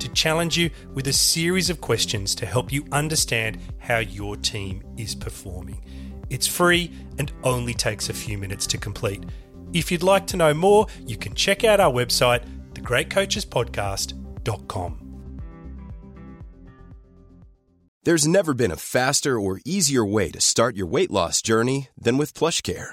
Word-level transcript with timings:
to 0.00 0.08
challenge 0.10 0.56
you 0.56 0.70
with 0.94 1.06
a 1.08 1.12
series 1.12 1.68
of 1.70 1.80
questions 1.80 2.34
to 2.36 2.46
help 2.46 2.72
you 2.72 2.84
understand 2.92 3.58
how 3.78 3.98
your 3.98 4.36
team 4.36 4.84
is 4.96 5.14
performing. 5.14 5.84
It's 6.30 6.46
free 6.46 6.92
and 7.18 7.30
only 7.42 7.74
takes 7.74 8.08
a 8.08 8.14
few 8.14 8.38
minutes 8.38 8.66
to 8.68 8.78
complete. 8.78 9.24
If 9.72 9.92
you'd 9.92 10.02
like 10.02 10.26
to 10.28 10.36
know 10.36 10.54
more, 10.54 10.86
you 11.06 11.16
can 11.16 11.34
check 11.34 11.64
out 11.64 11.80
our 11.80 11.92
website, 11.92 12.44
thegreatcoachespodcast.com. 12.74 15.04
There's 18.04 18.28
never 18.28 18.52
been 18.52 18.70
a 18.70 18.76
faster 18.76 19.40
or 19.40 19.60
easier 19.64 20.04
way 20.04 20.30
to 20.30 20.40
start 20.40 20.76
your 20.76 20.86
weight 20.86 21.10
loss 21.10 21.40
journey 21.40 21.88
than 21.96 22.18
with 22.18 22.34
PlushCare. 22.34 22.92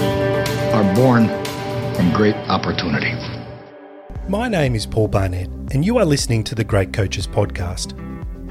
are 0.00 0.94
born 0.94 1.26
from 1.94 2.12
great 2.12 2.36
opportunity. 2.48 3.12
My 4.28 4.48
name 4.48 4.74
is 4.74 4.86
Paul 4.86 5.08
Barnett, 5.08 5.48
and 5.72 5.84
you 5.84 5.98
are 5.98 6.04
listening 6.04 6.44
to 6.44 6.54
the 6.54 6.62
Great 6.62 6.92
Coaches 6.92 7.26
Podcast, 7.26 7.92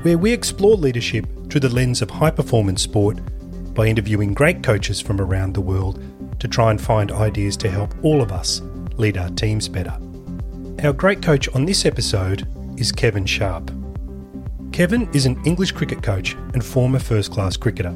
where 0.03 0.17
we 0.17 0.33
explore 0.33 0.75
leadership 0.75 1.25
through 1.49 1.61
the 1.61 1.69
lens 1.69 2.01
of 2.01 2.09
high 2.09 2.31
performance 2.31 2.81
sport 2.81 3.19
by 3.73 3.85
interviewing 3.85 4.33
great 4.33 4.61
coaches 4.61 4.99
from 4.99 5.21
around 5.21 5.53
the 5.53 5.61
world 5.61 6.03
to 6.39 6.47
try 6.47 6.71
and 6.71 6.81
find 6.81 7.11
ideas 7.11 7.55
to 7.57 7.69
help 7.69 7.93
all 8.03 8.21
of 8.21 8.31
us 8.31 8.61
lead 8.97 9.17
our 9.17 9.29
teams 9.29 9.69
better. 9.69 9.97
Our 10.83 10.93
great 10.93 11.21
coach 11.21 11.47
on 11.55 11.65
this 11.65 11.85
episode 11.85 12.47
is 12.77 12.91
Kevin 12.91 13.25
Sharp. 13.25 13.71
Kevin 14.73 15.09
is 15.13 15.25
an 15.25 15.41
English 15.45 15.71
cricket 15.71 16.03
coach 16.03 16.33
and 16.53 16.63
former 16.63 16.99
first 16.99 17.31
class 17.31 17.55
cricketer. 17.55 17.95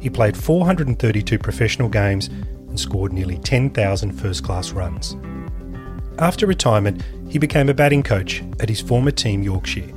He 0.00 0.10
played 0.10 0.36
432 0.36 1.38
professional 1.38 1.88
games 1.88 2.28
and 2.72 2.80
scored 2.80 3.12
nearly 3.12 3.36
10,000 3.36 4.12
first 4.12 4.42
class 4.42 4.72
runs. 4.72 5.14
After 6.18 6.46
retirement, 6.46 7.02
he 7.28 7.38
became 7.38 7.68
a 7.68 7.74
batting 7.74 8.02
coach 8.02 8.42
at 8.60 8.70
his 8.70 8.80
former 8.80 9.10
team 9.10 9.42
Yorkshire, 9.42 9.90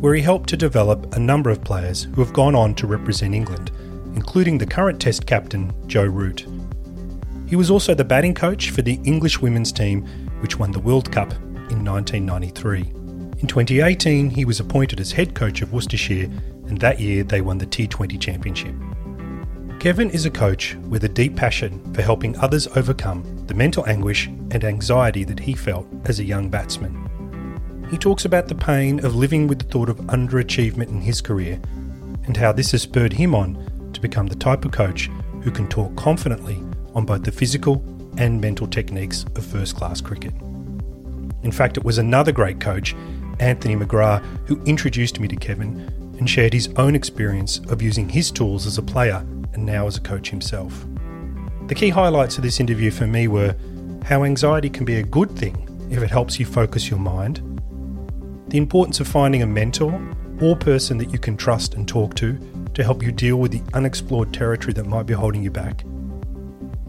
where 0.00 0.12
he 0.12 0.20
helped 0.22 0.48
to 0.48 0.56
develop 0.56 1.14
a 1.14 1.20
number 1.20 1.50
of 1.50 1.62
players 1.62 2.02
who 2.02 2.24
have 2.24 2.32
gone 2.32 2.56
on 2.56 2.74
to 2.74 2.88
represent 2.88 3.32
England, 3.32 3.70
including 4.16 4.58
the 4.58 4.66
current 4.66 5.00
Test 5.00 5.24
captain 5.24 5.72
Joe 5.86 6.02
Root. 6.02 6.48
He 7.46 7.54
was 7.54 7.70
also 7.70 7.94
the 7.94 8.04
batting 8.04 8.34
coach 8.34 8.70
for 8.70 8.82
the 8.82 8.98
English 9.04 9.40
women's 9.40 9.70
team, 9.70 10.04
which 10.40 10.58
won 10.58 10.72
the 10.72 10.80
World 10.80 11.12
Cup 11.12 11.32
in 11.70 11.84
1993. 11.84 12.80
In 13.38 13.46
2018, 13.46 14.30
he 14.30 14.44
was 14.44 14.58
appointed 14.58 14.98
as 14.98 15.12
head 15.12 15.36
coach 15.36 15.62
of 15.62 15.72
Worcestershire, 15.72 16.28
and 16.66 16.80
that 16.80 16.98
year 16.98 17.22
they 17.22 17.40
won 17.40 17.58
the 17.58 17.66
T20 17.66 18.20
Championship. 18.20 18.74
Kevin 19.78 20.10
is 20.10 20.24
a 20.24 20.30
coach 20.30 20.74
with 20.88 21.04
a 21.04 21.08
deep 21.08 21.36
passion 21.36 21.92
for 21.92 22.00
helping 22.00 22.36
others 22.38 22.66
overcome 22.76 23.44
the 23.46 23.54
mental 23.54 23.86
anguish 23.86 24.26
and 24.26 24.64
anxiety 24.64 25.22
that 25.22 25.38
he 25.38 25.54
felt 25.54 25.86
as 26.06 26.18
a 26.18 26.24
young 26.24 26.48
batsman. 26.48 27.86
He 27.90 27.98
talks 27.98 28.24
about 28.24 28.48
the 28.48 28.54
pain 28.54 29.04
of 29.04 29.14
living 29.14 29.46
with 29.46 29.58
the 29.58 29.66
thought 29.66 29.90
of 29.90 29.98
underachievement 29.98 30.88
in 30.88 31.02
his 31.02 31.20
career 31.20 31.60
and 32.24 32.36
how 32.36 32.52
this 32.52 32.72
has 32.72 32.82
spurred 32.82 33.12
him 33.12 33.34
on 33.34 33.90
to 33.92 34.00
become 34.00 34.26
the 34.26 34.34
type 34.34 34.64
of 34.64 34.72
coach 34.72 35.08
who 35.42 35.50
can 35.50 35.68
talk 35.68 35.94
confidently 35.94 36.56
on 36.94 37.04
both 37.04 37.22
the 37.22 37.30
physical 37.30 37.84
and 38.16 38.40
mental 38.40 38.66
techniques 38.66 39.24
of 39.36 39.44
first 39.44 39.76
class 39.76 40.00
cricket. 40.00 40.32
In 41.42 41.52
fact, 41.52 41.76
it 41.76 41.84
was 41.84 41.98
another 41.98 42.32
great 42.32 42.60
coach, 42.60 42.96
Anthony 43.40 43.76
McGrath, 43.76 44.24
who 44.48 44.60
introduced 44.64 45.20
me 45.20 45.28
to 45.28 45.36
Kevin 45.36 45.80
and 46.18 46.28
shared 46.28 46.54
his 46.54 46.70
own 46.76 46.94
experience 46.94 47.58
of 47.68 47.82
using 47.82 48.08
his 48.08 48.30
tools 48.30 48.66
as 48.66 48.78
a 48.78 48.82
player 48.82 49.24
and 49.56 49.66
now 49.66 49.86
as 49.86 49.96
a 49.96 50.00
coach 50.00 50.30
himself. 50.30 50.86
The 51.66 51.74
key 51.74 51.88
highlights 51.88 52.36
of 52.36 52.44
this 52.44 52.60
interview 52.60 52.92
for 52.92 53.08
me 53.08 53.26
were 53.26 53.56
how 54.04 54.22
anxiety 54.22 54.70
can 54.70 54.84
be 54.84 54.96
a 54.96 55.02
good 55.02 55.36
thing 55.36 55.66
if 55.90 56.00
it 56.02 56.10
helps 56.10 56.38
you 56.38 56.46
focus 56.46 56.88
your 56.88 57.00
mind, 57.00 57.40
the 58.48 58.58
importance 58.58 59.00
of 59.00 59.08
finding 59.08 59.42
a 59.42 59.46
mentor 59.46 60.00
or 60.40 60.54
person 60.54 60.98
that 60.98 61.10
you 61.10 61.18
can 61.18 61.36
trust 61.36 61.74
and 61.74 61.88
talk 61.88 62.14
to 62.14 62.38
to 62.74 62.84
help 62.84 63.02
you 63.02 63.10
deal 63.10 63.38
with 63.38 63.50
the 63.50 63.62
unexplored 63.74 64.32
territory 64.32 64.72
that 64.74 64.86
might 64.86 65.06
be 65.06 65.14
holding 65.14 65.42
you 65.42 65.50
back, 65.50 65.84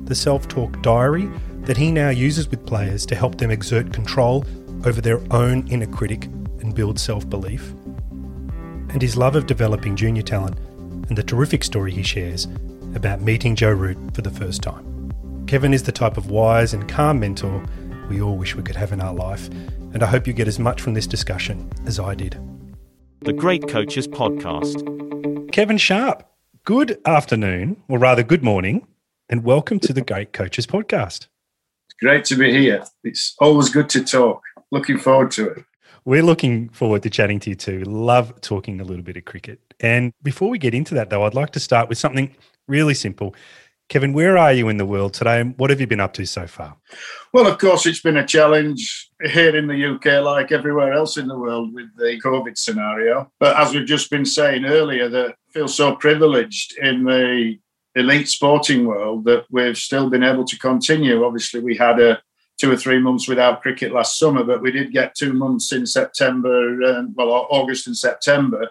the 0.04 0.14
self 0.14 0.48
talk 0.48 0.80
diary 0.82 1.30
that 1.62 1.78
he 1.78 1.92
now 1.92 2.10
uses 2.10 2.48
with 2.50 2.66
players 2.66 3.06
to 3.06 3.16
help 3.16 3.38
them 3.38 3.50
exert 3.50 3.92
control 3.92 4.46
over 4.86 5.02
their 5.02 5.22
own 5.34 5.68
inner 5.70 5.88
critic 5.88 6.26
and 6.62 6.76
build 6.76 7.00
self 7.00 7.28
belief, 7.30 7.72
and 8.90 9.02
his 9.02 9.18
love 9.18 9.36
of 9.36 9.48
developing 9.48 9.96
junior 9.96 10.22
talent 10.22 10.58
and 11.10 11.18
the 11.18 11.24
terrific 11.24 11.64
story 11.64 11.92
he 11.92 12.04
shares 12.04 12.48
about 12.96 13.22
meeting 13.22 13.56
Joe 13.56 13.72
Root 13.72 13.98
for 14.14 14.22
the 14.22 14.32
first 14.32 14.62
time. 14.62 15.12
Kevin 15.48 15.74
is 15.74 15.84
the 15.84 15.92
type 15.92 16.18
of 16.18 16.30
wise 16.30 16.74
and 16.74 16.88
calm 16.90 17.20
mentor 17.20 17.64
we 18.10 18.22
all 18.22 18.38
wish 18.38 18.56
we 18.56 18.64
could 18.64 18.76
have 18.76 18.92
in 18.92 19.02
our 19.02 19.14
life, 19.14 19.48
and 19.94 20.02
I 20.02 20.06
hope 20.06 20.28
you 20.28 20.34
get 20.34 20.48
as 20.48 20.60
much 20.60 20.82
from 20.82 20.94
this 20.94 21.08
discussion 21.08 21.70
as 21.86 22.00
I 22.00 22.16
did. 22.16 22.38
The 23.22 23.34
Great 23.34 23.68
Coaches 23.68 24.08
Podcast. 24.08 25.52
Kevin 25.52 25.78
Sharp, 25.78 26.24
good 26.64 27.00
afternoon, 27.06 27.82
or 27.90 28.00
rather, 28.00 28.24
good 28.24 28.44
morning, 28.44 28.88
and 29.30 29.44
welcome 29.44 29.80
to 29.82 29.92
the 29.92 30.02
Great 30.02 30.34
Coaches 30.34 30.66
Podcast. 30.66 31.28
It's 31.88 31.98
great 32.00 32.24
to 32.26 32.36
be 32.36 32.52
here. 32.52 32.84
It's 33.04 33.36
always 33.40 33.70
good 33.70 33.90
to 33.90 34.04
talk. 34.04 34.42
Looking 34.72 34.98
forward 34.98 35.32
to 35.32 35.50
it. 35.50 35.66
We're 36.06 36.24
looking 36.24 36.70
forward 36.70 37.04
to 37.04 37.10
chatting 37.10 37.40
to 37.42 37.50
you 37.50 37.56
too. 37.56 37.84
Love 37.84 38.40
talking 38.40 38.80
a 38.80 38.86
little 38.86 39.04
bit 39.04 39.18
of 39.18 39.26
cricket. 39.26 39.67
And 39.80 40.14
before 40.24 40.50
we 40.50 40.58
get 40.58 40.74
into 40.74 40.94
that, 40.96 41.10
though, 41.10 41.24
I'd 41.24 41.34
like 41.34 41.52
to 41.52 41.60
start 41.60 41.90
with 41.90 41.98
something 41.98 42.36
really 42.68 42.94
simple. 42.94 43.36
Kevin, 43.90 44.12
where 44.12 44.38
are 44.38 44.52
you 44.52 44.68
in 44.68 44.78
the 44.78 44.86
world 44.86 45.14
today 45.14 45.40
and 45.40 45.58
what 45.58 45.70
have 45.70 45.80
you 45.80 45.88
been 45.88 46.02
up 46.02 46.14
to 46.14 46.26
so 46.26 46.46
far? 46.46 46.76
Well, 47.34 47.48
of 47.48 47.58
course, 47.58 47.86
it's 47.86 48.02
been 48.02 48.18
a 48.18 48.26
challenge 48.26 49.10
here 49.24 49.56
in 49.56 49.68
the 49.68 49.96
UK, 49.96 50.22
like 50.24 50.52
everywhere 50.52 50.92
else 50.92 51.16
in 51.16 51.28
the 51.28 51.38
world, 51.38 51.74
with 51.74 51.96
the 51.96 52.20
COVID 52.22 52.58
scenario. 52.58 53.32
But 53.40 53.58
as 53.58 53.74
we've 53.74 53.86
just 53.86 54.12
been 54.12 54.26
saying 54.26 54.66
earlier, 54.66 55.08
that 55.08 55.30
I 55.30 55.52
feel 55.54 55.70
so 55.70 55.96
privileged 55.96 56.78
in 56.80 57.06
the 57.06 57.58
elite 57.96 58.28
sporting 58.28 58.86
world 58.86 59.24
that 59.26 59.46
we've 59.50 59.78
still 59.78 60.10
been 60.10 60.24
able 60.24 60.44
to 60.46 60.60
continue. 60.60 61.24
Obviously, 61.24 61.62
we 61.62 61.78
had 61.78 62.00
a 62.00 62.22
two 62.60 62.72
or 62.72 62.78
three 62.78 63.00
months 63.00 63.28
without 63.28 63.62
cricket 63.62 63.94
last 63.94 64.18
summer, 64.18 64.44
but 64.44 64.62
we 64.62 64.72
did 64.72 64.92
get 64.92 65.16
two 65.16 65.32
months 65.32 65.72
in 65.72 65.86
September, 65.86 66.84
um, 66.84 67.14
well, 67.16 67.48
August 67.50 67.88
and 67.88 67.96
September. 67.96 68.70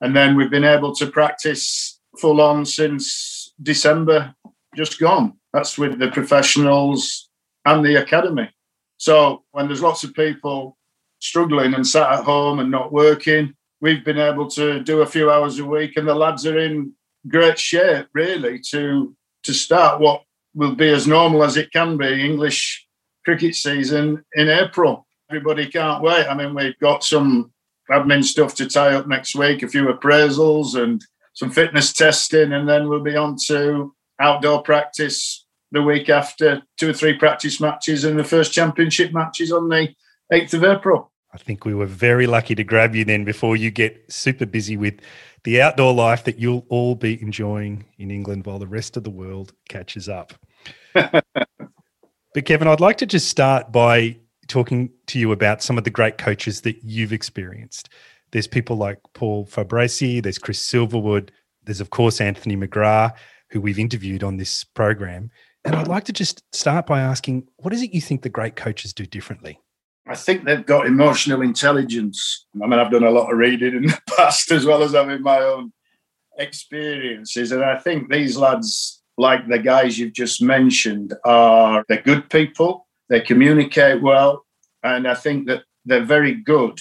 And 0.00 0.14
then 0.14 0.36
we've 0.36 0.50
been 0.50 0.64
able 0.64 0.94
to 0.96 1.06
practice 1.06 2.00
full 2.18 2.40
on 2.40 2.64
since 2.64 3.52
December, 3.62 4.34
just 4.74 5.00
gone. 5.00 5.34
That's 5.52 5.78
with 5.78 5.98
the 5.98 6.08
professionals 6.10 7.30
and 7.64 7.84
the 7.84 7.96
academy. 7.96 8.50
So 8.98 9.44
when 9.52 9.66
there's 9.66 9.82
lots 9.82 10.04
of 10.04 10.14
people 10.14 10.76
struggling 11.18 11.74
and 11.74 11.86
sat 11.86 12.12
at 12.12 12.24
home 12.24 12.58
and 12.58 12.70
not 12.70 12.92
working, 12.92 13.54
we've 13.80 14.04
been 14.04 14.18
able 14.18 14.48
to 14.50 14.80
do 14.80 15.00
a 15.00 15.06
few 15.06 15.30
hours 15.30 15.58
a 15.58 15.64
week, 15.64 15.96
and 15.96 16.06
the 16.06 16.14
lads 16.14 16.46
are 16.46 16.58
in 16.58 16.92
great 17.28 17.58
shape, 17.58 18.06
really, 18.12 18.58
to 18.70 19.14
to 19.42 19.54
start 19.54 20.00
what 20.00 20.22
will 20.54 20.74
be 20.74 20.88
as 20.88 21.06
normal 21.06 21.44
as 21.44 21.56
it 21.56 21.70
can 21.70 21.96
be 21.96 22.24
English 22.24 22.86
cricket 23.24 23.54
season 23.54 24.24
in 24.34 24.48
April. 24.48 25.06
Everybody 25.30 25.66
can't 25.66 26.02
wait. 26.02 26.26
I 26.26 26.34
mean, 26.34 26.54
we've 26.54 26.78
got 26.80 27.04
some 27.04 27.52
admin 27.90 28.24
stuff 28.24 28.54
to 28.56 28.66
tie 28.66 28.94
up 28.94 29.06
next 29.06 29.34
week, 29.34 29.62
a 29.62 29.68
few 29.68 29.86
appraisals 29.86 30.80
and 30.80 31.04
some 31.34 31.50
fitness 31.50 31.92
testing, 31.92 32.52
and 32.52 32.68
then 32.68 32.88
we'll 32.88 33.02
be 33.02 33.16
on 33.16 33.36
to 33.46 33.94
outdoor 34.20 34.62
practice 34.62 35.44
the 35.72 35.82
week 35.82 36.08
after, 36.08 36.62
two 36.78 36.90
or 36.90 36.92
three 36.92 37.14
practice 37.14 37.60
matches, 37.60 38.04
and 38.04 38.18
the 38.18 38.24
first 38.24 38.52
championship 38.52 39.12
matches 39.12 39.52
on 39.52 39.68
the 39.68 39.88
8th 40.32 40.54
of 40.54 40.64
April. 40.64 41.12
I 41.32 41.38
think 41.38 41.64
we 41.64 41.74
were 41.74 41.86
very 41.86 42.26
lucky 42.26 42.54
to 42.54 42.64
grab 42.64 42.94
you 42.94 43.04
then 43.04 43.24
before 43.24 43.56
you 43.56 43.70
get 43.70 44.10
super 44.10 44.46
busy 44.46 44.76
with 44.76 45.00
the 45.44 45.60
outdoor 45.60 45.92
life 45.92 46.24
that 46.24 46.38
you'll 46.38 46.64
all 46.70 46.94
be 46.94 47.20
enjoying 47.20 47.84
in 47.98 48.10
England 48.10 48.46
while 48.46 48.58
the 48.58 48.66
rest 48.66 48.96
of 48.96 49.04
the 49.04 49.10
world 49.10 49.52
catches 49.68 50.08
up. 50.08 50.32
but 50.94 51.24
Kevin, 52.44 52.68
I'd 52.68 52.80
like 52.80 52.96
to 52.98 53.06
just 53.06 53.28
start 53.28 53.70
by 53.70 54.18
talking 54.48 54.90
to 55.06 55.18
you 55.18 55.32
about 55.32 55.62
some 55.62 55.78
of 55.78 55.84
the 55.84 55.90
great 55.90 56.18
coaches 56.18 56.62
that 56.62 56.82
you've 56.82 57.12
experienced. 57.12 57.88
There's 58.32 58.46
people 58.46 58.76
like 58.76 58.98
Paul 59.14 59.46
Farbrace, 59.46 60.22
there's 60.22 60.38
Chris 60.38 60.60
Silverwood, 60.60 61.30
there's 61.64 61.80
of 61.80 61.90
course 61.90 62.20
Anthony 62.20 62.56
McGrath, 62.56 63.14
who 63.50 63.60
we've 63.60 63.78
interviewed 63.78 64.22
on 64.22 64.36
this 64.36 64.64
program. 64.64 65.30
And 65.64 65.74
I'd 65.74 65.88
like 65.88 66.04
to 66.04 66.12
just 66.12 66.42
start 66.52 66.86
by 66.86 67.00
asking, 67.00 67.48
what 67.56 67.72
is 67.72 67.82
it 67.82 67.92
you 67.92 68.00
think 68.00 68.22
the 68.22 68.28
great 68.28 68.56
coaches 68.56 68.92
do 68.92 69.04
differently? 69.04 69.58
I 70.08 70.14
think 70.14 70.44
they've 70.44 70.64
got 70.64 70.86
emotional 70.86 71.42
intelligence. 71.42 72.46
I 72.62 72.66
mean, 72.66 72.78
I've 72.78 72.92
done 72.92 73.02
a 73.02 73.10
lot 73.10 73.32
of 73.32 73.38
reading 73.38 73.74
in 73.74 73.86
the 73.86 74.00
past 74.16 74.52
as 74.52 74.64
well 74.64 74.82
as 74.82 74.92
having 74.92 75.22
my 75.22 75.38
own 75.38 75.72
experiences. 76.38 77.52
And 77.52 77.64
I 77.64 77.78
think 77.78 78.10
these 78.10 78.36
lads, 78.36 79.02
like 79.18 79.48
the 79.48 79.58
guys 79.58 79.98
you've 79.98 80.12
just 80.12 80.40
mentioned, 80.40 81.14
are 81.24 81.84
they're 81.88 82.02
good 82.02 82.30
people, 82.30 82.85
they 83.08 83.20
communicate 83.20 84.02
well, 84.02 84.44
and 84.82 85.06
I 85.06 85.14
think 85.14 85.46
that 85.46 85.62
they're 85.84 86.04
very 86.04 86.34
good 86.34 86.78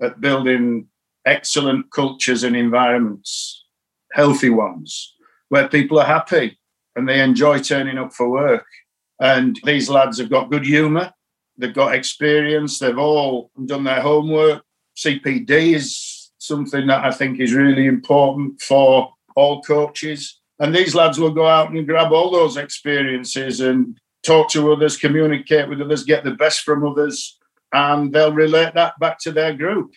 at 0.00 0.20
building 0.20 0.88
excellent 1.24 1.90
cultures 1.92 2.44
and 2.44 2.56
environments, 2.56 3.64
healthy 4.12 4.50
ones, 4.50 5.14
where 5.48 5.68
people 5.68 5.98
are 5.98 6.06
happy 6.06 6.58
and 6.96 7.08
they 7.08 7.20
enjoy 7.20 7.58
turning 7.58 7.98
up 7.98 8.12
for 8.12 8.28
work. 8.28 8.66
And 9.20 9.58
these 9.64 9.88
lads 9.88 10.18
have 10.18 10.30
got 10.30 10.50
good 10.50 10.66
humour 10.66 11.12
They've 11.58 11.72
got 11.72 11.94
experience. 11.94 12.78
They've 12.78 12.98
all 12.98 13.50
done 13.66 13.84
their 13.84 14.00
homework. 14.00 14.62
CPD 14.96 15.74
is 15.74 16.32
something 16.38 16.86
that 16.86 17.04
I 17.04 17.10
think 17.10 17.40
is 17.40 17.54
really 17.54 17.86
important 17.86 18.60
for 18.60 19.12
all 19.36 19.62
coaches. 19.62 20.40
And 20.58 20.74
these 20.74 20.94
lads 20.94 21.18
will 21.18 21.30
go 21.30 21.46
out 21.46 21.70
and 21.70 21.86
grab 21.86 22.12
all 22.12 22.30
those 22.30 22.56
experiences 22.56 23.60
and 23.60 23.98
talk 24.22 24.48
to 24.50 24.72
others, 24.72 24.96
communicate 24.96 25.68
with 25.68 25.80
others, 25.80 26.04
get 26.04 26.24
the 26.24 26.32
best 26.32 26.60
from 26.60 26.86
others, 26.86 27.38
and 27.72 28.12
they'll 28.12 28.32
relate 28.32 28.74
that 28.74 28.98
back 28.98 29.18
to 29.20 29.32
their 29.32 29.54
group. 29.54 29.92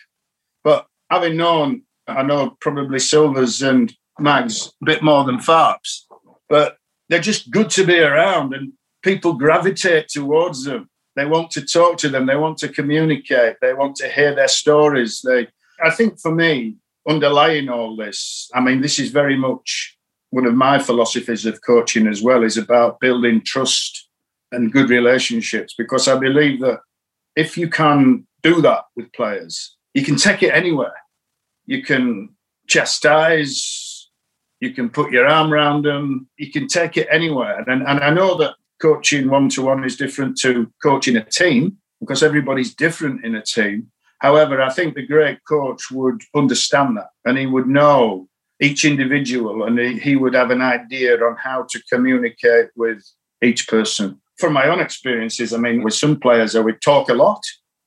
But 0.64 0.86
having 1.10 1.36
known, 1.36 1.82
I 2.06 2.22
know 2.22 2.56
probably 2.60 2.98
Silvers 2.98 3.62
and 3.62 3.94
Mags 4.18 4.72
a 4.82 4.84
bit 4.84 5.02
more 5.02 5.24
than 5.24 5.38
Farps, 5.38 6.04
but 6.48 6.78
they're 7.08 7.20
just 7.20 7.50
good 7.50 7.70
to 7.70 7.84
be 7.84 7.98
around 7.98 8.54
and 8.54 8.72
people 9.02 9.34
gravitate 9.34 10.08
towards 10.08 10.64
them. 10.64 10.88
They 11.14 11.24
want 11.24 11.50
to 11.52 11.64
talk 11.64 11.96
to 11.98 12.08
them. 12.08 12.26
They 12.26 12.36
want 12.36 12.58
to 12.58 12.68
communicate. 12.68 13.56
They 13.60 13.72
want 13.72 13.96
to 13.96 14.08
hear 14.08 14.34
their 14.34 14.48
stories. 14.48 15.22
They, 15.22 15.48
I 15.82 15.90
think, 15.90 16.20
for 16.20 16.34
me, 16.34 16.76
underlying 17.08 17.68
all 17.68 17.96
this, 17.96 18.50
I 18.54 18.60
mean, 18.60 18.80
this 18.80 18.98
is 18.98 19.10
very 19.10 19.36
much 19.36 19.96
one 20.30 20.46
of 20.46 20.54
my 20.54 20.78
philosophies 20.78 21.46
of 21.46 21.62
coaching 21.62 22.06
as 22.06 22.22
well. 22.22 22.42
Is 22.42 22.58
about 22.58 23.00
building 23.00 23.42
trust 23.44 24.05
and 24.52 24.72
good 24.72 24.90
relationships 24.90 25.74
because 25.76 26.08
I 26.08 26.18
believe 26.18 26.60
that 26.60 26.80
if 27.34 27.58
you 27.58 27.68
can 27.68 28.26
do 28.42 28.60
that 28.62 28.84
with 28.96 29.12
players, 29.12 29.76
you 29.94 30.04
can 30.04 30.16
take 30.16 30.42
it 30.42 30.54
anywhere. 30.54 30.94
You 31.66 31.82
can 31.82 32.36
chastise, 32.68 34.10
you 34.60 34.72
can 34.72 34.88
put 34.88 35.12
your 35.12 35.26
arm 35.26 35.52
around 35.52 35.84
them, 35.84 36.28
you 36.38 36.50
can 36.50 36.66
take 36.66 36.96
it 36.96 37.08
anywhere. 37.10 37.60
And, 37.68 37.82
and 37.82 38.00
I 38.00 38.10
know 38.10 38.36
that 38.38 38.54
coaching 38.80 39.28
one 39.28 39.48
to 39.50 39.62
one 39.62 39.84
is 39.84 39.96
different 39.96 40.38
to 40.38 40.70
coaching 40.82 41.16
a 41.16 41.24
team 41.24 41.78
because 42.00 42.22
everybody's 42.22 42.74
different 42.74 43.24
in 43.24 43.34
a 43.34 43.42
team. 43.42 43.90
However, 44.20 44.62
I 44.62 44.70
think 44.70 44.94
the 44.94 45.06
great 45.06 45.38
coach 45.46 45.90
would 45.90 46.22
understand 46.34 46.96
that 46.96 47.10
and 47.24 47.36
he 47.36 47.46
would 47.46 47.68
know 47.68 48.28
each 48.60 48.84
individual 48.84 49.64
and 49.64 49.78
he, 49.78 49.98
he 49.98 50.16
would 50.16 50.34
have 50.34 50.50
an 50.50 50.62
idea 50.62 51.22
on 51.22 51.36
how 51.36 51.66
to 51.70 51.82
communicate 51.92 52.68
with 52.76 53.02
each 53.42 53.68
person. 53.68 54.20
From 54.38 54.52
my 54.52 54.68
own 54.68 54.80
experiences, 54.80 55.52
I 55.52 55.58
mean, 55.58 55.82
with 55.82 55.94
some 55.94 56.20
players, 56.20 56.54
I 56.54 56.60
would 56.60 56.80
talk 56.82 57.08
a 57.08 57.14
lot. 57.14 57.42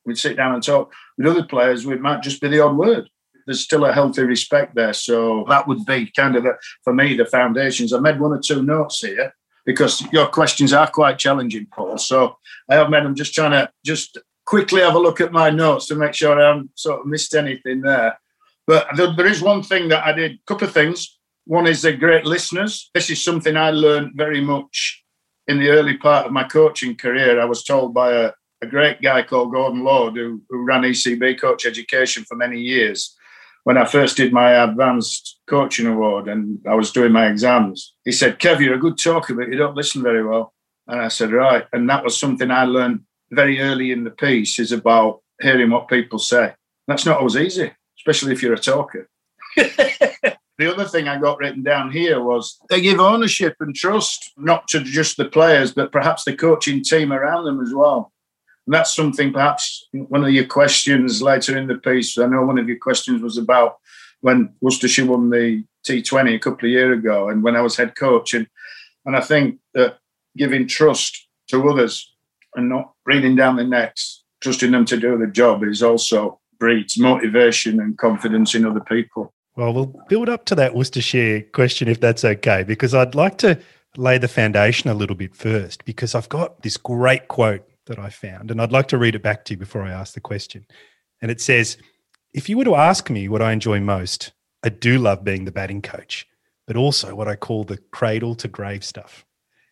We'd 0.06 0.18
sit 0.18 0.38
down 0.38 0.54
and 0.54 0.64
talk. 0.64 0.92
With 1.18 1.28
other 1.28 1.44
players, 1.44 1.86
we 1.86 1.98
might 1.98 2.24
just 2.24 2.42
be 2.42 2.48
the 2.48 2.62
odd 2.62 2.76
word. 2.76 3.10
There's 3.46 3.64
still 3.64 3.86
a 3.86 3.94
healthy 3.94 4.24
respect 4.24 4.76
there. 4.76 4.94
So 4.94 5.46
that 5.50 5.68
would 5.68 5.86
be 5.86 6.12
kind 6.16 6.36
of, 6.36 6.44
the, 6.44 6.54
for 6.84 6.94
me, 6.94 7.16
the 7.16 7.26
foundations. 7.26 7.94
I 7.94 8.00
made 8.00 8.20
one 8.20 8.32
or 8.32 8.40
two 8.40 8.64
notes 8.64 9.00
here 9.00 9.34
because 9.66 10.02
your 10.12 10.28
questions 10.28 10.74
are 10.74 10.90
quite 10.90 11.20
challenging, 11.20 11.68
Paul. 11.72 11.98
So 11.98 12.38
I 12.70 12.76
have 12.76 12.90
made 12.90 13.04
them 13.04 13.16
just 13.16 13.34
trying 13.36 13.52
to 13.52 13.70
just 13.86 14.18
quickly 14.46 14.82
have 14.82 14.96
a 14.96 15.00
look 15.00 15.22
at 15.22 15.32
my 15.32 15.52
notes 15.52 15.86
to 15.88 15.96
make 15.96 16.14
sure 16.16 16.40
I 16.40 16.48
haven't 16.48 16.72
sort 16.74 17.02
of 17.02 17.06
missed 17.06 17.36
anything 17.36 17.82
there. 17.82 18.20
But 18.66 18.88
there 18.96 19.28
is 19.28 19.42
one 19.42 19.62
thing 19.62 19.90
that 19.90 20.06
I 20.06 20.14
did, 20.14 20.32
a 20.34 20.40
couple 20.48 20.68
of 20.68 20.74
things. 20.74 21.20
One 21.46 21.68
is 21.68 21.82
the 21.82 21.94
great 21.94 22.26
listeners. 22.26 22.90
This 22.94 23.10
is 23.10 23.24
something 23.24 23.58
I 23.58 23.72
learned 23.72 24.14
very 24.16 24.42
much 24.42 25.04
in 25.50 25.60
the 25.60 25.70
early 25.70 25.98
part 25.98 26.26
of 26.26 26.32
my 26.32 26.46
coaching 26.46 26.96
career. 26.96 27.42
I 27.42 27.46
was 27.46 27.64
told 27.64 27.94
by 27.94 28.14
a, 28.14 28.32
a 28.62 28.68
great 28.68 29.02
guy 29.02 29.24
called 29.24 29.52
Gordon 29.52 29.84
Lord, 29.84 30.16
who, 30.16 30.42
who 30.50 30.64
ran 30.64 30.84
ECB 30.84 31.40
coach 31.42 31.66
education 31.66 32.24
for 32.24 32.36
many 32.36 32.60
years 32.62 33.18
when 33.64 33.78
I 33.78 33.86
first 33.86 34.18
did 34.18 34.34
my 34.34 34.52
advanced 34.52 35.40
coaching 35.48 35.86
award 35.86 36.28
and 36.28 36.60
I 36.68 36.76
was 36.76 36.92
doing 36.92 37.12
my 37.12 37.28
exams, 37.28 37.94
he 38.06 38.12
said, 38.12 38.40
Kev, 38.40 38.60
you're 38.60 38.76
a 38.76 38.80
good 38.80 38.98
talker, 38.98 39.36
but 39.36 39.50
you 39.50 39.58
don't 39.58 39.76
listen 39.76 40.02
very 40.02 40.26
well. 40.26 40.54
And 40.88 41.02
I 41.02 41.08
said, 41.08 41.32
right. 41.32 41.66
And 41.72 41.90
that 41.90 42.04
was 42.04 42.18
something 42.18 42.50
I 42.50 42.64
learned 42.64 43.02
very 43.32 43.62
early 43.62 43.92
in 43.92 44.04
the 44.04 44.12
piece 44.12 44.60
is 44.60 44.72
about 44.72 45.22
hearing 45.40 45.70
what 45.70 45.88
people 45.88 46.20
say. 46.20 46.54
That's 46.88 47.06
not 47.06 47.18
always 47.18 47.38
easy, 47.38 47.72
especially 48.00 48.32
if 48.32 48.42
you're 48.42 48.54
a 48.54 48.58
talker. 48.58 49.08
the 50.60 50.72
other 50.72 50.84
thing 50.84 51.08
I 51.08 51.18
got 51.18 51.40
written 51.40 51.64
down 51.64 51.90
here 51.90 52.22
was 52.22 52.60
they 52.70 52.82
give 52.82 53.00
ownership 53.00 53.56
and 53.62 53.74
trust, 53.74 54.34
not 54.38 54.68
to 54.68 54.82
just 54.82 55.16
the 55.16 55.24
players, 55.24 55.74
but 55.74 55.94
perhaps 55.94 56.26
the 56.26 56.36
coaching 56.36 56.84
team 56.84 57.14
around 57.14 57.46
them 57.46 57.62
as 57.62 57.74
well. 57.74 58.12
And 58.68 58.74
that's 58.74 58.94
something 58.94 59.32
perhaps 59.32 59.88
one 59.94 60.26
of 60.26 60.32
your 60.32 60.46
questions 60.46 61.22
later 61.22 61.58
in 61.58 61.68
the 61.68 61.76
piece. 61.76 62.18
I 62.18 62.26
know 62.26 62.44
one 62.44 62.60
of 62.60 62.68
your 62.68 62.78
questions 62.78 63.22
was 63.22 63.38
about 63.38 63.78
when 64.20 64.54
Worcestershire 64.60 65.06
won 65.06 65.30
the 65.30 65.64
T20 65.88 66.36
a 66.36 66.40
couple 66.40 66.68
of 66.68 66.74
years 66.74 67.00
ago 67.00 67.30
and 67.30 67.42
when 67.42 67.56
I 67.56 67.62
was 67.62 67.78
head 67.78 67.96
coach. 67.96 68.34
And, 68.34 68.46
and 69.06 69.16
I 69.16 69.22
think 69.22 69.60
that 69.76 70.00
giving 70.36 70.68
trust 70.68 71.26
to 71.48 71.70
others 71.70 72.14
and 72.56 72.68
not 72.68 72.92
breathing 73.06 73.38
down 73.38 73.56
their 73.56 73.66
necks, 73.66 74.26
trusting 74.42 74.72
them 74.72 74.84
to 74.86 74.98
do 74.98 75.18
the 75.18 75.28
job 75.28 75.64
is 75.64 75.82
also 75.82 76.42
breeds 76.60 77.00
motivation 77.00 77.80
and 77.80 77.98
confidence 77.98 78.56
in 78.56 78.66
other 78.66 78.82
people. 78.82 79.34
Well, 79.60 79.74
we'll 79.74 79.94
build 80.08 80.30
up 80.30 80.46
to 80.46 80.56
that 80.56 80.74
Worcestershire 80.74 81.42
question 81.52 81.90
if 81.90 82.00
that's 82.00 82.24
okay, 82.24 82.64
because 82.64 82.94
I'd 82.94 83.14
like 83.14 83.38
to 83.40 83.60
lay 83.98 84.18
the 84.18 84.30
foundation 84.30 84.90
a 84.90 84.94
little 84.94 85.18
bit 85.18 85.36
first, 85.36 85.84
because 85.84 86.16
I've 86.16 86.30
got 86.30 86.62
this 86.62 86.78
great 86.78 87.28
quote 87.28 87.68
that 87.88 88.00
I 88.00 88.10
found. 88.10 88.52
And 88.52 88.62
I'd 88.62 88.72
like 88.72 88.88
to 88.88 88.98
read 88.98 89.16
it 89.16 89.22
back 89.22 89.44
to 89.46 89.56
you 89.56 89.58
before 89.58 89.84
I 89.84 89.92
ask 89.92 90.14
the 90.14 90.22
question. 90.22 90.66
And 91.22 91.30
it 91.30 91.42
says 91.42 91.76
If 92.34 92.48
you 92.48 92.58
were 92.58 92.64
to 92.64 92.76
ask 92.76 93.10
me 93.10 93.28
what 93.28 93.42
I 93.42 93.52
enjoy 93.52 93.82
most, 93.82 94.32
I 94.64 94.70
do 94.70 94.98
love 94.98 95.26
being 95.26 95.44
the 95.44 95.52
batting 95.52 95.82
coach, 95.82 96.26
but 96.66 96.78
also 96.78 97.14
what 97.14 97.28
I 97.28 97.36
call 97.36 97.66
the 97.66 97.80
cradle 97.92 98.36
to 98.36 98.48
grave 98.48 98.86
stuff. 98.86 99.26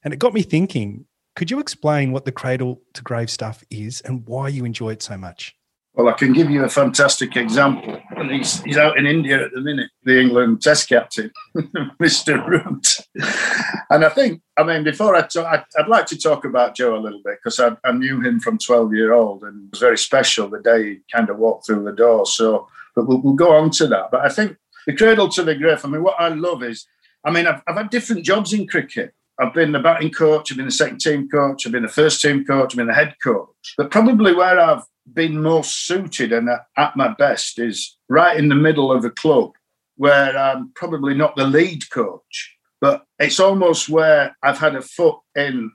And 0.04 0.14
it 0.14 0.20
got 0.20 0.34
me 0.34 0.42
thinking 0.42 1.06
could 1.38 1.50
you 1.50 1.62
explain 1.62 2.12
what 2.12 2.26
the 2.26 2.34
cradle 2.34 2.82
to 2.92 3.04
grave 3.04 3.30
stuff 3.30 3.64
is 3.70 4.02
and 4.02 4.28
why 4.28 4.50
you 4.50 4.66
enjoy 4.66 4.90
it 4.90 5.02
so 5.02 5.18
much? 5.18 5.57
Well, 5.98 6.10
I 6.10 6.12
can 6.12 6.32
give 6.32 6.52
you 6.52 6.64
a 6.64 6.70
fantastic 6.70 7.36
example. 7.36 8.00
And 8.16 8.30
he's, 8.30 8.62
he's 8.62 8.78
out 8.78 9.00
in 9.00 9.08
India 9.08 9.46
at 9.46 9.52
the 9.52 9.62
minute, 9.62 9.90
the 10.04 10.22
England 10.22 10.62
Test 10.62 10.88
captain, 10.88 11.32
Mr. 12.00 12.46
Root. 12.46 13.00
And 13.90 14.06
I 14.06 14.10
think, 14.10 14.44
I 14.58 14.64
mean, 14.64 14.84
before 14.84 15.16
I 15.16 15.24
talk, 15.24 15.48
I'd, 15.48 15.64
I'd 15.76 15.88
like 15.88 16.06
to 16.08 16.18
talk 16.18 16.46
about 16.46 16.76
Joe 16.76 16.96
a 16.96 17.02
little 17.02 17.22
bit 17.26 17.40
because 17.44 17.60
I, 17.60 17.76
I, 17.84 17.94
knew 17.94 18.22
him 18.22 18.40
from 18.40 18.60
12 18.60 18.94
year 18.94 19.12
old 19.12 19.42
and 19.44 19.66
it 19.66 19.72
was 19.72 19.80
very 19.80 19.98
special 19.98 20.48
the 20.48 20.60
day 20.60 20.84
he 20.84 21.00
kind 21.12 21.32
of 21.32 21.40
walked 21.40 21.66
through 21.66 21.84
the 21.84 21.92
door. 21.92 22.28
So, 22.28 22.68
but 22.96 23.08
we'll, 23.08 23.20
we'll 23.22 23.34
go 23.34 23.56
on 23.56 23.72
to 23.72 23.88
that. 23.88 24.12
But 24.12 24.22
I 24.22 24.30
think 24.30 24.56
the 24.86 24.96
cradle 24.96 25.30
to 25.30 25.42
the 25.42 25.56
grave, 25.56 25.84
I 25.84 25.88
mean, 25.88 26.04
what 26.04 26.20
I 26.20 26.28
love 26.28 26.62
is, 26.62 26.86
I 27.26 27.32
mean, 27.32 27.48
I've, 27.48 27.64
I've 27.68 27.76
had 27.76 27.90
different 27.90 28.24
jobs 28.24 28.54
in 28.54 28.68
cricket. 28.68 29.16
I've 29.40 29.54
been 29.54 29.72
the 29.72 29.80
batting 29.80 30.12
coach, 30.12 30.52
I've 30.52 30.58
been 30.58 30.66
the 30.66 30.72
second 30.72 31.00
team 31.00 31.30
coach, 31.30 31.66
I've 31.66 31.72
been 31.72 31.84
the 31.84 31.90
first 31.90 32.22
team 32.22 32.44
coach, 32.44 32.74
I've 32.74 32.78
been 32.78 32.88
the 32.88 32.94
head 32.94 33.16
coach. 33.24 33.74
But 33.78 33.92
probably 33.92 34.34
where 34.34 34.60
I've 34.60 34.84
been 35.14 35.42
most 35.42 35.86
suited 35.86 36.34
and 36.34 36.50
at 36.78 36.96
my 36.96 37.14
best 37.14 37.60
is 37.60 37.98
right 38.10 38.38
in 38.38 38.50
the 38.50 38.56
middle 38.56 38.92
of 38.92 39.06
a 39.06 39.12
club 39.12 39.52
where 39.96 40.38
I'm 40.38 40.72
probably 40.76 41.14
not 41.14 41.36
the 41.36 41.46
lead 41.46 41.90
coach, 41.92 42.56
but 42.82 43.04
it's 43.20 43.40
almost 43.40 43.90
where 43.90 44.36
I've 44.44 44.60
had 44.60 44.76
a 44.76 44.82
foot 44.82 45.18
in 45.36 45.72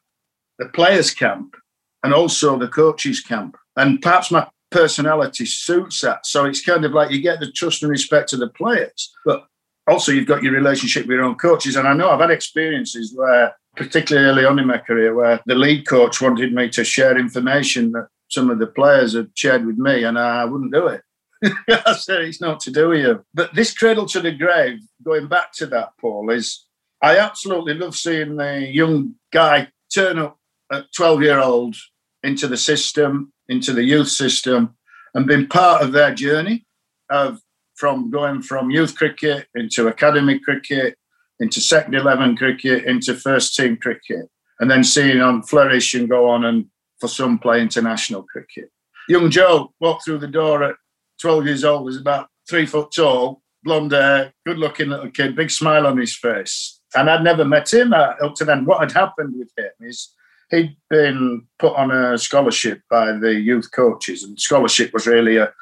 the 0.59 0.69
players' 0.69 1.13
camp 1.13 1.55
and 2.03 2.13
also 2.13 2.59
the 2.59 2.69
coaches' 2.69 3.21
camp. 3.21 3.57
And 3.77 4.03
perhaps 4.03 4.31
my 4.31 4.47
personality 4.71 5.47
suits 5.47 6.01
that. 6.01 6.27
So 6.27 6.45
it's 6.47 6.65
kind 6.65 6.85
of 6.85 6.93
like 6.93 7.11
you 7.11 7.21
get 7.21 7.41
the 7.41 7.51
trust 7.51 7.83
and 7.83 7.91
respect 7.91 8.33
of 8.33 8.41
the 8.41 8.49
players, 8.49 9.13
but 9.25 9.47
also 9.89 10.13
you've 10.13 10.27
got 10.27 10.43
your 10.43 10.53
relationship 10.53 11.07
with 11.07 11.17
your 11.17 11.25
own 11.25 11.35
coaches. 11.37 11.77
And 11.77 11.89
I 11.89 11.95
know 11.95 12.11
I've 12.11 12.21
had 12.21 12.31
experiences 12.31 13.13
where, 13.15 13.55
particularly 13.77 14.29
early 14.29 14.45
on 14.45 14.59
in 14.59 14.67
my 14.67 14.79
career, 14.79 15.15
where 15.15 15.41
the 15.47 15.55
lead 15.55 15.87
coach 15.87 16.21
wanted 16.21 16.53
me 16.53 16.69
to 16.71 16.85
share 16.85 17.19
information 17.19 17.93
that 17.93 18.09
some 18.29 18.51
of 18.51 18.59
the 18.59 18.67
players 18.67 19.15
had 19.15 19.31
shared 19.35 19.67
with 19.67 19.77
me, 19.77 20.05
and 20.05 20.19
I 20.19 20.45
wouldn't 20.45 20.73
do 20.73 20.87
it. 20.87 21.03
I 21.87 21.95
said 21.95 22.23
it's 22.23 22.41
not 22.41 22.61
to 22.61 22.71
do 22.71 22.91
with 22.91 23.01
you. 23.01 23.25
But 23.35 23.55
this 23.55 23.77
cradle 23.77 24.07
to 24.07 24.21
the 24.21 24.33
grave, 24.33 24.79
going 25.05 25.29
back 25.29 25.53
to 25.55 25.67
that, 25.67 25.91
Paul, 26.01 26.31
is 26.31 26.67
I 27.03 27.19
absolutely 27.19 27.75
love 27.75 27.97
seeing 27.97 28.37
the 28.37 28.61
young 28.61 29.17
guy 29.33 29.69
turn 29.93 30.19
up 30.19 30.39
at 30.71 30.93
12 30.95 31.23
year 31.23 31.39
old 31.39 31.77
into 32.23 32.47
the 32.47 32.57
system, 32.57 33.33
into 33.49 33.73
the 33.73 33.83
youth 33.83 34.09
system, 34.09 34.77
and 35.15 35.27
being 35.27 35.49
part 35.49 35.83
of 35.83 35.93
their 35.93 36.15
journey 36.15 36.65
of 37.11 37.41
from 37.83 38.11
going 38.11 38.41
from 38.41 38.71
youth 38.71 38.95
cricket 38.95 39.49
into 39.57 39.89
academy 39.89 40.39
cricket, 40.39 40.97
into 41.41 41.61
second 41.61 41.97
11 41.97 42.37
cricket, 42.37 42.85
into 42.85 43.13
first 43.13 43.57
team 43.57 43.77
cricket, 43.77 44.31
and 44.61 44.71
then 44.71 44.85
seeing 44.85 45.21
on 45.21 45.43
flourish 45.43 45.93
and 45.93 46.09
go 46.09 46.31
on 46.31 46.45
and 46.45 46.67
for 47.01 47.09
some 47.09 47.41
play 47.41 47.61
international 47.61 48.23
cricket. 48.23 48.71
Young 49.09 49.33
Joe 49.33 49.73
walked 49.81 50.05
through 50.05 50.19
the 50.19 50.29
door 50.29 50.63
at 50.63 50.77
12 51.21 51.47
years 51.47 51.65
old, 51.65 51.85
was 51.85 51.97
about 51.97 52.29
three 52.49 52.67
foot 52.67 52.93
tall, 52.95 53.43
blonde 53.65 53.91
hair, 53.91 54.33
good 54.47 54.59
looking 54.59 54.91
little 54.91 55.11
kid, 55.11 55.35
big 55.35 55.51
smile 55.51 55.85
on 55.85 55.99
his 55.99 56.17
face. 56.17 56.79
And 56.95 57.11
I'd 57.11 57.25
never 57.25 57.45
met 57.45 57.75
him 57.75 57.93
uh, 57.93 58.15
up 58.23 58.37
to 58.37 58.45
then. 58.45 58.65
What 58.65 58.79
had 58.79 58.93
happened 58.93 59.35
with 59.37 59.51
him 59.59 59.73
is 59.81 60.15
he'd 60.53 60.77
been 60.89 61.49
put 61.59 61.75
on 61.75 61.91
a 61.91 62.17
scholarship 62.17 62.83
by 62.89 63.11
the 63.11 63.35
youth 63.35 63.73
coaches, 63.73 64.23
and 64.23 64.39
scholarship 64.39 64.93
was 64.95 65.09
really 65.09 65.37
a, 65.39 65.53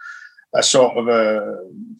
a 0.54 0.62
sort 0.62 0.96
of 0.96 1.08
a, 1.08 1.58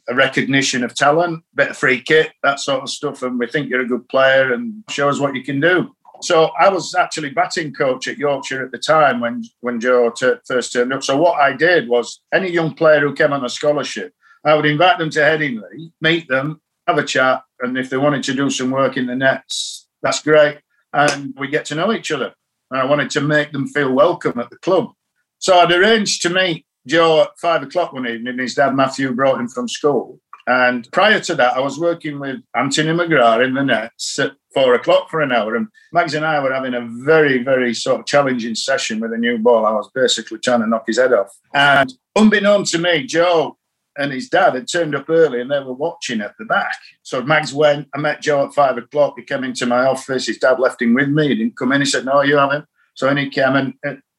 a, 0.08 0.14
recognition 0.14 0.82
of 0.82 0.94
talent, 0.94 1.44
bit 1.54 1.70
of 1.70 1.76
free 1.76 2.02
kit, 2.02 2.32
that 2.42 2.58
sort 2.58 2.82
of 2.82 2.90
stuff. 2.90 3.22
And 3.22 3.38
we 3.38 3.46
think 3.46 3.68
you're 3.68 3.82
a 3.82 3.86
good 3.86 4.08
player 4.08 4.52
and 4.52 4.82
show 4.90 5.08
us 5.08 5.20
what 5.20 5.36
you 5.36 5.44
can 5.44 5.60
do. 5.60 5.94
So 6.22 6.50
I 6.58 6.68
was 6.68 6.94
actually 6.94 7.30
batting 7.30 7.72
coach 7.72 8.06
at 8.08 8.18
Yorkshire 8.18 8.64
at 8.64 8.72
the 8.72 8.78
time 8.78 9.20
when 9.20 9.42
when 9.60 9.80
Joe 9.80 10.10
t- 10.10 10.34
first 10.46 10.72
turned 10.72 10.92
up. 10.92 11.02
So 11.02 11.16
what 11.16 11.40
I 11.40 11.52
did 11.54 11.88
was 11.88 12.20
any 12.32 12.50
young 12.50 12.74
player 12.74 13.00
who 13.00 13.14
came 13.14 13.32
on 13.32 13.44
a 13.44 13.48
scholarship, 13.48 14.12
I 14.44 14.54
would 14.54 14.66
invite 14.66 14.98
them 14.98 15.10
to 15.10 15.20
Headingley, 15.20 15.92
meet 16.00 16.28
them, 16.28 16.60
have 16.86 16.98
a 16.98 17.04
chat, 17.04 17.42
and 17.60 17.78
if 17.78 17.88
they 17.88 17.96
wanted 17.96 18.22
to 18.24 18.34
do 18.34 18.50
some 18.50 18.70
work 18.70 18.96
in 18.96 19.06
the 19.06 19.16
nets, 19.16 19.88
that's 20.02 20.22
great. 20.22 20.58
And 20.92 21.34
we 21.38 21.48
get 21.48 21.64
to 21.66 21.74
know 21.74 21.92
each 21.92 22.10
other. 22.10 22.34
And 22.70 22.80
I 22.80 22.84
wanted 22.84 23.10
to 23.10 23.20
make 23.20 23.52
them 23.52 23.66
feel 23.68 23.92
welcome 23.92 24.38
at 24.38 24.50
the 24.50 24.56
club. 24.56 24.92
So 25.38 25.58
I'd 25.58 25.72
arranged 25.72 26.22
to 26.22 26.30
meet 26.30 26.66
Joe 26.90 27.22
at 27.22 27.38
five 27.40 27.62
o'clock 27.62 27.92
one 27.92 28.06
evening. 28.06 28.38
His 28.38 28.54
dad 28.54 28.74
Matthew 28.74 29.12
brought 29.12 29.40
him 29.40 29.48
from 29.48 29.68
school. 29.68 30.20
And 30.46 30.90
prior 30.90 31.20
to 31.20 31.34
that, 31.36 31.56
I 31.56 31.60
was 31.60 31.78
working 31.78 32.18
with 32.18 32.40
Anthony 32.56 32.90
McGrath 32.90 33.44
in 33.46 33.54
the 33.54 33.62
nets 33.62 34.18
at 34.18 34.32
four 34.52 34.74
o'clock 34.74 35.08
for 35.08 35.20
an 35.20 35.30
hour. 35.30 35.54
And 35.54 35.68
Mags 35.92 36.14
and 36.14 36.24
I 36.24 36.40
were 36.40 36.52
having 36.52 36.74
a 36.74 36.88
very, 37.04 37.42
very 37.44 37.72
sort 37.72 38.00
of 38.00 38.06
challenging 38.06 38.56
session 38.56 38.98
with 38.98 39.12
a 39.12 39.16
new 39.16 39.38
ball. 39.38 39.64
I 39.64 39.70
was 39.70 39.88
basically 39.94 40.38
trying 40.38 40.60
to 40.60 40.66
knock 40.66 40.84
his 40.88 40.98
head 40.98 41.12
off. 41.12 41.30
And 41.54 41.92
unbeknown 42.16 42.64
to 42.64 42.78
me, 42.78 43.04
Joe 43.04 43.58
and 43.96 44.12
his 44.12 44.28
dad 44.28 44.54
had 44.54 44.66
turned 44.66 44.96
up 44.96 45.08
early 45.08 45.40
and 45.40 45.50
they 45.50 45.60
were 45.60 45.74
watching 45.74 46.20
at 46.20 46.34
the 46.38 46.46
back. 46.46 46.76
So 47.02 47.22
Mags 47.22 47.54
went, 47.54 47.86
I 47.94 47.98
met 47.98 48.22
Joe 48.22 48.46
at 48.46 48.54
five 48.54 48.76
o'clock. 48.76 49.14
He 49.18 49.24
came 49.24 49.44
into 49.44 49.66
my 49.66 49.84
office. 49.84 50.26
His 50.26 50.38
dad 50.38 50.58
left 50.58 50.82
him 50.82 50.94
with 50.94 51.08
me. 51.08 51.28
He 51.28 51.36
didn't 51.36 51.56
come 51.56 51.70
in. 51.70 51.82
He 51.82 51.86
said, 51.86 52.06
No, 52.06 52.22
you 52.22 52.38
haven't. 52.38 52.64
So 52.94 53.06
then 53.06 53.18
he 53.18 53.30
came 53.30 53.54
and 53.54 53.74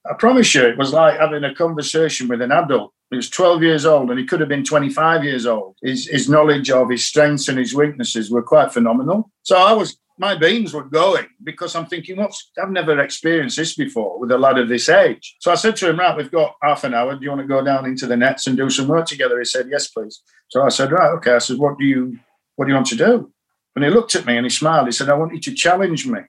I 0.09 0.13
promise 0.13 0.55
you, 0.55 0.63
it 0.63 0.77
was 0.77 0.93
like 0.93 1.19
having 1.19 1.43
a 1.43 1.53
conversation 1.53 2.27
with 2.27 2.41
an 2.41 2.51
adult. 2.51 2.93
He 3.11 3.17
was 3.17 3.29
12 3.29 3.61
years 3.61 3.85
old 3.85 4.09
and 4.09 4.17
he 4.17 4.25
could 4.25 4.39
have 4.39 4.49
been 4.49 4.63
25 4.63 5.23
years 5.23 5.45
old. 5.45 5.75
His, 5.81 6.07
his 6.07 6.29
knowledge 6.29 6.71
of 6.71 6.89
his 6.89 7.05
strengths 7.05 7.49
and 7.49 7.57
his 7.57 7.75
weaknesses 7.75 8.31
were 8.31 8.41
quite 8.41 8.71
phenomenal. 8.71 9.29
So 9.43 9.57
I 9.57 9.73
was, 9.73 9.97
my 10.17 10.35
beans 10.35 10.73
were 10.73 10.85
going 10.85 11.27
because 11.43 11.75
I'm 11.75 11.85
thinking, 11.85 12.17
what's, 12.17 12.51
I've 12.61 12.71
never 12.71 12.99
experienced 12.99 13.57
this 13.57 13.75
before 13.75 14.17
with 14.17 14.31
a 14.31 14.37
lad 14.37 14.57
of 14.57 14.69
this 14.69 14.87
age. 14.87 15.35
So 15.39 15.51
I 15.51 15.55
said 15.55 15.75
to 15.77 15.89
him, 15.89 15.99
right, 15.99 16.15
we've 16.15 16.31
got 16.31 16.55
half 16.63 16.83
an 16.83 16.93
hour. 16.93 17.15
Do 17.15 17.23
you 17.23 17.29
want 17.29 17.41
to 17.41 17.47
go 17.47 17.63
down 17.63 17.85
into 17.85 18.07
the 18.07 18.17
nets 18.17 18.47
and 18.47 18.55
do 18.55 18.69
some 18.69 18.87
work 18.87 19.05
together? 19.05 19.37
He 19.37 19.45
said, 19.45 19.67
yes, 19.69 19.87
please. 19.87 20.23
So 20.47 20.63
I 20.63 20.69
said, 20.69 20.91
right, 20.91 21.11
okay. 21.17 21.33
I 21.33 21.39
said, 21.39 21.57
what 21.57 21.77
do 21.77 21.85
you, 21.85 22.17
what 22.55 22.65
do 22.65 22.71
you 22.71 22.75
want 22.75 22.87
to 22.87 22.95
do? 22.95 23.31
And 23.75 23.85
he 23.85 23.91
looked 23.91 24.15
at 24.15 24.25
me 24.25 24.37
and 24.37 24.45
he 24.45 24.49
smiled. 24.49 24.87
He 24.87 24.91
said, 24.93 25.09
I 25.09 25.15
want 25.15 25.33
you 25.33 25.39
to 25.41 25.53
challenge 25.53 26.07
me. 26.07 26.19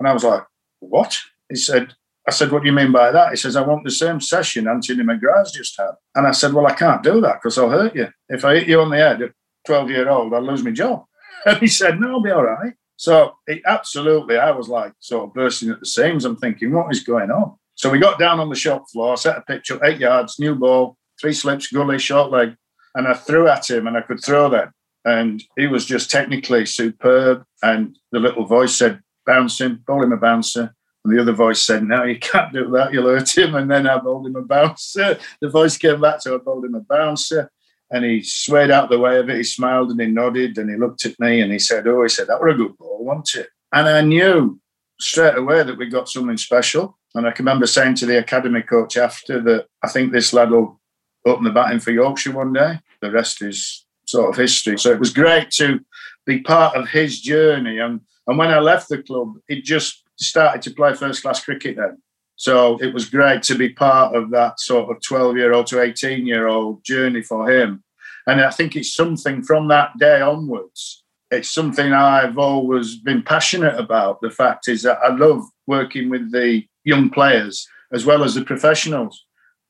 And 0.00 0.08
I 0.08 0.12
was 0.12 0.24
like, 0.24 0.44
what? 0.80 1.18
He 1.48 1.56
said, 1.56 1.94
I 2.26 2.30
said, 2.30 2.52
What 2.52 2.62
do 2.62 2.68
you 2.68 2.74
mean 2.74 2.92
by 2.92 3.10
that? 3.10 3.30
He 3.30 3.36
says, 3.36 3.56
I 3.56 3.62
want 3.62 3.84
the 3.84 3.90
same 3.90 4.20
session 4.20 4.68
Anthony 4.68 5.02
McGrath's 5.02 5.52
just 5.52 5.76
had. 5.78 5.92
And 6.14 6.26
I 6.26 6.32
said, 6.32 6.52
Well, 6.52 6.66
I 6.66 6.74
can't 6.74 7.02
do 7.02 7.20
that 7.20 7.40
because 7.42 7.58
I'll 7.58 7.70
hurt 7.70 7.94
you. 7.94 8.08
If 8.28 8.44
I 8.44 8.56
hit 8.56 8.68
you 8.68 8.80
on 8.80 8.90
the 8.90 8.96
head 8.96 9.22
at 9.22 9.32
12 9.66 9.90
year 9.90 10.08
old, 10.08 10.32
I'll 10.34 10.42
lose 10.42 10.64
my 10.64 10.70
job. 10.70 11.04
And 11.44 11.58
he 11.58 11.66
said, 11.66 11.98
No, 11.98 12.12
I'll 12.12 12.22
be 12.22 12.30
all 12.30 12.44
right. 12.44 12.74
So 12.96 13.34
it, 13.48 13.62
absolutely, 13.66 14.38
I 14.38 14.52
was 14.52 14.68
like 14.68 14.92
sort 15.00 15.24
of 15.24 15.34
bursting 15.34 15.70
at 15.70 15.80
the 15.80 15.86
seams. 15.86 16.24
I'm 16.24 16.36
thinking, 16.36 16.72
What 16.72 16.92
is 16.92 17.02
going 17.02 17.30
on? 17.30 17.56
So 17.74 17.90
we 17.90 17.98
got 17.98 18.18
down 18.18 18.38
on 18.38 18.48
the 18.48 18.54
shop 18.54 18.84
floor, 18.90 19.16
set 19.16 19.38
a 19.38 19.40
pitch 19.40 19.72
up 19.72 19.82
eight 19.82 19.98
yards, 19.98 20.38
new 20.38 20.54
ball, 20.54 20.96
three 21.20 21.32
slips, 21.32 21.66
gully, 21.66 21.98
short 21.98 22.30
leg. 22.30 22.54
And 22.94 23.08
I 23.08 23.14
threw 23.14 23.48
at 23.48 23.68
him 23.68 23.86
and 23.86 23.96
I 23.96 24.02
could 24.02 24.22
throw 24.22 24.48
then. 24.48 24.70
And 25.04 25.42
he 25.56 25.66
was 25.66 25.84
just 25.84 26.10
technically 26.10 26.66
superb. 26.66 27.44
And 27.62 27.96
the 28.12 28.20
little 28.20 28.44
voice 28.44 28.76
said, 28.76 29.00
Bouncing, 29.24 29.80
ball 29.86 30.02
him 30.02 30.12
a 30.12 30.16
bouncer. 30.16 30.74
And 31.04 31.16
the 31.16 31.20
other 31.20 31.32
voice 31.32 31.62
said, 31.62 31.82
No, 31.82 32.04
you 32.04 32.18
can't 32.18 32.52
do 32.52 32.70
that, 32.70 32.92
you'll 32.92 33.08
hurt 33.08 33.36
him. 33.36 33.54
And 33.54 33.70
then 33.70 33.86
I 33.86 33.98
bowled 33.98 34.26
him 34.26 34.36
a 34.36 34.42
bouncer. 34.42 35.18
The 35.40 35.48
voice 35.48 35.76
came 35.76 36.00
back, 36.00 36.22
so 36.22 36.34
I 36.34 36.38
bowled 36.38 36.64
him 36.64 36.74
a 36.74 36.80
bouncer. 36.80 37.50
And 37.90 38.04
he 38.04 38.22
swayed 38.22 38.70
out 38.70 38.88
the 38.88 38.98
way 38.98 39.18
of 39.18 39.28
it. 39.28 39.36
He 39.36 39.42
smiled 39.42 39.90
and 39.90 40.00
he 40.00 40.06
nodded 40.06 40.56
and 40.56 40.70
he 40.70 40.76
looked 40.76 41.04
at 41.04 41.18
me 41.20 41.42
and 41.42 41.52
he 41.52 41.58
said, 41.58 41.86
Oh, 41.86 42.02
he 42.02 42.08
said, 42.08 42.26
that 42.28 42.40
were 42.40 42.48
a 42.48 42.56
good 42.56 42.76
ball, 42.78 43.04
wasn't 43.04 43.44
it? 43.44 43.48
And 43.72 43.88
I 43.88 44.00
knew 44.00 44.60
straight 44.98 45.36
away 45.36 45.62
that 45.62 45.76
we 45.76 45.86
got 45.86 46.08
something 46.08 46.36
special. 46.36 46.98
And 47.14 47.26
I 47.26 47.32
can 47.32 47.44
remember 47.44 47.66
saying 47.66 47.96
to 47.96 48.06
the 48.06 48.18
academy 48.18 48.62
coach 48.62 48.96
after 48.96 49.42
that, 49.42 49.66
I 49.82 49.88
think 49.88 50.12
this 50.12 50.32
lad 50.32 50.50
will 50.50 50.80
open 51.26 51.44
the 51.44 51.50
batting 51.50 51.80
for 51.80 51.90
Yorkshire 51.90 52.32
one 52.32 52.52
day. 52.52 52.80
The 53.00 53.10
rest 53.10 53.42
is 53.42 53.84
sort 54.06 54.30
of 54.30 54.36
history. 54.36 54.78
So 54.78 54.90
it 54.90 54.98
was 54.98 55.12
great 55.12 55.50
to 55.52 55.80
be 56.24 56.40
part 56.40 56.76
of 56.76 56.88
his 56.88 57.20
journey. 57.20 57.78
And, 57.78 58.00
and 58.26 58.38
when 58.38 58.48
I 58.48 58.60
left 58.60 58.88
the 58.88 59.02
club, 59.02 59.34
it 59.48 59.64
just 59.64 60.01
started 60.22 60.62
to 60.62 60.74
play 60.74 60.94
first 60.94 61.22
class 61.22 61.44
cricket 61.44 61.76
then. 61.76 61.98
So 62.36 62.78
it 62.80 62.92
was 62.92 63.08
great 63.08 63.42
to 63.44 63.54
be 63.54 63.68
part 63.68 64.16
of 64.16 64.30
that 64.30 64.58
sort 64.58 64.90
of 64.90 65.02
12 65.02 65.36
year 65.36 65.52
old 65.52 65.66
to 65.68 65.80
18 65.80 66.26
year 66.26 66.48
old 66.48 66.84
journey 66.84 67.22
for 67.22 67.50
him. 67.50 67.84
And 68.26 68.40
I 68.40 68.50
think 68.50 68.76
it's 68.76 68.94
something 68.94 69.42
from 69.42 69.68
that 69.68 69.98
day 69.98 70.20
onwards, 70.20 71.04
it's 71.30 71.48
something 71.48 71.92
I've 71.92 72.38
always 72.38 72.96
been 72.96 73.22
passionate 73.22 73.78
about. 73.78 74.20
The 74.20 74.30
fact 74.30 74.68
is 74.68 74.82
that 74.82 74.98
I 75.02 75.14
love 75.14 75.42
working 75.66 76.08
with 76.08 76.30
the 76.30 76.64
young 76.84 77.10
players 77.10 77.66
as 77.92 78.04
well 78.04 78.22
as 78.22 78.34
the 78.34 78.44
professionals. 78.44 79.24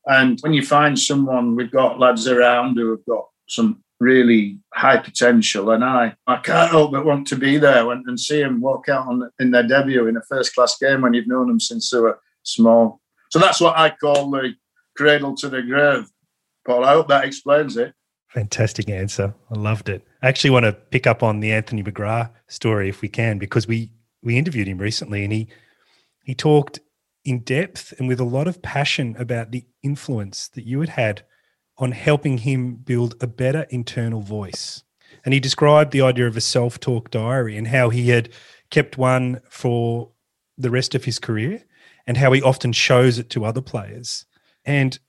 And 0.05 0.39
when 0.41 0.53
you 0.53 0.65
find 0.65 0.99
someone, 0.99 1.55
we've 1.55 1.71
got 1.71 1.99
lads 1.99 2.27
around 2.27 2.75
who 2.75 2.91
have 2.91 3.05
got 3.05 3.25
some 3.47 3.83
really 4.03 4.59
high 4.73 4.97
potential. 4.97 5.71
And 5.71 5.83
I, 5.83 6.15
I 6.27 6.37
can't 6.37 6.69
help 6.69 6.91
but 6.91 7.05
want 7.05 7.27
to 7.27 7.35
be 7.35 7.57
there 7.57 7.89
and, 7.91 8.05
and 8.07 8.19
see 8.19 8.41
them 8.41 8.61
walk 8.61 8.89
out 8.89 9.07
on, 9.07 9.29
in 9.39 9.51
their 9.51 9.67
debut 9.67 10.07
in 10.07 10.17
a 10.17 10.21
first 10.29 10.53
class 10.53 10.77
game 10.77 11.01
when 11.01 11.13
you've 11.13 11.27
known 11.27 11.47
them 11.47 11.59
since 11.59 11.89
they 11.89 11.99
were 11.99 12.19
small. 12.43 12.99
So 13.31 13.39
that's 13.39 13.61
what 13.61 13.77
I 13.77 13.89
call 13.89 14.29
the 14.29 14.53
cradle 14.95 15.35
to 15.37 15.49
the 15.49 15.61
grave. 15.61 16.05
Paul, 16.65 16.85
I 16.85 16.93
hope 16.93 17.07
that 17.07 17.25
explains 17.25 17.77
it. 17.77 17.93
Fantastic 18.29 18.89
answer. 18.89 19.33
I 19.51 19.59
loved 19.59 19.89
it. 19.89 20.05
I 20.21 20.27
actually 20.27 20.49
want 20.49 20.65
to 20.65 20.73
pick 20.73 21.05
up 21.07 21.23
on 21.23 21.39
the 21.39 21.51
Anthony 21.51 21.83
McGrath 21.83 22.31
story 22.47 22.89
if 22.89 23.01
we 23.01 23.07
can, 23.07 23.37
because 23.37 23.67
we 23.67 23.91
we 24.23 24.37
interviewed 24.37 24.67
him 24.67 24.77
recently 24.77 25.23
and 25.23 25.33
he 25.33 25.49
he 26.23 26.33
talked 26.33 26.79
in 27.25 27.39
depth 27.39 27.93
and 27.99 28.07
with 28.07 28.19
a 28.19 28.25
lot 28.25 28.47
of 28.47 28.61
passion 28.61 29.15
about 29.19 29.51
the 29.51 29.65
influence 29.83 30.47
that 30.49 30.65
you 30.65 30.79
had 30.79 30.89
had 30.89 31.23
on 31.77 31.91
helping 31.91 32.39
him 32.39 32.75
build 32.75 33.15
a 33.21 33.27
better 33.27 33.65
internal 33.69 34.21
voice. 34.21 34.83
And 35.25 35.33
he 35.33 35.39
described 35.39 35.91
the 35.91 36.01
idea 36.01 36.27
of 36.27 36.37
a 36.37 36.41
self 36.41 36.79
talk 36.79 37.11
diary 37.11 37.57
and 37.57 37.67
how 37.67 37.89
he 37.89 38.09
had 38.09 38.29
kept 38.69 38.97
one 38.97 39.41
for 39.49 40.11
the 40.57 40.69
rest 40.69 40.95
of 40.95 41.05
his 41.05 41.19
career 41.19 41.63
and 42.05 42.17
how 42.17 42.31
he 42.31 42.41
often 42.41 42.73
shows 42.73 43.17
it 43.17 43.29
to 43.31 43.45
other 43.45 43.61
players. 43.61 44.25
And 44.65 44.99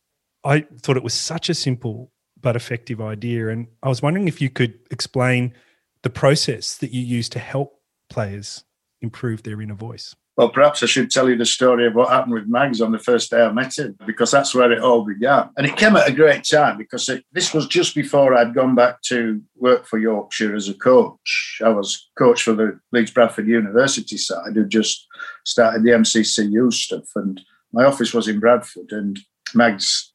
I 0.45 0.67
thought 0.81 0.97
it 0.97 1.03
was 1.03 1.15
such 1.15 1.49
a 1.49 1.55
simple 1.55 2.13
but 2.41 2.57
effective 2.57 3.01
idea. 3.01 3.49
And 3.49 3.69
I 3.83 3.89
was 3.89 4.03
wondering 4.03 4.29
if 4.29 4.41
you 4.41 4.51
could 4.51 4.79
explain 4.91 5.55
the 6.03 6.11
process 6.11 6.77
that 6.77 6.93
you 6.93 7.01
use 7.01 7.29
to 7.31 7.39
help 7.39 7.81
players 8.11 8.65
improve 9.01 9.43
their 9.43 9.61
inner 9.61 9.75
voice. 9.75 10.15
Well, 10.37 10.49
perhaps 10.49 10.83
I 10.83 10.87
should 10.87 11.13
tell 11.13 11.29
you 11.29 11.37
the 11.37 11.47
story 11.47 11.87
of 11.87 11.95
what 11.95 12.09
happened 12.09 12.35
with 12.35 12.49
Mags 12.49 12.81
on 12.81 12.91
the 12.91 12.99
first 12.99 13.31
day 13.31 13.41
I 13.41 13.53
met 13.53 13.79
him, 13.79 13.97
because 14.05 14.33
that's 14.33 14.53
where 14.53 14.73
it 14.73 14.83
all 14.83 15.05
began. 15.05 15.51
And 15.57 15.65
it 15.65 15.77
came 15.77 15.95
at 15.95 16.09
a 16.09 16.13
great 16.13 16.43
time 16.45 16.77
because 16.77 17.09
it, 17.09 17.25
this 17.31 17.55
was 17.55 17.69
just 17.69 17.95
before 17.95 18.35
I'd 18.35 18.55
gone 18.55 18.75
back 18.75 19.01
to 19.03 19.41
work 19.57 19.87
for 19.87 19.99
Yorkshire 19.99 20.57
as 20.57 20.69
a 20.69 20.75
coach. 20.75 21.61
I 21.65 21.69
was 21.69 22.11
coach 22.19 22.43
for 22.43 22.53
the 22.53 22.81
Leeds 22.91 23.13
Bradford 23.13 23.47
University 23.47 24.17
side 24.17 24.55
who 24.57 24.67
just 24.67 25.07
started 25.45 25.85
the 25.85 25.91
MCCU 25.91 26.73
stuff. 26.73 27.09
And 27.15 27.41
my 27.73 27.85
office 27.85 28.13
was 28.13 28.27
in 28.27 28.41
Bradford, 28.41 28.91
and 28.91 29.21
Mags 29.55 30.13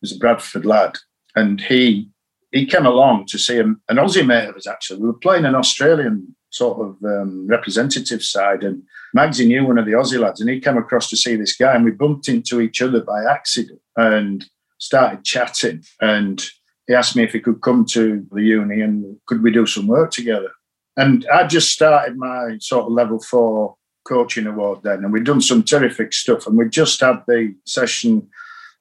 was 0.00 0.12
a 0.12 0.18
Bradford 0.18 0.64
lad. 0.64 0.96
And 1.36 1.60
he 1.60 2.08
he 2.52 2.64
came 2.64 2.86
along 2.86 3.26
to 3.26 3.38
see 3.38 3.56
him, 3.56 3.82
an 3.90 3.96
Aussie 3.96 4.26
mate 4.26 4.48
of 4.48 4.54
his 4.54 4.66
actually. 4.66 5.00
We 5.00 5.08
were 5.08 5.18
playing 5.18 5.44
an 5.44 5.54
Australian 5.54 6.34
sort 6.50 6.80
of 6.80 6.96
um, 7.04 7.46
representative 7.46 8.22
side, 8.22 8.62
and 8.64 8.82
Magsy 9.16 9.46
knew 9.46 9.66
one 9.66 9.78
of 9.78 9.86
the 9.86 9.92
Aussie 9.92 10.18
lads, 10.18 10.40
and 10.40 10.50
he 10.50 10.60
came 10.60 10.76
across 10.76 11.08
to 11.10 11.16
see 11.16 11.36
this 11.36 11.56
guy, 11.56 11.74
and 11.74 11.84
we 11.84 11.90
bumped 11.90 12.28
into 12.28 12.60
each 12.60 12.82
other 12.82 13.00
by 13.00 13.24
accident 13.24 13.80
and 13.96 14.46
started 14.78 15.24
chatting. 15.24 15.82
And 16.00 16.44
he 16.86 16.94
asked 16.94 17.16
me 17.16 17.22
if 17.22 17.32
he 17.32 17.40
could 17.40 17.60
come 17.60 17.84
to 17.86 18.26
the 18.32 18.42
uni 18.42 18.80
and 18.80 19.16
could 19.26 19.42
we 19.42 19.50
do 19.50 19.66
some 19.66 19.86
work 19.86 20.10
together. 20.10 20.50
And 20.96 21.26
I 21.32 21.46
just 21.46 21.70
started 21.70 22.16
my 22.16 22.56
sort 22.60 22.86
of 22.86 22.92
level 22.92 23.20
four 23.20 23.76
coaching 24.06 24.46
award 24.46 24.80
then, 24.82 25.04
and 25.04 25.12
we'd 25.12 25.24
done 25.24 25.40
some 25.40 25.62
terrific 25.62 26.12
stuff, 26.12 26.46
and 26.46 26.56
we 26.56 26.68
just 26.68 27.00
had 27.00 27.22
the 27.28 27.54
session, 27.66 28.28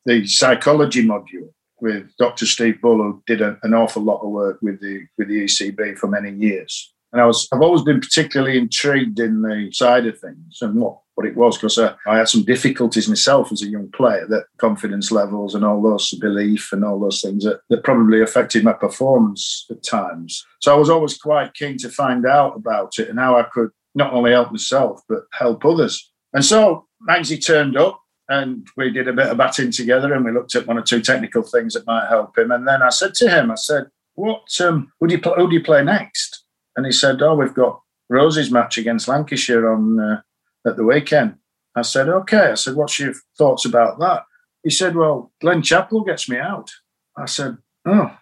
the 0.05 0.25
psychology 0.25 1.05
module 1.05 1.49
with 1.79 2.09
Dr. 2.17 2.45
Steve 2.45 2.81
Bull, 2.81 2.97
who 2.97 3.23
did 3.27 3.41
a, 3.41 3.57
an 3.63 3.73
awful 3.73 4.01
lot 4.01 4.21
of 4.21 4.29
work 4.29 4.59
with 4.61 4.81
the 4.81 5.05
with 5.17 5.27
the 5.27 5.43
ECB 5.45 5.97
for 5.97 6.07
many 6.07 6.31
years. 6.31 6.93
And 7.13 7.21
I 7.21 7.25
was 7.25 7.47
I've 7.53 7.61
always 7.61 7.83
been 7.83 7.99
particularly 7.99 8.57
intrigued 8.57 9.19
in 9.19 9.41
the 9.41 9.69
side 9.71 10.05
of 10.05 10.19
things 10.19 10.59
and 10.61 10.75
what, 10.75 10.99
what 11.15 11.25
it 11.25 11.35
was 11.35 11.57
because 11.57 11.79
I, 11.79 11.95
I 12.05 12.17
had 12.17 12.29
some 12.29 12.43
difficulties 12.43 13.07
myself 13.07 13.51
as 13.51 13.61
a 13.61 13.67
young 13.67 13.89
player 13.91 14.27
that 14.29 14.45
confidence 14.57 15.11
levels 15.11 15.55
and 15.55 15.63
all 15.63 15.81
those 15.81 16.13
belief 16.15 16.71
and 16.71 16.83
all 16.83 16.99
those 16.99 17.21
things 17.21 17.43
that, 17.43 17.61
that 17.69 17.83
probably 17.83 18.21
affected 18.21 18.63
my 18.63 18.73
performance 18.73 19.65
at 19.71 19.83
times. 19.83 20.45
So 20.61 20.73
I 20.73 20.77
was 20.77 20.89
always 20.89 21.17
quite 21.17 21.53
keen 21.53 21.77
to 21.79 21.89
find 21.89 22.25
out 22.25 22.55
about 22.55 22.99
it 22.99 23.09
and 23.09 23.19
how 23.19 23.37
I 23.37 23.43
could 23.43 23.69
not 23.95 24.13
only 24.13 24.31
help 24.31 24.51
myself 24.51 25.01
but 25.07 25.23
help 25.33 25.65
others. 25.65 26.11
And 26.33 26.43
so 26.43 26.87
Magsy 27.07 27.43
turned 27.43 27.77
up 27.77 28.01
and 28.29 28.67
we 28.75 28.89
did 28.89 29.07
a 29.07 29.13
bit 29.13 29.27
of 29.27 29.37
batting 29.37 29.71
together 29.71 30.13
and 30.13 30.25
we 30.25 30.31
looked 30.31 30.55
at 30.55 30.67
one 30.67 30.77
or 30.77 30.81
two 30.81 31.01
technical 31.01 31.43
things 31.43 31.73
that 31.73 31.87
might 31.87 32.09
help 32.09 32.37
him. 32.37 32.51
And 32.51 32.67
then 32.67 32.81
I 32.81 32.89
said 32.89 33.13
to 33.15 33.29
him, 33.29 33.51
I 33.51 33.55
said, 33.55 33.87
"What? 34.15 34.43
Um, 34.59 34.91
who 34.99 35.07
do 35.07 35.15
you 35.15 35.21
play, 35.21 35.33
who 35.37 35.49
do 35.49 35.55
you 35.55 35.63
play 35.63 35.83
next?" 35.83 36.43
And 36.77 36.85
he 36.85 36.91
said, 36.93 37.21
"Oh, 37.21 37.35
we've 37.35 37.53
got 37.53 37.81
Rose's 38.09 38.51
match 38.51 38.77
against 38.77 39.09
Lancashire 39.09 39.69
on 39.69 39.99
uh, 39.99 40.21
at 40.65 40.77
the 40.77 40.85
weekend." 40.85 41.35
I 41.75 41.81
said, 41.81 42.07
"Okay." 42.07 42.51
I 42.51 42.53
said, 42.53 42.75
"What's 42.75 42.97
your 42.99 43.13
thoughts 43.37 43.65
about 43.65 43.99
that?" 43.99 44.23
He 44.63 44.69
said, 44.69 44.95
"Well, 44.95 45.33
Glen 45.41 45.61
Chapple 45.61 46.05
gets 46.05 46.29
me 46.29 46.37
out." 46.37 46.71
I 47.17 47.25
said, 47.25 47.57
"Oh." 47.85 48.15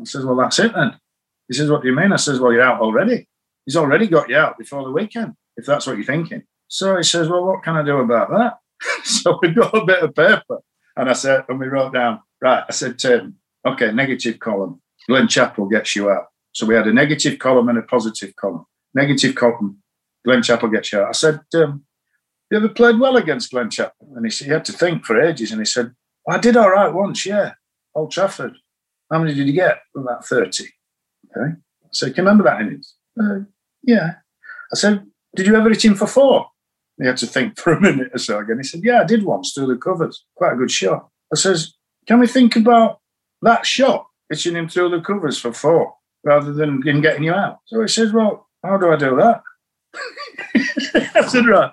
I 0.00 0.04
says, 0.04 0.24
"Well, 0.24 0.36
that's 0.36 0.60
it 0.60 0.72
then." 0.74 1.00
He 1.48 1.54
says, 1.54 1.70
"What 1.70 1.82
do 1.82 1.88
you 1.88 1.96
mean?" 1.96 2.12
I 2.12 2.16
says, 2.16 2.38
"Well, 2.38 2.52
you're 2.52 2.62
out 2.62 2.80
already. 2.80 3.28
He's 3.66 3.76
already 3.76 4.06
got 4.06 4.28
you 4.28 4.36
out 4.36 4.58
before 4.58 4.84
the 4.84 4.92
weekend, 4.92 5.34
if 5.56 5.66
that's 5.66 5.86
what 5.86 5.96
you're 5.96 6.06
thinking." 6.06 6.44
So 6.68 6.96
he 6.96 7.02
says, 7.02 7.28
"Well, 7.28 7.44
what 7.44 7.64
can 7.64 7.76
I 7.76 7.82
do 7.82 7.98
about 7.98 8.30
that?" 8.30 8.58
so 9.04 9.38
we 9.42 9.50
got 9.50 9.74
a 9.74 9.84
bit 9.84 10.02
of 10.02 10.14
paper. 10.14 10.58
And 10.96 11.08
I 11.08 11.14
said, 11.14 11.44
and 11.48 11.58
we 11.58 11.68
wrote 11.68 11.94
down, 11.94 12.20
right, 12.40 12.64
I 12.68 12.72
said 12.72 13.00
him, 13.00 13.36
okay, 13.66 13.92
negative 13.92 14.38
column. 14.38 14.80
Glen 15.08 15.26
Chapple 15.26 15.70
gets 15.70 15.96
you 15.96 16.10
out. 16.10 16.26
So 16.52 16.66
we 16.66 16.74
had 16.74 16.86
a 16.86 16.92
negative 16.92 17.38
column 17.38 17.68
and 17.68 17.78
a 17.78 17.82
positive 17.82 18.36
column. 18.36 18.66
Negative 18.94 19.34
column, 19.34 19.82
Glen 20.24 20.42
Chapple 20.42 20.72
gets 20.72 20.92
out. 20.92 21.08
I 21.08 21.12
said, 21.12 21.40
um, 21.54 21.84
you 22.50 22.58
ever 22.58 22.68
played 22.68 23.00
well 23.00 23.16
against 23.16 23.50
Glen 23.50 23.70
Chapple? 23.70 24.14
And 24.14 24.26
he, 24.26 24.30
said, 24.30 24.46
he 24.46 24.52
had 24.52 24.64
to 24.66 24.72
think 24.72 25.04
for 25.04 25.20
ages. 25.20 25.50
And 25.50 25.60
he 25.60 25.64
said, 25.64 25.94
well, 26.26 26.36
I 26.36 26.40
did 26.40 26.56
all 26.56 26.70
right 26.70 26.92
once, 26.92 27.24
yeah. 27.24 27.54
Old 27.94 28.12
Trafford. 28.12 28.54
How 29.10 29.18
many 29.18 29.34
did 29.34 29.46
you 29.46 29.52
get? 29.52 29.78
About 29.96 30.26
30. 30.26 30.64
Okay. 31.36 31.54
Said, 31.92 32.14
can 32.14 32.24
you 32.24 32.30
remember 32.30 32.44
that 32.44 32.60
innings? 32.60 32.94
Uh, 33.20 33.40
yeah. 33.82 34.14
I 34.72 34.76
said, 34.76 35.06
did 35.34 35.46
you 35.46 35.56
ever 35.56 35.70
hit 35.70 35.84
him 35.84 35.94
for 35.94 36.06
four? 36.06 36.46
He 36.98 37.06
had 37.06 37.16
to 37.18 37.26
think 37.26 37.58
for 37.58 37.72
a 37.72 37.80
minute 37.80 38.10
or 38.14 38.18
so 38.18 38.38
again. 38.38 38.58
He 38.58 38.64
said, 38.64 38.84
Yeah, 38.84 39.00
I 39.00 39.04
did 39.04 39.24
once 39.24 39.52
through 39.52 39.68
the 39.68 39.76
covers. 39.76 40.24
Quite 40.36 40.52
a 40.52 40.56
good 40.56 40.70
shot. 40.70 41.08
I 41.32 41.36
says, 41.36 41.74
Can 42.06 42.20
we 42.20 42.26
think 42.26 42.56
about 42.56 43.00
that 43.40 43.66
shot, 43.66 44.06
hitting 44.30 44.56
him 44.56 44.68
through 44.68 44.90
the 44.90 45.00
covers 45.00 45.38
for 45.38 45.52
four 45.52 45.94
rather 46.24 46.52
than 46.52 46.86
him 46.86 47.00
getting 47.00 47.24
you 47.24 47.32
out? 47.32 47.58
So 47.66 47.80
he 47.80 47.88
says, 47.88 48.12
Well, 48.12 48.48
how 48.62 48.76
do 48.76 48.90
I 48.90 48.96
do 48.96 49.16
that? 49.16 49.42
I 51.14 51.26
said, 51.26 51.46
Right, 51.46 51.72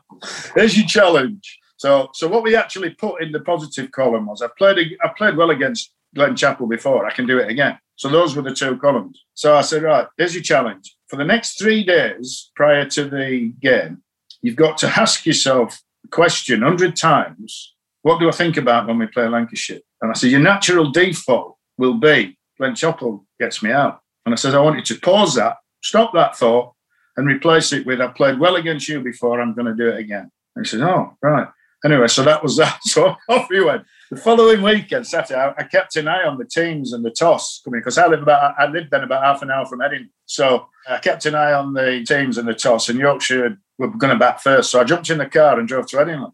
here's 0.56 0.78
your 0.78 0.88
challenge. 0.88 1.60
So, 1.78 2.10
so 2.14 2.28
what 2.28 2.44
we 2.44 2.56
actually 2.56 2.90
put 2.92 3.22
in 3.22 3.32
the 3.32 3.40
positive 3.40 3.92
column 3.92 4.26
was 4.26 4.42
I 4.42 4.48
played 4.58 4.98
I 5.04 5.10
played 5.18 5.38
well 5.38 5.50
against 5.50 5.92
Glen 6.16 6.36
Chapple 6.36 6.70
before. 6.70 7.06
I 7.06 7.14
can 7.14 7.26
do 7.26 7.40
it 7.40 7.50
again. 7.50 7.78
So 7.96 8.10
those 8.10 8.36
were 8.36 8.42
the 8.42 8.54
two 8.54 8.78
columns. 8.78 9.24
So 9.34 9.56
I 9.56 9.62
said, 9.62 9.84
right, 9.84 10.08
here's 10.18 10.34
your 10.34 10.44
challenge. 10.44 10.96
For 11.08 11.18
the 11.18 11.26
next 11.26 11.60
three 11.60 11.84
days 11.84 12.52
prior 12.56 12.86
to 12.86 13.06
the 13.06 13.54
game, 13.62 14.04
you've 14.42 14.56
got 14.56 14.78
to 14.80 14.88
ask 14.88 15.26
yourself 15.26 15.82
the 16.04 16.10
question 16.10 16.62
100 16.62 16.96
times 16.96 17.76
what 18.02 18.20
do 18.20 18.30
I 18.30 18.32
think 18.32 18.56
about 18.58 18.88
when 18.88 18.98
we 18.98 19.08
play 19.08 19.28
Lancashire? 19.28 19.82
And 20.02 20.12
I 20.12 20.14
said, 20.14 20.32
your 20.32 20.40
natural 20.40 20.92
default 20.92 21.58
will 21.78 21.96
be 21.96 22.38
Glen 22.58 22.74
Chapple 22.74 23.26
gets 23.40 23.62
me 23.62 23.72
out. 23.72 24.02
And 24.30 24.36
I 24.36 24.38
said, 24.38 24.54
I 24.54 24.60
want 24.60 24.76
you 24.76 24.84
to 24.84 25.02
pause 25.02 25.34
that, 25.36 25.58
stop 25.82 26.13
that 26.13 26.38
thought, 26.38 26.76
and 27.18 27.26
replace 27.26 27.74
it 27.74 27.84
with, 27.84 28.00
I 28.00 28.10
played 28.10 28.39
well 28.39 28.58
against 28.58 28.88
you 28.88 29.02
before, 29.02 29.42
I'm 29.42 29.56
going 29.56 29.65
to 29.65 29.74
do 29.74 29.89
it 29.89 29.98
again. 29.98 30.30
And 30.56 30.63
he 30.63 30.70
said, 30.70 30.82
Oh, 30.82 31.18
right. 31.24 31.48
Anyway, 31.84 32.08
so 32.08 32.22
that 32.22 32.44
was 32.44 32.58
that. 32.58 32.80
So 32.84 33.15
off 33.28 33.50
we 33.50 33.63
went. 33.63 33.86
The 34.12 34.18
following 34.18 34.62
weekend, 34.62 35.08
Saturday, 35.08 35.52
I 35.58 35.63
kept 35.63 35.96
an 35.96 36.08
eye 36.08 36.26
on 36.26 36.38
the 36.38 36.46
teams 36.46 36.94
and 36.94 37.04
the 37.04 37.10
toss 37.10 37.60
coming 37.65 37.80
because 37.80 37.98
I 37.98 38.06
live 38.06 38.22
about 38.22 38.54
I 38.60 38.68
lived 38.68 38.92
then 38.92 39.04
about 39.04 39.24
half 39.24 39.42
an 39.42 39.50
hour 39.50 39.65
from 39.65 39.80
Headingley. 39.80 40.10
So 40.28 40.68
I 40.88 41.00
kept 41.00 41.26
an 41.26 41.34
eye 41.34 41.54
on 41.54 41.74
the 41.74 42.06
teams 42.08 42.38
and 42.38 42.48
the 42.48 42.54
toss, 42.54 42.88
and 42.89 43.00
Yorkshire 43.00 43.58
were 43.80 43.88
going 43.88 44.13
to 44.13 44.20
bat 44.20 44.44
first. 44.44 44.70
So 44.70 44.80
I 44.80 44.84
jumped 44.84 45.10
in 45.10 45.18
the 45.18 45.26
car 45.26 45.58
and 45.58 45.68
drove 45.68 45.88
to 45.88 45.98
Headingley. 45.98 46.34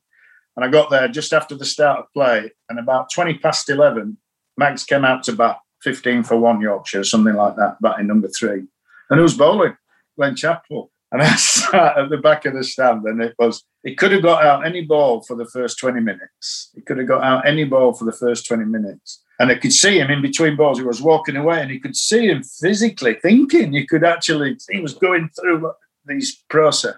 And 0.58 0.66
I 0.66 0.68
got 0.68 0.90
there 0.90 1.08
just 1.08 1.32
after 1.32 1.56
the 1.56 1.64
start 1.64 2.00
of 2.00 2.14
play, 2.14 2.52
and 2.70 2.78
about 2.78 3.10
20 3.10 3.38
past 3.38 3.70
11, 3.70 4.18
Mags 4.58 4.84
came 4.84 5.06
out 5.06 5.24
to 5.24 5.34
bat 5.34 5.60
15 5.86 6.24
for 6.24 6.36
one 6.36 6.60
Yorkshire, 6.60 7.04
something 7.04 7.36
like 7.36 7.56
that, 7.58 7.78
batting 7.80 8.08
number 8.08 8.28
three. 8.28 8.64
And 9.12 9.20
who's 9.20 9.38
bowling? 9.38 9.78
Glen 10.18 10.34
Chapple. 10.34 10.90
And 11.12 11.22
I 11.22 11.36
sat 11.36 11.98
at 11.98 12.10
the 12.10 12.18
back 12.18 12.46
of 12.46 12.56
the 12.56 12.64
stand, 12.64 13.06
and 13.06 13.22
it 13.22 13.36
was, 13.38 13.64
he 13.84 13.94
could 13.94 14.12
have 14.12 14.24
got 14.24 14.44
out 14.44 14.66
any 14.66 14.82
ball 14.82 15.22
for 15.22 15.36
the 15.36 15.46
first 15.46 15.78
20 15.78 16.02
minutes. 16.02 16.72
He 16.74 16.82
could 16.82 16.98
have 16.98 17.08
got 17.08 17.24
out 17.24 17.48
any 17.48 17.66
ball 17.66 17.94
for 17.94 18.06
the 18.06 18.12
first 18.12 18.48
20 18.48 18.66
minutes. 18.66 19.24
And 19.40 19.52
I 19.52 19.56
could 19.56 19.74
see 19.74 20.00
him 20.00 20.10
in 20.10 20.24
between 20.24 20.56
balls. 20.56 20.80
He 20.80 20.84
was 20.84 21.04
walking 21.04 21.36
away, 21.36 21.62
and 21.62 21.70
you 21.70 21.80
could 21.80 21.96
see 21.96 22.28
him 22.28 22.42
physically 22.44 23.14
thinking. 23.22 23.74
You 23.74 23.86
could 23.86 24.04
actually, 24.04 24.58
he 24.72 24.80
was 24.80 24.96
going 24.96 25.30
through 25.40 25.72
these 26.08 26.44
process. 26.50 26.98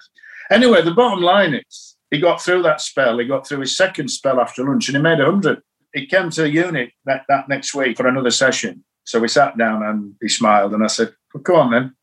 Anyway, 0.49 0.81
the 0.81 0.91
bottom 0.91 1.21
line 1.21 1.55
is 1.55 1.97
he 2.09 2.21
got 2.21 2.41
through 2.41 2.61
that 2.63 2.79
spell. 2.79 3.17
He 3.17 3.25
got 3.25 3.45
through 3.45 3.59
his 3.59 3.75
second 3.75 4.07
spell 4.07 4.39
after 4.39 4.63
lunch, 4.63 4.87
and 4.87 4.95
he 4.95 5.03
made 5.03 5.19
100. 5.19 5.61
He 5.93 6.05
came 6.05 6.29
to 6.31 6.49
unit 6.49 6.91
that, 7.05 7.23
that 7.29 7.49
next 7.49 7.73
week 7.73 7.97
for 7.97 8.07
another 8.07 8.31
session. 8.31 8.83
So 9.05 9.19
we 9.19 9.27
sat 9.27 9.57
down 9.57 9.83
and 9.83 10.15
he 10.21 10.27
smiled, 10.27 10.73
and 10.73 10.83
I 10.83 10.87
said, 10.87 11.13
well, 11.33 11.43
"Come 11.43 11.55
on, 11.55 11.71
then, 11.71 11.95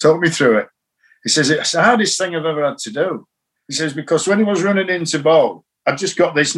talk 0.00 0.20
me 0.20 0.30
through 0.30 0.58
it." 0.58 0.68
He 1.26 1.30
says, 1.30 1.50
It's 1.50 1.72
the 1.72 1.82
hardest 1.82 2.16
thing 2.18 2.36
I've 2.36 2.44
ever 2.44 2.64
had 2.64 2.78
to 2.78 2.92
do. 2.92 3.26
He 3.66 3.74
says, 3.74 3.92
Because 3.92 4.28
when 4.28 4.38
he 4.38 4.44
was 4.44 4.62
running 4.62 4.88
into 4.88 5.18
bowl, 5.18 5.64
I've 5.84 5.98
just 5.98 6.16
got 6.16 6.36
this 6.36 6.54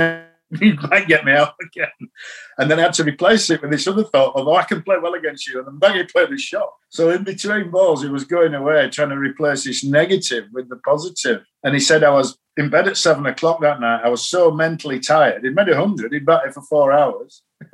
he 0.60 0.72
might 0.72 1.08
get 1.08 1.24
me 1.24 1.32
out 1.32 1.54
again. 1.60 2.08
And 2.56 2.70
then 2.70 2.78
I 2.78 2.82
had 2.82 2.94
to 2.94 3.04
replace 3.04 3.50
it 3.50 3.60
with 3.60 3.70
this 3.70 3.86
other 3.86 4.04
thought, 4.04 4.34
although 4.34 4.52
oh, 4.52 4.56
I 4.56 4.64
can 4.64 4.82
play 4.82 4.96
well 5.00 5.14
against 5.14 5.46
you. 5.46 5.64
And 5.66 5.80
then 5.80 5.96
he 5.96 6.02
played 6.04 6.30
his 6.30 6.40
shot. 6.40 6.70
So 6.88 7.10
in 7.10 7.22
between 7.22 7.70
balls, 7.70 8.02
he 8.02 8.08
was 8.08 8.24
going 8.24 8.54
away 8.54 8.88
trying 8.88 9.10
to 9.10 9.16
replace 9.16 9.64
this 9.64 9.84
negative 9.84 10.46
with 10.52 10.68
the 10.68 10.76
positive. 10.76 11.42
And 11.64 11.74
he 11.74 11.80
said, 11.80 12.02
I 12.02 12.10
was 12.10 12.38
in 12.56 12.70
bed 12.70 12.88
at 12.88 12.96
seven 12.96 13.26
o'clock 13.26 13.60
that 13.60 13.80
night. 13.80 14.00
I 14.02 14.08
was 14.08 14.28
so 14.28 14.50
mentally 14.50 15.00
tired. 15.00 15.44
He'd 15.44 15.54
made 15.54 15.68
a 15.68 15.78
100, 15.78 16.12
he'd 16.12 16.24
batted 16.24 16.54
for 16.54 16.62
four 16.62 16.92
hours. 16.92 17.42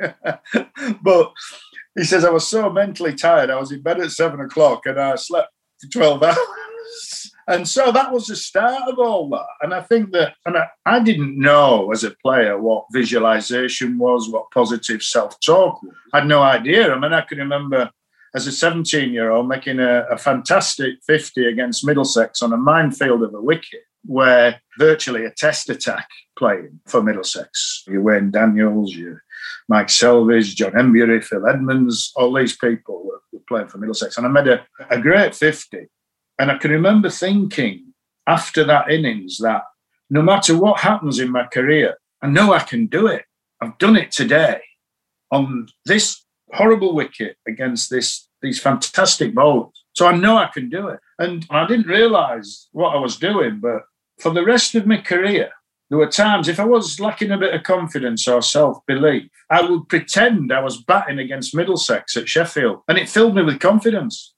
but 1.03 1.33
he 1.97 2.05
says, 2.05 2.25
I 2.25 2.31
was 2.31 2.49
so 2.49 2.71
mentally 2.71 3.15
tired. 3.15 3.51
I 3.51 3.59
was 3.59 3.71
in 3.71 3.83
bed 3.83 4.01
at 4.01 4.11
seven 4.11 4.41
o'clock 4.41 4.87
and 4.87 4.99
I 5.01 5.15
slept 5.15 5.53
for 5.81 5.89
12 5.91 6.23
hours. 6.25 7.24
And 7.47 7.69
so 7.69 7.93
that 7.93 8.13
was 8.13 8.27
the 8.27 8.37
start 8.37 8.89
of 8.89 8.99
all 8.99 9.29
that. 9.31 9.47
And 9.61 9.75
I 9.75 9.83
think 9.83 10.13
that, 10.13 10.35
and 10.47 10.57
I, 10.57 10.69
I 10.87 11.01
didn't 11.01 11.39
know 11.39 11.93
as 11.93 12.05
a 12.05 12.11
player 12.11 12.59
what 12.59 12.87
visualization 12.93 13.99
was, 13.99 14.29
what 14.29 14.51
positive 14.51 15.03
self 15.03 15.39
talk 15.41 15.81
I 16.13 16.21
had 16.21 16.29
no 16.29 16.43
idea. 16.43 16.93
I 16.93 16.99
mean, 16.99 17.13
I 17.13 17.21
can 17.23 17.39
remember 17.39 17.91
as 18.35 18.47
a 18.47 18.53
17 18.53 19.13
year 19.13 19.31
old 19.31 19.49
making 19.49 19.79
a, 19.79 20.07
a, 20.11 20.17
fantastic 20.17 20.95
50 21.07 21.47
against 21.47 21.87
Middlesex 21.87 22.43
on 22.43 22.53
a 22.53 22.57
minefield 22.57 23.23
of 23.23 23.35
a 23.35 23.41
wicket 23.41 23.83
where 24.07 24.61
virtually 24.79 25.25
a 25.25 25.31
test 25.31 25.71
attack 25.71 26.09
playing 26.37 26.81
for 26.87 27.03
Middlesex. 27.03 27.85
You 27.87 28.03
Wayne 28.03 28.31
Daniels, 28.31 28.93
you 28.93 29.19
Mike 29.69 29.87
Selvey, 29.87 30.43
John 30.43 30.73
Emburey, 30.73 31.25
Phil 31.25 31.47
Edmonds, 31.47 32.13
all 32.17 32.35
these 32.35 32.57
people 32.57 33.05
were 33.05 33.41
playing 33.49 33.69
for 33.69 33.79
Middlesex. 33.79 34.19
And 34.19 34.27
I 34.27 34.31
made 34.31 34.49
a, 34.49 34.67
a 34.91 35.01
great 35.01 35.35
50. 35.35 35.89
And 36.39 36.51
I 36.51 36.59
can 36.59 36.71
remember 36.71 37.11
thinking 37.11 37.93
after 38.27 38.65
that 38.65 38.91
innings 38.91 39.39
that 39.39 39.63
no 40.11 40.23
matter 40.23 40.57
what 40.57 40.81
happens 40.81 41.19
in 41.19 41.31
my 41.31 41.47
career, 41.47 41.97
I 42.23 42.29
know 42.29 42.53
I 42.53 42.61
can 42.61 42.87
do 42.87 43.07
it. 43.07 43.25
I've 43.61 43.79
done 43.79 43.97
it 43.97 44.11
today 44.11 44.61
on 45.31 45.69
this 45.87 46.25
horrible 46.53 46.95
wicket 46.95 47.37
against 47.47 47.91
this 47.91 48.29
these 48.43 48.61
fantastic 48.61 49.35
bowlers. 49.35 49.85
So 49.95 50.07
I 50.07 50.15
know 50.15 50.37
I 50.37 50.51
can 50.53 50.69
do 50.69 50.89
it. 50.89 51.01
And 51.19 51.47
I 51.51 51.67
didn't 51.67 51.87
realise 51.87 52.69
what 52.73 52.95
I 52.95 52.99
was 52.99 53.17
doing, 53.17 53.59
but 53.61 53.83
for 54.21 54.31
the 54.33 54.45
rest 54.45 54.75
of 54.75 54.87
my 54.87 54.99
career, 54.99 55.51
there 55.89 55.99
were 55.99 56.09
times 56.09 56.49
if 56.49 56.61
I 56.61 56.65
was 56.65 57.01
lacking 57.01 57.31
a 57.31 57.39
bit 57.39 57.55
of 57.55 57.63
confidence 57.63 58.27
or 58.29 58.43
self 58.43 58.85
belief, 58.87 59.31
I 59.51 59.63
would 59.63 59.89
pretend 59.89 60.53
I 60.53 60.61
was 60.61 60.83
batting 60.83 61.19
against 61.19 61.55
Middlesex 61.55 62.17
at 62.17 62.29
Sheffield, 62.29 62.83
and 62.89 62.99
it 62.99 63.09
filled 63.09 63.35
me 63.35 63.43
with 63.43 63.61
confidence. 63.61 64.34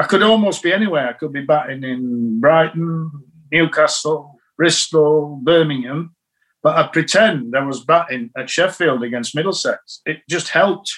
I 0.00 0.04
could 0.04 0.22
almost 0.22 0.62
be 0.62 0.72
anywhere. 0.72 1.08
I 1.08 1.12
could 1.12 1.30
be 1.30 1.42
batting 1.42 1.84
in 1.84 2.40
Brighton, 2.40 3.10
Newcastle, 3.52 4.34
Bristol, 4.56 5.38
Birmingham, 5.42 6.16
but 6.62 6.78
I'd 6.78 6.90
pretend 6.90 7.54
I 7.54 7.62
was 7.62 7.84
batting 7.84 8.30
at 8.34 8.48
Sheffield 8.48 9.02
against 9.02 9.34
Middlesex. 9.34 10.00
It 10.06 10.22
just 10.26 10.48
helped. 10.48 10.90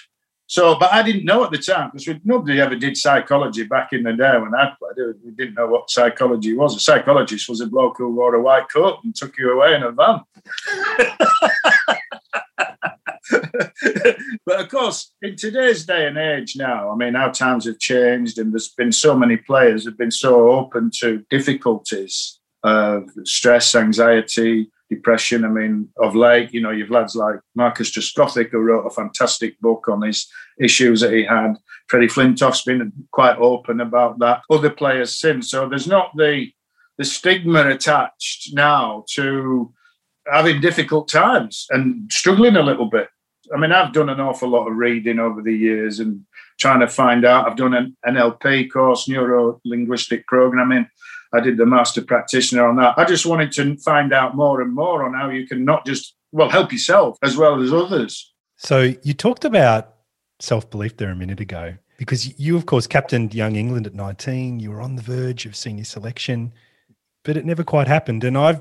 So, 0.46 0.78
but 0.78 0.92
I 0.92 1.02
didn't 1.02 1.24
know 1.24 1.42
at 1.42 1.50
the 1.50 1.58
time 1.58 1.90
because 1.92 2.20
nobody 2.24 2.60
ever 2.60 2.76
did 2.76 2.96
psychology 2.96 3.64
back 3.64 3.92
in 3.92 4.04
the 4.04 4.12
day 4.12 4.38
when 4.38 4.54
I 4.54 4.72
played. 4.78 5.16
We 5.24 5.32
didn't 5.32 5.54
know 5.54 5.66
what 5.66 5.90
psychology 5.90 6.54
was. 6.54 6.76
A 6.76 6.80
psychologist 6.80 7.48
was 7.48 7.60
a 7.60 7.66
bloke 7.66 7.96
who 7.98 8.14
wore 8.14 8.36
a 8.36 8.40
white 8.40 8.70
coat 8.72 8.98
and 9.02 9.16
took 9.16 9.36
you 9.36 9.50
away 9.50 9.74
in 9.74 9.82
a 9.82 9.90
van. 9.90 10.20
but 14.46 14.60
of 14.60 14.68
course, 14.68 15.12
in 15.22 15.36
today's 15.36 15.84
day 15.86 16.06
and 16.06 16.18
age 16.18 16.56
now, 16.56 16.90
I 16.90 16.96
mean, 16.96 17.16
our 17.16 17.32
times 17.32 17.66
have 17.66 17.78
changed 17.78 18.38
and 18.38 18.52
there's 18.52 18.68
been 18.68 18.92
so 18.92 19.16
many 19.16 19.36
players 19.36 19.84
have 19.84 19.98
been 19.98 20.10
so 20.10 20.50
open 20.50 20.90
to 21.00 21.24
difficulties 21.30 22.40
of 22.64 23.08
stress, 23.24 23.74
anxiety, 23.74 24.70
depression. 24.90 25.44
I 25.44 25.48
mean, 25.48 25.88
of 25.98 26.14
late, 26.14 26.52
you 26.52 26.60
know, 26.60 26.70
you've 26.70 26.90
lads 26.90 27.14
like 27.14 27.36
Marcus 27.54 27.90
Trescothick 27.90 28.50
who 28.50 28.58
wrote 28.58 28.86
a 28.86 28.90
fantastic 28.90 29.58
book 29.60 29.88
on 29.88 30.02
his 30.02 30.28
issues 30.60 31.00
that 31.00 31.12
he 31.12 31.24
had. 31.24 31.54
Freddie 31.88 32.08
Flintoff's 32.08 32.62
been 32.62 32.92
quite 33.10 33.36
open 33.38 33.80
about 33.80 34.18
that. 34.18 34.42
Other 34.50 34.70
players 34.70 35.18
since. 35.18 35.50
So 35.50 35.68
there's 35.68 35.86
not 35.86 36.10
the 36.16 36.52
the 36.98 37.04
stigma 37.04 37.68
attached 37.68 38.50
now 38.52 39.04
to 39.14 39.72
having 40.30 40.60
difficult 40.60 41.08
times 41.08 41.66
and 41.70 42.10
struggling 42.12 42.56
a 42.56 42.62
little 42.62 42.86
bit. 42.86 43.08
I 43.54 43.58
mean, 43.58 43.72
I've 43.72 43.92
done 43.92 44.08
an 44.08 44.20
awful 44.20 44.48
lot 44.48 44.68
of 44.68 44.76
reading 44.76 45.18
over 45.18 45.42
the 45.42 45.54
years 45.54 45.98
and 45.98 46.24
trying 46.58 46.80
to 46.80 46.88
find 46.88 47.24
out. 47.24 47.46
I've 47.46 47.56
done 47.56 47.74
an 47.74 47.96
NLP 48.06 48.72
course, 48.72 49.08
neuro 49.08 49.60
linguistic 49.64 50.26
programming. 50.26 50.88
I 51.34 51.40
did 51.40 51.56
the 51.56 51.66
master 51.66 52.02
practitioner 52.02 52.66
on 52.66 52.76
that. 52.76 52.96
I 52.96 53.04
just 53.04 53.26
wanted 53.26 53.52
to 53.52 53.76
find 53.78 54.12
out 54.12 54.36
more 54.36 54.60
and 54.60 54.74
more 54.74 55.04
on 55.04 55.14
how 55.14 55.30
you 55.30 55.46
can 55.46 55.64
not 55.64 55.84
just, 55.86 56.14
well, 56.30 56.50
help 56.50 56.72
yourself 56.72 57.18
as 57.22 57.36
well 57.36 57.60
as 57.60 57.72
others. 57.72 58.32
So 58.56 58.94
you 59.02 59.14
talked 59.14 59.44
about 59.44 59.94
self 60.40 60.70
belief 60.70 60.96
there 60.96 61.10
a 61.10 61.16
minute 61.16 61.40
ago 61.40 61.74
because 61.98 62.38
you, 62.38 62.56
of 62.56 62.66
course, 62.66 62.86
captained 62.86 63.34
Young 63.34 63.56
England 63.56 63.86
at 63.86 63.94
19. 63.94 64.60
You 64.60 64.70
were 64.70 64.80
on 64.80 64.96
the 64.96 65.02
verge 65.02 65.46
of 65.46 65.56
senior 65.56 65.84
selection, 65.84 66.52
but 67.24 67.36
it 67.36 67.44
never 67.44 67.64
quite 67.64 67.88
happened. 67.88 68.24
And 68.24 68.36
I've 68.36 68.60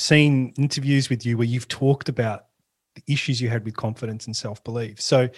seen 0.00 0.52
interviews 0.56 1.08
with 1.08 1.24
you 1.24 1.36
where 1.36 1.46
you've 1.46 1.68
talked 1.68 2.08
about 2.08 2.46
the 2.94 3.12
issues 3.12 3.40
you 3.40 3.48
had 3.48 3.64
with 3.64 3.76
confidence 3.76 4.26
and 4.26 4.36
self 4.36 4.62
belief. 4.64 5.00
So, 5.00 5.28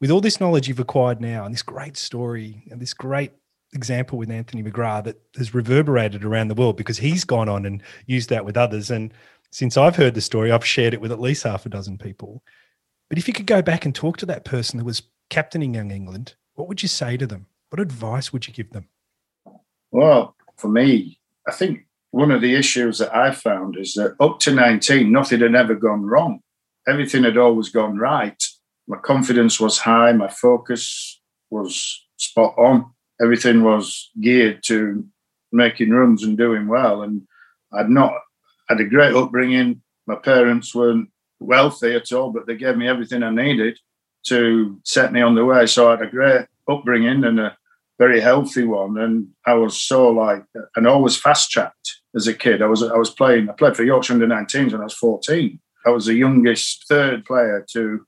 with 0.00 0.10
all 0.10 0.20
this 0.20 0.40
knowledge 0.40 0.68
you've 0.68 0.80
acquired 0.80 1.20
now 1.20 1.44
and 1.44 1.54
this 1.54 1.62
great 1.62 1.96
story 1.96 2.64
and 2.70 2.80
this 2.80 2.94
great 2.94 3.32
example 3.74 4.18
with 4.18 4.30
Anthony 4.30 4.62
McGrath 4.62 5.04
that 5.04 5.20
has 5.36 5.54
reverberated 5.54 6.24
around 6.24 6.48
the 6.48 6.54
world 6.54 6.76
because 6.76 6.98
he's 6.98 7.24
gone 7.24 7.48
on 7.48 7.66
and 7.66 7.82
used 8.06 8.28
that 8.30 8.44
with 8.44 8.56
others. 8.56 8.90
And 8.90 9.12
since 9.50 9.76
I've 9.76 9.96
heard 9.96 10.14
the 10.14 10.20
story, 10.20 10.50
I've 10.50 10.64
shared 10.64 10.94
it 10.94 11.00
with 11.00 11.12
at 11.12 11.20
least 11.20 11.44
half 11.44 11.66
a 11.66 11.68
dozen 11.68 11.98
people. 11.98 12.42
But 13.08 13.18
if 13.18 13.28
you 13.28 13.34
could 13.34 13.46
go 13.46 13.62
back 13.62 13.84
and 13.84 13.94
talk 13.94 14.16
to 14.18 14.26
that 14.26 14.44
person 14.44 14.78
that 14.78 14.84
was 14.84 15.02
captaining 15.30 15.74
Young 15.74 15.90
England, 15.90 16.34
what 16.54 16.68
would 16.68 16.82
you 16.82 16.88
say 16.88 17.16
to 17.16 17.26
them? 17.26 17.46
What 17.70 17.80
advice 17.80 18.32
would 18.32 18.46
you 18.46 18.54
give 18.54 18.70
them? 18.70 18.88
Well, 19.90 20.34
for 20.56 20.68
me, 20.68 21.18
I 21.46 21.52
think 21.52 21.86
one 22.14 22.30
of 22.30 22.40
the 22.40 22.54
issues 22.54 22.98
that 22.98 23.14
I 23.14 23.32
found 23.32 23.76
is 23.76 23.94
that 23.94 24.14
up 24.20 24.38
to 24.40 24.54
19, 24.54 25.10
nothing 25.10 25.40
had 25.40 25.56
ever 25.56 25.74
gone 25.74 26.04
wrong. 26.04 26.40
Everything 26.86 27.24
had 27.24 27.36
always 27.36 27.70
gone 27.70 27.98
right. 27.98 28.40
My 28.86 28.98
confidence 28.98 29.58
was 29.58 29.78
high, 29.78 30.12
my 30.12 30.28
focus 30.28 31.20
was 31.50 32.06
spot 32.16 32.54
on 32.56 32.94
everything 33.20 33.64
was 33.64 34.10
geared 34.20 34.62
to 34.66 35.04
making 35.52 35.90
runs 35.90 36.22
and 36.22 36.38
doing 36.38 36.68
well. 36.68 37.02
And 37.02 37.22
I'd 37.72 37.90
not 37.90 38.12
had 38.68 38.80
a 38.80 38.84
great 38.84 39.14
upbringing. 39.14 39.82
My 40.06 40.16
parents 40.16 40.72
weren't 40.72 41.08
wealthy 41.40 41.94
at 41.94 42.12
all, 42.12 42.30
but 42.30 42.46
they 42.46 42.56
gave 42.56 42.76
me 42.76 42.86
everything 42.88 43.24
I 43.24 43.30
needed 43.30 43.76
to 44.26 44.80
set 44.84 45.12
me 45.12 45.20
on 45.20 45.34
the 45.34 45.44
way. 45.44 45.66
So 45.66 45.88
I 45.88 45.90
had 45.92 46.02
a 46.02 46.10
great 46.10 46.46
upbringing 46.68 47.24
and 47.24 47.40
a 47.40 47.56
very 47.98 48.20
healthy 48.20 48.64
one. 48.64 48.98
And 48.98 49.28
I 49.46 49.54
was 49.54 49.76
so 49.76 50.08
like, 50.10 50.44
and 50.76 50.86
always 50.86 51.16
fast 51.16 51.50
tracked 51.50 52.00
as 52.14 52.26
a 52.26 52.34
kid. 52.34 52.62
I 52.62 52.66
was 52.66 52.82
I 52.82 52.96
was 52.96 53.10
playing. 53.10 53.48
I 53.48 53.52
played 53.52 53.76
for 53.76 53.84
Yorkshire 53.84 54.14
under 54.14 54.26
19s 54.26 54.72
when 54.72 54.80
I 54.80 54.84
was 54.84 54.94
14. 54.94 55.58
I 55.86 55.90
was 55.90 56.06
the 56.06 56.14
youngest 56.14 56.86
third 56.88 57.24
player 57.24 57.64
to 57.72 58.06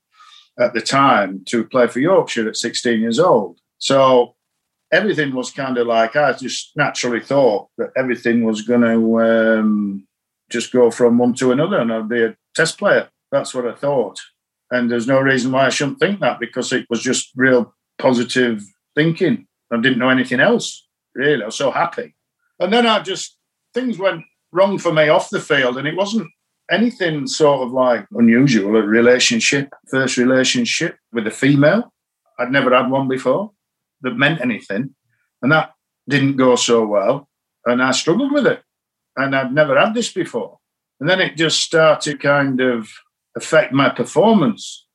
at 0.59 0.73
the 0.73 0.81
time 0.81 1.43
to 1.45 1.63
play 1.63 1.87
for 1.87 1.99
Yorkshire 1.99 2.47
at 2.47 2.57
16 2.57 2.99
years 2.99 3.19
old. 3.19 3.59
So 3.77 4.35
everything 4.91 5.33
was 5.35 5.51
kind 5.51 5.77
of 5.77 5.87
like 5.87 6.15
I 6.15 6.33
just 6.33 6.71
naturally 6.75 7.19
thought 7.19 7.69
that 7.77 7.91
everything 7.95 8.43
was 8.43 8.61
going 8.61 8.81
to 8.81 9.21
um, 9.21 10.07
just 10.49 10.71
go 10.71 10.89
from 10.89 11.17
one 11.17 11.33
to 11.35 11.51
another, 11.51 11.77
and 11.79 11.93
I'd 11.93 12.09
be 12.09 12.23
a 12.23 12.35
test 12.55 12.77
player. 12.77 13.09
That's 13.31 13.53
what 13.53 13.67
I 13.67 13.73
thought, 13.73 14.19
and 14.71 14.89
there's 14.89 15.07
no 15.07 15.19
reason 15.19 15.51
why 15.51 15.65
I 15.65 15.69
shouldn't 15.69 15.99
think 15.99 16.19
that 16.21 16.39
because 16.39 16.71
it 16.71 16.85
was 16.89 17.01
just 17.01 17.31
real 17.35 17.75
positive 17.99 18.63
thinking. 18.95 19.46
I 19.71 19.77
didn't 19.77 19.99
know 19.99 20.09
anything 20.09 20.39
else 20.39 20.87
really. 21.13 21.43
I 21.43 21.47
was 21.47 21.55
so 21.55 21.71
happy, 21.71 22.15
and 22.59 22.71
then 22.71 22.85
I 22.85 23.01
just 23.01 23.37
things 23.73 23.97
went 23.97 24.23
wrong 24.51 24.77
for 24.77 24.93
me 24.93 25.09
off 25.09 25.29
the 25.29 25.39
field, 25.39 25.77
and 25.77 25.87
it 25.87 25.95
wasn't 25.95 26.29
anything 26.71 27.27
sort 27.27 27.61
of 27.61 27.71
like 27.71 28.05
unusual. 28.11 28.75
A 28.75 28.81
relationship, 28.81 29.73
first 29.89 30.17
relationship 30.17 30.97
with 31.11 31.27
a 31.27 31.31
female. 31.31 31.93
I'd 32.39 32.51
never 32.51 32.75
had 32.75 32.89
one 32.89 33.07
before 33.07 33.51
that 34.01 34.17
meant 34.17 34.41
anything. 34.41 34.95
And 35.41 35.51
that 35.51 35.73
didn't 36.07 36.37
go 36.37 36.55
so 36.55 36.85
well. 36.85 37.29
And 37.65 37.81
I 37.81 37.91
struggled 37.91 38.31
with 38.31 38.47
it. 38.47 38.61
And 39.15 39.35
I'd 39.35 39.53
never 39.53 39.79
had 39.79 39.93
this 39.93 40.11
before. 40.11 40.59
And 40.99 41.09
then 41.09 41.19
it 41.19 41.37
just 41.37 41.61
started 41.61 42.21
kind 42.21 42.59
of 42.61 42.89
affect 43.35 43.73
my 43.73 43.89
performance 43.89 44.87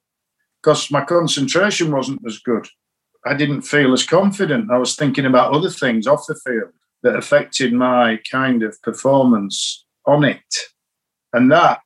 because 0.62 0.90
my 0.90 1.04
concentration 1.04 1.90
wasn't 1.90 2.20
as 2.26 2.38
good. 2.38 2.68
I 3.24 3.34
didn't 3.34 3.62
feel 3.62 3.92
as 3.92 4.04
confident. 4.04 4.70
I 4.70 4.78
was 4.78 4.96
thinking 4.96 5.26
about 5.26 5.52
other 5.52 5.70
things 5.70 6.06
off 6.06 6.26
the 6.26 6.34
field 6.34 6.72
that 7.02 7.16
affected 7.16 7.72
my 7.72 8.20
kind 8.30 8.62
of 8.62 8.80
performance 8.82 9.84
on 10.06 10.24
it. 10.24 10.56
And 11.32 11.50
that 11.50 11.80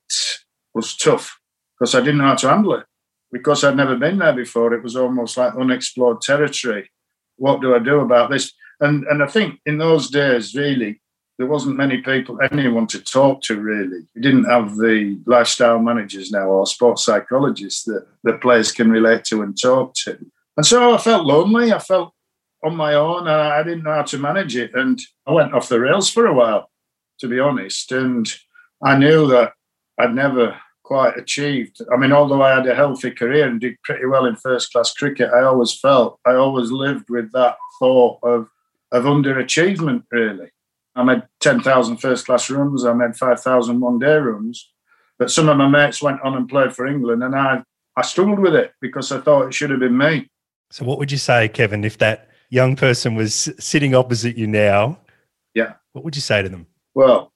was 0.75 0.96
tough 0.96 1.38
because 1.79 1.94
I 1.94 2.01
didn't 2.01 2.18
know 2.18 2.25
how 2.25 2.35
to 2.37 2.49
handle 2.49 2.75
it. 2.75 2.87
Because 3.33 3.64
I'd 3.64 3.77
never 3.77 3.96
been 3.96 4.18
there 4.18 4.33
before, 4.33 4.72
it 4.72 4.83
was 4.83 4.96
almost 4.96 5.37
like 5.37 5.55
unexplored 5.57 6.22
territory 6.22 6.90
what 7.37 7.61
do 7.61 7.75
I 7.75 7.79
do 7.79 8.01
about 8.01 8.31
this? 8.31 8.53
And 8.81 9.05
and 9.05 9.22
I 9.22 9.27
think 9.27 9.61
in 9.66 9.79
those 9.79 10.11
days, 10.11 10.55
really, 10.55 11.01
there 11.38 11.46
wasn't 11.46 11.77
many 11.77 11.99
people, 11.99 12.38
anyone 12.51 12.87
to 12.88 13.01
talk 13.01 13.42
to. 13.42 13.61
Really, 13.61 14.07
you 14.14 14.22
didn't 14.22 14.44
have 14.44 14.77
the 14.77 15.18
lifestyle 15.27 15.79
managers 15.79 16.31
now 16.31 16.46
or 16.46 16.66
sports 16.66 17.05
psychologists 17.05 17.85
that 17.85 18.07
the 18.25 18.35
players 18.35 18.72
can 18.72 18.90
relate 18.90 19.25
to 19.25 19.42
and 19.42 19.61
talk 19.61 19.94
to. 20.05 20.18
And 20.57 20.64
so 20.64 20.95
I 20.95 20.99
felt 20.99 21.27
lonely. 21.27 21.73
I 21.73 21.79
felt 21.79 22.14
on 22.64 22.77
my 22.77 22.95
own, 22.95 23.21
and 23.21 23.29
I 23.29 23.62
didn't 23.62 23.85
know 23.85 23.95
how 23.95 24.03
to 24.03 24.19
manage 24.19 24.57
it. 24.57 24.75
And 24.75 24.99
I 25.27 25.33
went 25.33 25.53
off 25.53 25.69
the 25.69 25.81
rails 25.81 26.11
for 26.11 26.27
a 26.27 26.35
while, 26.35 26.71
to 27.21 27.29
be 27.29 27.38
honest. 27.38 27.92
And 27.92 28.27
I 28.83 28.97
knew 28.97 29.27
that 29.29 29.53
I'd 29.99 30.14
never 30.14 30.59
quite 30.83 31.19
achieved. 31.19 31.81
I 31.92 31.97
mean, 31.97 32.12
although 32.12 32.42
I 32.42 32.55
had 32.55 32.66
a 32.66 32.75
healthy 32.75 33.11
career 33.11 33.47
and 33.47 33.61
did 33.61 33.83
pretty 33.83 34.07
well 34.07 34.25
in 34.25 34.37
first 34.37 34.73
class 34.73 34.92
cricket, 34.92 35.31
I 35.33 35.42
always 35.42 35.79
felt 35.79 36.21
I 36.25 36.35
always 36.35 36.71
lived 36.71 37.11
with 37.11 37.33
that 37.33 37.57
thought 37.79 38.21
of 38.23 38.49
of 38.92 39.05
underachievement. 39.05 40.05
Really, 40.12 40.51
I 40.95 41.03
made 41.03 41.25
10,000 41.40 41.97
first 41.97 42.27
class 42.27 42.49
runs. 42.49 42.85
I 42.85 42.92
made 42.92 43.16
5,000 43.16 43.81
one 43.81 43.99
day 43.99 44.16
runs, 44.16 44.71
but 45.19 45.31
some 45.31 45.49
of 45.49 45.57
my 45.57 45.69
mates 45.69 46.01
went 46.01 46.23
on 46.23 46.37
and 46.37 46.49
played 46.49 46.73
for 46.73 46.87
England, 46.87 47.23
and 47.25 47.35
I 47.35 47.62
I 47.97 48.03
struggled 48.03 48.38
with 48.38 48.55
it 48.55 48.73
because 48.81 49.11
I 49.11 49.21
thought 49.21 49.49
it 49.49 49.55
should 49.55 49.71
have 49.71 49.81
been 49.81 49.99
me. 49.99 50.31
So, 50.71 50.85
what 50.85 50.99
would 50.99 51.13
you 51.13 51.19
say, 51.19 51.49
Kevin, 51.49 51.85
if 51.85 51.99
that 51.99 52.31
young 52.51 52.77
person 52.77 53.15
was 53.15 53.51
sitting 53.59 53.95
opposite 53.95 54.37
you 54.37 54.47
now, 54.47 54.99
yeah, 55.55 55.75
what 55.93 56.05
would 56.05 56.17
you 56.17 56.23
say 56.23 56.43
to 56.43 56.49
them? 56.49 56.67
Well, 56.95 57.33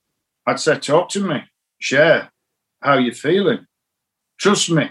I'd 0.46 0.60
say, 0.60 0.78
talk 0.78 1.08
to 1.10 1.20
me, 1.20 1.42
share 1.78 2.30
how 2.82 2.98
you're 2.98 3.14
feeling, 3.14 3.66
trust 4.38 4.70
me, 4.70 4.90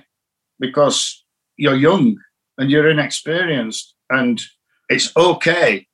because 0.59 1.23
you're 1.57 1.75
young 1.75 2.17
and 2.57 2.69
you're 2.69 2.89
inexperienced, 2.89 3.95
and 4.09 4.41
it's 4.89 5.15
okay 5.15 5.87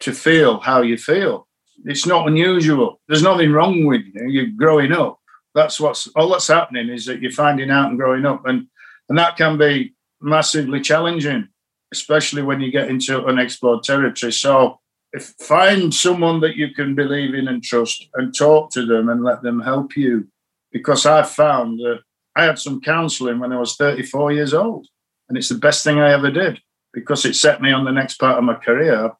to 0.00 0.12
feel 0.12 0.60
how 0.60 0.82
you 0.82 0.96
feel. 0.96 1.46
It's 1.84 2.06
not 2.06 2.28
unusual. 2.28 3.00
There's 3.08 3.22
nothing 3.22 3.52
wrong 3.52 3.84
with 3.84 4.02
you. 4.14 4.28
You're 4.28 4.50
growing 4.56 4.92
up. 4.92 5.18
That's 5.54 5.80
what's 5.80 6.06
all 6.08 6.28
that's 6.28 6.48
happening 6.48 6.88
is 6.88 7.06
that 7.06 7.20
you're 7.20 7.32
finding 7.32 7.70
out 7.70 7.88
and 7.88 7.98
growing 7.98 8.24
up, 8.24 8.46
and 8.46 8.66
and 9.08 9.18
that 9.18 9.36
can 9.36 9.58
be 9.58 9.94
massively 10.20 10.80
challenging, 10.80 11.48
especially 11.92 12.42
when 12.42 12.60
you 12.60 12.70
get 12.70 12.88
into 12.88 13.24
unexplored 13.24 13.82
territory. 13.82 14.32
So 14.32 14.78
if 15.12 15.34
find 15.40 15.92
someone 15.92 16.40
that 16.40 16.56
you 16.56 16.72
can 16.72 16.94
believe 16.94 17.34
in 17.34 17.48
and 17.48 17.62
trust 17.62 18.08
and 18.14 18.34
talk 18.34 18.70
to 18.72 18.86
them 18.86 19.08
and 19.08 19.24
let 19.24 19.42
them 19.42 19.60
help 19.60 19.96
you. 19.96 20.28
Because 20.72 21.04
I 21.04 21.24
found 21.24 21.80
that 21.80 22.00
I 22.36 22.44
had 22.44 22.58
some 22.58 22.80
counseling 22.80 23.40
when 23.40 23.52
I 23.52 23.58
was 23.58 23.76
34 23.76 24.32
years 24.32 24.54
old. 24.54 24.86
And 25.28 25.36
it's 25.36 25.48
the 25.48 25.56
best 25.56 25.82
thing 25.84 25.98
I 25.98 26.12
ever 26.12 26.30
did 26.30 26.60
because 26.92 27.24
it 27.24 27.34
set 27.34 27.62
me 27.62 27.72
on 27.72 27.84
the 27.84 27.92
next 27.92 28.18
part 28.18 28.38
of 28.38 28.44
my 28.44 28.54
career. 28.54 29.12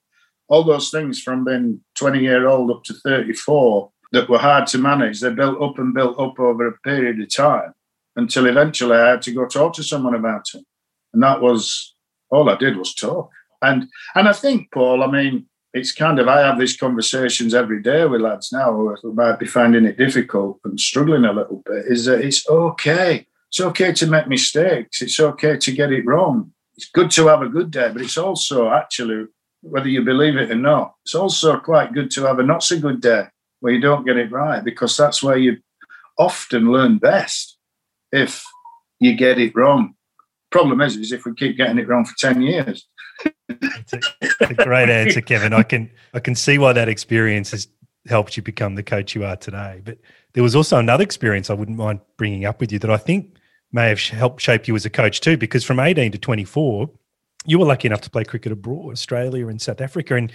All 0.48 0.64
those 0.64 0.90
things 0.90 1.20
from 1.20 1.44
being 1.44 1.80
20 1.96 2.20
year 2.20 2.48
old 2.48 2.70
up 2.70 2.84
to 2.84 2.94
34 2.94 3.90
that 4.12 4.28
were 4.28 4.38
hard 4.38 4.66
to 4.68 4.78
manage, 4.78 5.20
they 5.20 5.30
built 5.30 5.62
up 5.62 5.78
and 5.78 5.94
built 5.94 6.18
up 6.18 6.38
over 6.38 6.66
a 6.66 6.78
period 6.80 7.20
of 7.20 7.34
time 7.34 7.72
until 8.16 8.46
eventually 8.46 8.96
I 8.96 9.10
had 9.10 9.22
to 9.22 9.32
go 9.32 9.46
talk 9.46 9.74
to 9.74 9.84
someone 9.84 10.14
about 10.14 10.46
it. 10.54 10.64
And 11.12 11.22
that 11.22 11.40
was 11.40 11.94
all 12.30 12.48
I 12.48 12.56
did 12.56 12.76
was 12.76 12.94
talk. 12.94 13.30
And 13.62 13.88
and 14.14 14.28
I 14.28 14.32
think, 14.32 14.70
Paul, 14.72 15.02
I 15.02 15.06
mean, 15.06 15.46
it's 15.72 15.92
kind 15.92 16.18
of 16.18 16.28
I 16.28 16.40
have 16.40 16.58
these 16.58 16.76
conversations 16.76 17.54
every 17.54 17.82
day 17.82 18.04
with 18.06 18.22
lads 18.22 18.52
now 18.52 18.72
who 18.72 19.12
might 19.12 19.38
be 19.38 19.46
finding 19.46 19.84
it 19.84 19.98
difficult 19.98 20.58
and 20.64 20.80
struggling 20.80 21.24
a 21.24 21.32
little 21.32 21.62
bit. 21.64 21.86
Is 21.86 22.06
that 22.06 22.20
it's 22.20 22.48
okay. 22.48 23.26
It's 23.48 23.60
okay 23.60 23.92
to 23.92 24.06
make 24.06 24.28
mistakes. 24.28 25.02
It's 25.02 25.18
okay 25.18 25.56
to 25.56 25.72
get 25.72 25.92
it 25.92 26.06
wrong. 26.06 26.52
It's 26.76 26.88
good 26.88 27.10
to 27.12 27.26
have 27.26 27.42
a 27.42 27.48
good 27.48 27.70
day, 27.70 27.90
but 27.92 28.02
it's 28.02 28.16
also 28.16 28.70
actually, 28.70 29.26
whether 29.60 29.88
you 29.88 30.02
believe 30.02 30.36
it 30.36 30.50
or 30.50 30.54
not, 30.54 30.94
it's 31.04 31.14
also 31.14 31.58
quite 31.58 31.92
good 31.92 32.10
to 32.12 32.24
have 32.24 32.38
a 32.38 32.42
not 32.42 32.62
so 32.62 32.78
good 32.78 33.00
day 33.00 33.24
where 33.58 33.72
you 33.72 33.80
don't 33.80 34.06
get 34.06 34.16
it 34.16 34.32
right 34.32 34.64
because 34.64 34.96
that's 34.96 35.22
where 35.22 35.36
you 35.36 35.58
often 36.18 36.72
learn 36.72 36.98
best 36.98 37.58
if 38.12 38.44
you 38.98 39.14
get 39.14 39.38
it 39.38 39.54
wrong. 39.54 39.94
Problem 40.50 40.80
is, 40.80 40.96
is 40.96 41.12
if 41.12 41.24
we 41.24 41.34
keep 41.34 41.56
getting 41.56 41.78
it 41.78 41.88
wrong 41.88 42.04
for 42.04 42.14
ten 42.16 42.42
years. 42.42 42.86
It's 43.48 43.92
a, 43.92 44.00
a 44.40 44.54
great 44.54 44.88
answer, 44.88 45.20
Kevin. 45.20 45.52
I 45.52 45.62
can 45.62 45.90
I 46.14 46.20
can 46.20 46.34
see 46.34 46.58
why 46.58 46.72
that 46.72 46.88
experience 46.88 47.50
has 47.50 47.68
helped 48.08 48.36
you 48.36 48.42
become 48.42 48.74
the 48.74 48.82
coach 48.82 49.14
you 49.14 49.24
are 49.24 49.36
today. 49.36 49.80
But 49.84 49.98
there 50.32 50.42
was 50.42 50.56
also 50.56 50.78
another 50.78 51.04
experience 51.04 51.50
I 51.50 51.54
wouldn't 51.54 51.76
mind 51.76 52.00
bringing 52.16 52.44
up 52.44 52.60
with 52.60 52.72
you 52.72 52.78
that 52.80 52.90
I 52.90 52.96
think 52.96 53.36
may 53.72 53.88
have 53.88 54.00
helped 54.00 54.40
shape 54.40 54.66
you 54.66 54.74
as 54.74 54.84
a 54.84 54.90
coach 54.90 55.20
too. 55.20 55.36
Because 55.36 55.64
from 55.64 55.78
18 55.78 56.12
to 56.12 56.18
24, 56.18 56.90
you 57.46 57.58
were 57.58 57.66
lucky 57.66 57.88
enough 57.88 58.00
to 58.02 58.10
play 58.10 58.24
cricket 58.24 58.52
abroad, 58.52 58.92
Australia 58.92 59.48
and 59.48 59.60
South 59.60 59.80
Africa, 59.80 60.14
and 60.16 60.32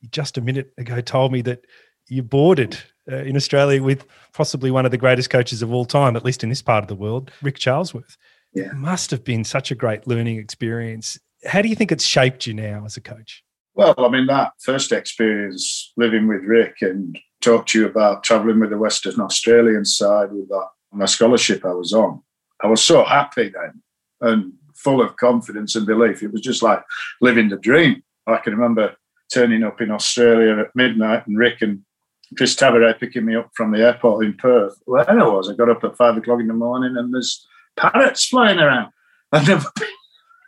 you 0.00 0.08
just 0.08 0.38
a 0.38 0.40
minute 0.40 0.72
ago 0.78 1.00
told 1.00 1.32
me 1.32 1.42
that 1.42 1.64
you 2.08 2.22
boarded 2.22 2.78
uh, 3.10 3.16
in 3.16 3.36
Australia 3.36 3.82
with 3.82 4.06
possibly 4.32 4.70
one 4.70 4.84
of 4.84 4.90
the 4.90 4.98
greatest 4.98 5.30
coaches 5.30 5.62
of 5.62 5.72
all 5.72 5.84
time, 5.84 6.16
at 6.16 6.24
least 6.24 6.42
in 6.42 6.48
this 6.48 6.62
part 6.62 6.84
of 6.84 6.88
the 6.88 6.94
world, 6.94 7.30
Rick 7.42 7.58
Charlesworth. 7.58 8.16
Yeah. 8.54 8.70
It 8.70 8.74
must 8.74 9.10
have 9.10 9.24
been 9.24 9.44
such 9.44 9.70
a 9.70 9.74
great 9.74 10.06
learning 10.06 10.38
experience. 10.38 11.18
How 11.44 11.62
do 11.62 11.68
you 11.68 11.76
think 11.76 11.92
it's 11.92 12.04
shaped 12.04 12.46
you 12.46 12.54
now 12.54 12.84
as 12.84 12.96
a 12.96 13.00
coach? 13.00 13.44
Well, 13.74 13.94
I 13.98 14.08
mean, 14.08 14.26
that 14.26 14.52
first 14.60 14.90
experience 14.90 15.92
living 15.96 16.26
with 16.26 16.42
Rick 16.42 16.78
and 16.80 17.16
talk 17.40 17.66
to 17.66 17.78
you 17.78 17.86
about 17.86 18.24
traveling 18.24 18.58
with 18.58 18.70
the 18.70 18.78
Western 18.78 19.20
Australian 19.20 19.84
side 19.84 20.32
with 20.32 20.48
that 20.48 20.68
my 20.92 21.04
scholarship 21.04 21.64
I 21.64 21.72
was 21.72 21.92
on. 21.92 22.22
I 22.62 22.66
was 22.66 22.82
so 22.82 23.04
happy 23.04 23.50
then 23.50 23.82
and 24.20 24.52
full 24.74 25.00
of 25.00 25.16
confidence 25.16 25.76
and 25.76 25.86
belief. 25.86 26.22
It 26.22 26.32
was 26.32 26.40
just 26.40 26.62
like 26.62 26.82
living 27.20 27.48
the 27.48 27.56
dream. 27.56 28.02
I 28.26 28.38
can 28.38 28.54
remember 28.54 28.96
turning 29.32 29.62
up 29.62 29.80
in 29.80 29.90
Australia 29.90 30.58
at 30.58 30.74
midnight 30.74 31.26
and 31.26 31.38
Rick 31.38 31.62
and 31.62 31.82
Chris 32.36 32.54
Tavares 32.54 32.98
picking 32.98 33.24
me 33.24 33.36
up 33.36 33.50
from 33.54 33.72
the 33.72 33.80
airport 33.80 34.24
in 34.24 34.34
Perth. 34.34 34.76
Where 34.86 35.08
I 35.08 35.14
was, 35.14 35.48
I 35.48 35.54
got 35.54 35.70
up 35.70 35.84
at 35.84 35.96
five 35.96 36.16
o'clock 36.16 36.40
in 36.40 36.48
the 36.48 36.54
morning 36.54 36.96
and 36.96 37.12
there's 37.12 37.46
parrots 37.78 38.26
flying 38.26 38.58
around. 38.58 38.92
I've 39.32 39.46
never 39.46 39.68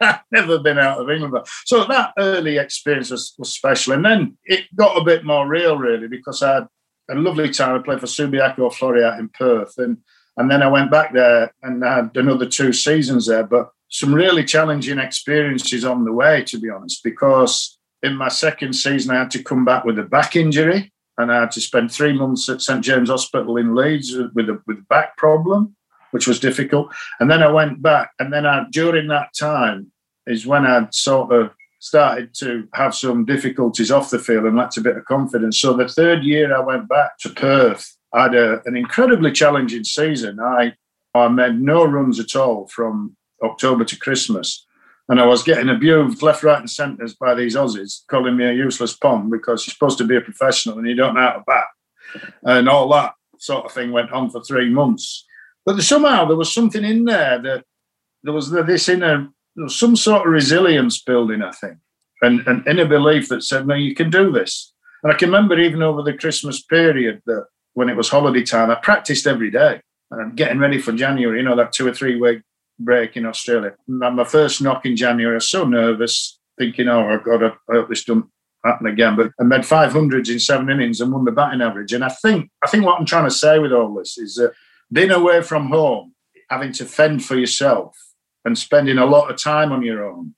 been, 0.00 0.18
never 0.30 0.58
been 0.58 0.78
out 0.78 1.00
of 1.00 1.10
England. 1.10 1.46
So 1.64 1.84
that 1.84 2.12
early 2.18 2.58
experience 2.58 3.10
was, 3.10 3.34
was 3.38 3.52
special. 3.52 3.94
And 3.94 4.04
then 4.04 4.36
it 4.44 4.64
got 4.74 5.00
a 5.00 5.04
bit 5.04 5.24
more 5.24 5.46
real, 5.46 5.76
really, 5.76 6.08
because 6.08 6.42
I 6.42 6.54
had 6.54 6.68
a 7.10 7.14
lovely 7.14 7.50
time. 7.50 7.78
I 7.78 7.82
played 7.82 8.00
for 8.00 8.06
Subiaco 8.06 8.72
Floreat 8.72 9.18
in 9.18 9.28
Perth. 9.28 9.74
And, 9.78 9.98
and 10.36 10.50
then 10.50 10.62
I 10.62 10.68
went 10.68 10.90
back 10.90 11.12
there 11.12 11.52
and 11.62 11.82
had 11.82 12.16
another 12.16 12.46
two 12.46 12.72
seasons 12.72 13.26
there. 13.26 13.44
But 13.44 13.70
some 13.88 14.14
really 14.14 14.44
challenging 14.44 14.98
experiences 14.98 15.84
on 15.84 16.04
the 16.04 16.12
way, 16.12 16.44
to 16.44 16.58
be 16.58 16.70
honest, 16.70 17.02
because 17.02 17.78
in 18.02 18.16
my 18.16 18.28
second 18.28 18.72
season, 18.72 19.14
I 19.14 19.18
had 19.18 19.30
to 19.32 19.42
come 19.42 19.64
back 19.64 19.84
with 19.84 19.98
a 19.98 20.04
back 20.04 20.36
injury 20.36 20.92
and 21.18 21.30
I 21.30 21.40
had 21.40 21.50
to 21.52 21.60
spend 21.60 21.92
three 21.92 22.12
months 22.12 22.48
at 22.48 22.62
St 22.62 22.82
James 22.82 23.10
Hospital 23.10 23.56
in 23.56 23.74
Leeds 23.74 24.16
with 24.34 24.48
a, 24.48 24.60
with 24.66 24.78
a 24.78 24.86
back 24.88 25.16
problem 25.16 25.76
which 26.10 26.26
was 26.26 26.40
difficult. 26.40 26.92
And 27.18 27.30
then 27.30 27.42
I 27.42 27.50
went 27.50 27.82
back, 27.82 28.12
and 28.18 28.32
then 28.32 28.46
I, 28.46 28.66
during 28.70 29.08
that 29.08 29.34
time 29.38 29.92
is 30.26 30.46
when 30.46 30.66
I 30.66 30.86
sort 30.90 31.32
of 31.32 31.50
started 31.80 32.34
to 32.34 32.68
have 32.74 32.94
some 32.94 33.24
difficulties 33.24 33.90
off 33.90 34.10
the 34.10 34.18
field 34.18 34.44
and 34.44 34.56
lacked 34.56 34.76
a 34.76 34.82
bit 34.82 34.96
of 34.96 35.04
confidence. 35.06 35.58
So 35.58 35.72
the 35.72 35.88
third 35.88 36.24
year 36.24 36.54
I 36.54 36.60
went 36.60 36.88
back 36.88 37.18
to 37.20 37.30
Perth, 37.30 37.96
I 38.12 38.24
had 38.24 38.34
a, 38.34 38.60
an 38.66 38.76
incredibly 38.76 39.32
challenging 39.32 39.84
season. 39.84 40.40
I 40.40 40.74
I 41.14 41.28
made 41.28 41.60
no 41.60 41.84
runs 41.84 42.20
at 42.20 42.36
all 42.36 42.68
from 42.68 43.16
October 43.42 43.84
to 43.84 43.98
Christmas. 43.98 44.64
And 45.08 45.20
I 45.20 45.26
was 45.26 45.42
getting 45.42 45.68
abused 45.68 46.22
left, 46.22 46.44
right, 46.44 46.60
and 46.60 46.70
centres 46.70 47.14
by 47.14 47.34
these 47.34 47.56
Aussies, 47.56 48.06
calling 48.08 48.36
me 48.36 48.44
a 48.44 48.52
useless 48.52 48.96
pom 48.96 49.28
because 49.28 49.66
you're 49.66 49.72
supposed 49.72 49.98
to 49.98 50.04
be 50.04 50.16
a 50.16 50.20
professional 50.20 50.78
and 50.78 50.86
you 50.86 50.94
don't 50.94 51.14
know 51.14 51.20
how 51.20 51.32
to 51.32 51.44
bat. 51.44 51.64
And 52.44 52.68
all 52.68 52.88
that 52.90 53.14
sort 53.38 53.64
of 53.64 53.72
thing 53.72 53.90
went 53.90 54.12
on 54.12 54.30
for 54.30 54.40
three 54.40 54.70
months. 54.70 55.26
But 55.66 55.80
somehow 55.82 56.24
there 56.24 56.36
was 56.36 56.52
something 56.52 56.84
in 56.84 57.04
there 57.04 57.40
that 57.42 57.64
there 58.22 58.32
was 58.32 58.50
this 58.50 58.88
inner, 58.88 59.28
was 59.56 59.76
some 59.76 59.96
sort 59.96 60.26
of 60.26 60.32
resilience 60.32 61.00
building, 61.02 61.42
I 61.42 61.52
think, 61.52 61.78
and 62.22 62.46
an 62.46 62.64
inner 62.66 62.86
belief 62.86 63.28
that 63.28 63.42
said, 63.42 63.66
no, 63.66 63.74
you 63.74 63.94
can 63.94 64.10
do 64.10 64.30
this. 64.32 64.72
And 65.02 65.12
I 65.12 65.16
can 65.16 65.28
remember 65.28 65.58
even 65.58 65.82
over 65.82 66.02
the 66.02 66.16
Christmas 66.16 66.62
period 66.62 67.22
that 67.26 67.46
when 67.74 67.88
it 67.88 67.96
was 67.96 68.08
holiday 68.08 68.42
time, 68.42 68.70
I 68.70 68.74
practiced 68.76 69.26
every 69.26 69.50
day 69.50 69.80
and 70.10 70.20
I'm 70.20 70.34
getting 70.34 70.58
ready 70.58 70.78
for 70.78 70.92
January, 70.92 71.38
you 71.38 71.44
know, 71.44 71.56
that 71.56 71.72
two 71.72 71.86
or 71.86 71.94
three 71.94 72.16
week 72.16 72.42
break 72.78 73.16
in 73.16 73.26
Australia. 73.26 73.74
My 73.86 74.24
first 74.24 74.60
knock 74.60 74.86
in 74.86 74.96
January, 74.96 75.34
I 75.34 75.36
was 75.36 75.48
so 75.48 75.64
nervous, 75.64 76.38
thinking, 76.58 76.88
oh, 76.88 77.18
to, 77.18 77.52
I 77.68 77.72
hope 77.72 77.88
this 77.88 78.04
doesn't 78.04 78.26
happen 78.64 78.86
again. 78.86 79.16
But 79.16 79.32
I 79.38 79.44
made 79.44 79.62
500s 79.62 80.30
in 80.30 80.38
seven 80.38 80.70
innings 80.70 81.00
and 81.00 81.12
won 81.12 81.24
the 81.24 81.32
batting 81.32 81.62
average. 81.62 81.92
And 81.92 82.04
I 82.04 82.08
think, 82.08 82.50
I 82.62 82.68
think 82.68 82.84
what 82.84 82.98
I'm 82.98 83.06
trying 83.06 83.24
to 83.24 83.30
say 83.30 83.58
with 83.58 83.72
all 83.72 83.94
this 83.94 84.18
is 84.18 84.34
that 84.34 84.52
being 84.92 85.10
away 85.10 85.42
from 85.42 85.68
home, 85.68 86.14
having 86.48 86.72
to 86.72 86.84
fend 86.84 87.24
for 87.24 87.36
yourself 87.36 87.96
and 88.44 88.58
spending 88.58 88.98
a 88.98 89.06
lot 89.06 89.30
of 89.30 89.40
time 89.40 89.72
on 89.72 89.82
your 89.82 90.04
own, 90.04 90.34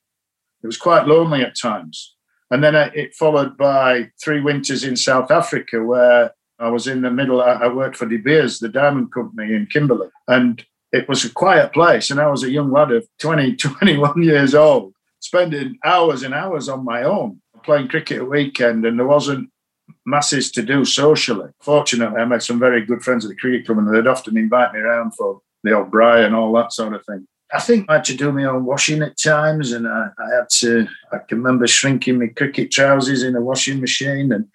it 0.62 0.66
was 0.66 0.76
quite 0.76 1.06
lonely 1.06 1.42
at 1.42 1.58
times. 1.58 2.14
And 2.50 2.62
then 2.62 2.74
it 2.74 3.14
followed 3.14 3.56
by 3.56 4.10
three 4.22 4.40
winters 4.40 4.84
in 4.84 4.94
South 4.96 5.30
Africa 5.30 5.82
where 5.82 6.32
I 6.58 6.68
was 6.68 6.86
in 6.86 7.00
the 7.00 7.10
middle. 7.10 7.40
I 7.40 7.66
worked 7.68 7.96
for 7.96 8.06
De 8.06 8.18
Beers, 8.18 8.58
the 8.58 8.68
diamond 8.68 9.12
company 9.12 9.54
in 9.54 9.66
Kimberley. 9.66 10.08
And 10.28 10.62
it 10.92 11.08
was 11.08 11.24
a 11.24 11.32
quiet 11.32 11.72
place. 11.72 12.10
And 12.10 12.20
I 12.20 12.28
was 12.28 12.42
a 12.42 12.50
young 12.50 12.70
lad 12.70 12.92
of 12.92 13.06
20, 13.20 13.56
21 13.56 14.22
years 14.22 14.54
old, 14.54 14.92
spending 15.20 15.78
hours 15.82 16.22
and 16.22 16.34
hours 16.34 16.68
on 16.68 16.84
my 16.84 17.02
own 17.02 17.40
playing 17.64 17.88
cricket 17.88 18.20
a 18.20 18.24
weekend. 18.24 18.84
And 18.84 18.98
there 18.98 19.06
wasn't 19.06 19.48
masses 20.04 20.50
to 20.52 20.62
do 20.62 20.84
socially. 20.84 21.50
Fortunately, 21.60 22.20
I 22.20 22.24
made 22.24 22.42
some 22.42 22.58
very 22.58 22.84
good 22.84 23.02
friends 23.02 23.24
at 23.24 23.28
the 23.28 23.36
cricket 23.36 23.66
club, 23.66 23.78
and 23.78 23.94
they'd 23.94 24.06
often 24.06 24.36
invite 24.36 24.72
me 24.72 24.80
around 24.80 25.12
for 25.12 25.40
the 25.62 25.72
old 25.72 25.90
braai 25.90 26.26
and 26.26 26.34
all 26.34 26.52
that 26.54 26.72
sort 26.72 26.94
of 26.94 27.04
thing. 27.06 27.26
I 27.52 27.60
think 27.60 27.86
I 27.88 27.94
had 27.94 28.04
to 28.04 28.16
do 28.16 28.32
my 28.32 28.44
own 28.44 28.64
washing 28.64 29.02
at 29.02 29.18
times, 29.18 29.72
and 29.72 29.86
I, 29.86 30.08
I 30.18 30.34
had 30.34 30.48
to. 30.60 30.86
I 31.12 31.18
can 31.18 31.38
remember 31.38 31.66
shrinking 31.66 32.18
my 32.18 32.28
cricket 32.28 32.70
trousers 32.70 33.22
in 33.22 33.36
a 33.36 33.40
washing 33.40 33.80
machine 33.80 34.32
and 34.32 34.46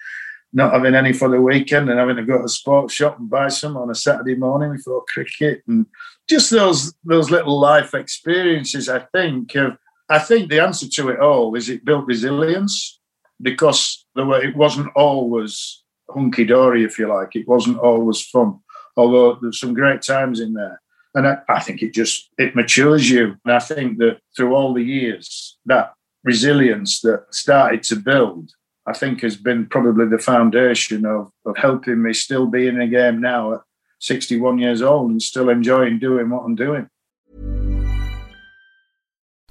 not 0.51 0.73
having 0.73 0.95
any 0.95 1.13
for 1.13 1.29
the 1.29 1.39
weekend, 1.39 1.89
and 1.89 1.99
having 1.99 2.15
to 2.15 2.23
go 2.23 2.39
to 2.39 2.45
a 2.45 2.49
sports 2.49 2.93
shop 2.93 3.19
and 3.19 3.29
buy 3.29 3.49
some 3.49 3.77
on 3.77 3.91
a 3.91 3.95
Saturday 3.95 4.35
morning 4.35 4.73
before 4.73 5.05
cricket, 5.07 5.61
and 5.67 5.85
just 6.27 6.49
those 6.49 6.93
those 7.03 7.29
little 7.29 7.59
life 7.59 7.93
experiences. 7.93 8.89
I 8.89 8.99
think 9.13 9.55
of. 9.55 9.77
I 10.09 10.19
think 10.19 10.49
the 10.49 10.63
answer 10.63 10.87
to 10.87 11.09
it 11.09 11.19
all 11.19 11.53
is 11.55 11.69
it 11.69 11.83
built 11.83 12.05
resilience 12.05 12.96
because 13.41 14.05
there 14.15 14.25
were, 14.25 14.43
it 14.43 14.55
wasn't 14.55 14.91
always 14.95 15.83
hunky 16.09 16.45
dory, 16.45 16.83
if 16.83 16.97
you 16.97 17.07
like. 17.07 17.35
It 17.35 17.47
wasn't 17.47 17.79
always 17.79 18.21
fun, 18.21 18.59
although 18.95 19.37
there's 19.41 19.59
some 19.59 19.73
great 19.73 20.01
times 20.01 20.39
in 20.39 20.53
there. 20.53 20.81
And 21.15 21.27
I, 21.27 21.37
I, 21.49 21.59
think 21.59 21.81
it 21.81 21.93
just 21.93 22.29
it 22.37 22.55
matures 22.55 23.09
you. 23.09 23.35
And 23.45 23.53
I 23.53 23.59
think 23.59 23.97
that 23.99 24.19
through 24.35 24.53
all 24.53 24.73
the 24.73 24.83
years, 24.83 25.57
that 25.65 25.93
resilience 26.23 27.01
that 27.01 27.25
started 27.31 27.83
to 27.83 27.95
build, 27.95 28.51
I 28.85 28.93
think 28.93 29.21
has 29.21 29.35
been 29.35 29.65
probably 29.65 30.05
the 30.05 30.19
foundation 30.19 31.05
of, 31.05 31.31
of 31.45 31.57
helping 31.57 32.01
me 32.01 32.13
still 32.13 32.45
be 32.45 32.67
in 32.67 32.77
the 32.77 32.87
game 32.87 33.19
now 33.19 33.53
at 33.53 33.61
61 33.99 34.59
years 34.59 34.81
old 34.81 35.11
and 35.11 35.21
still 35.21 35.49
enjoying 35.49 35.99
doing 35.99 36.29
what 36.29 36.43
I'm 36.43 36.55
doing. 36.55 36.87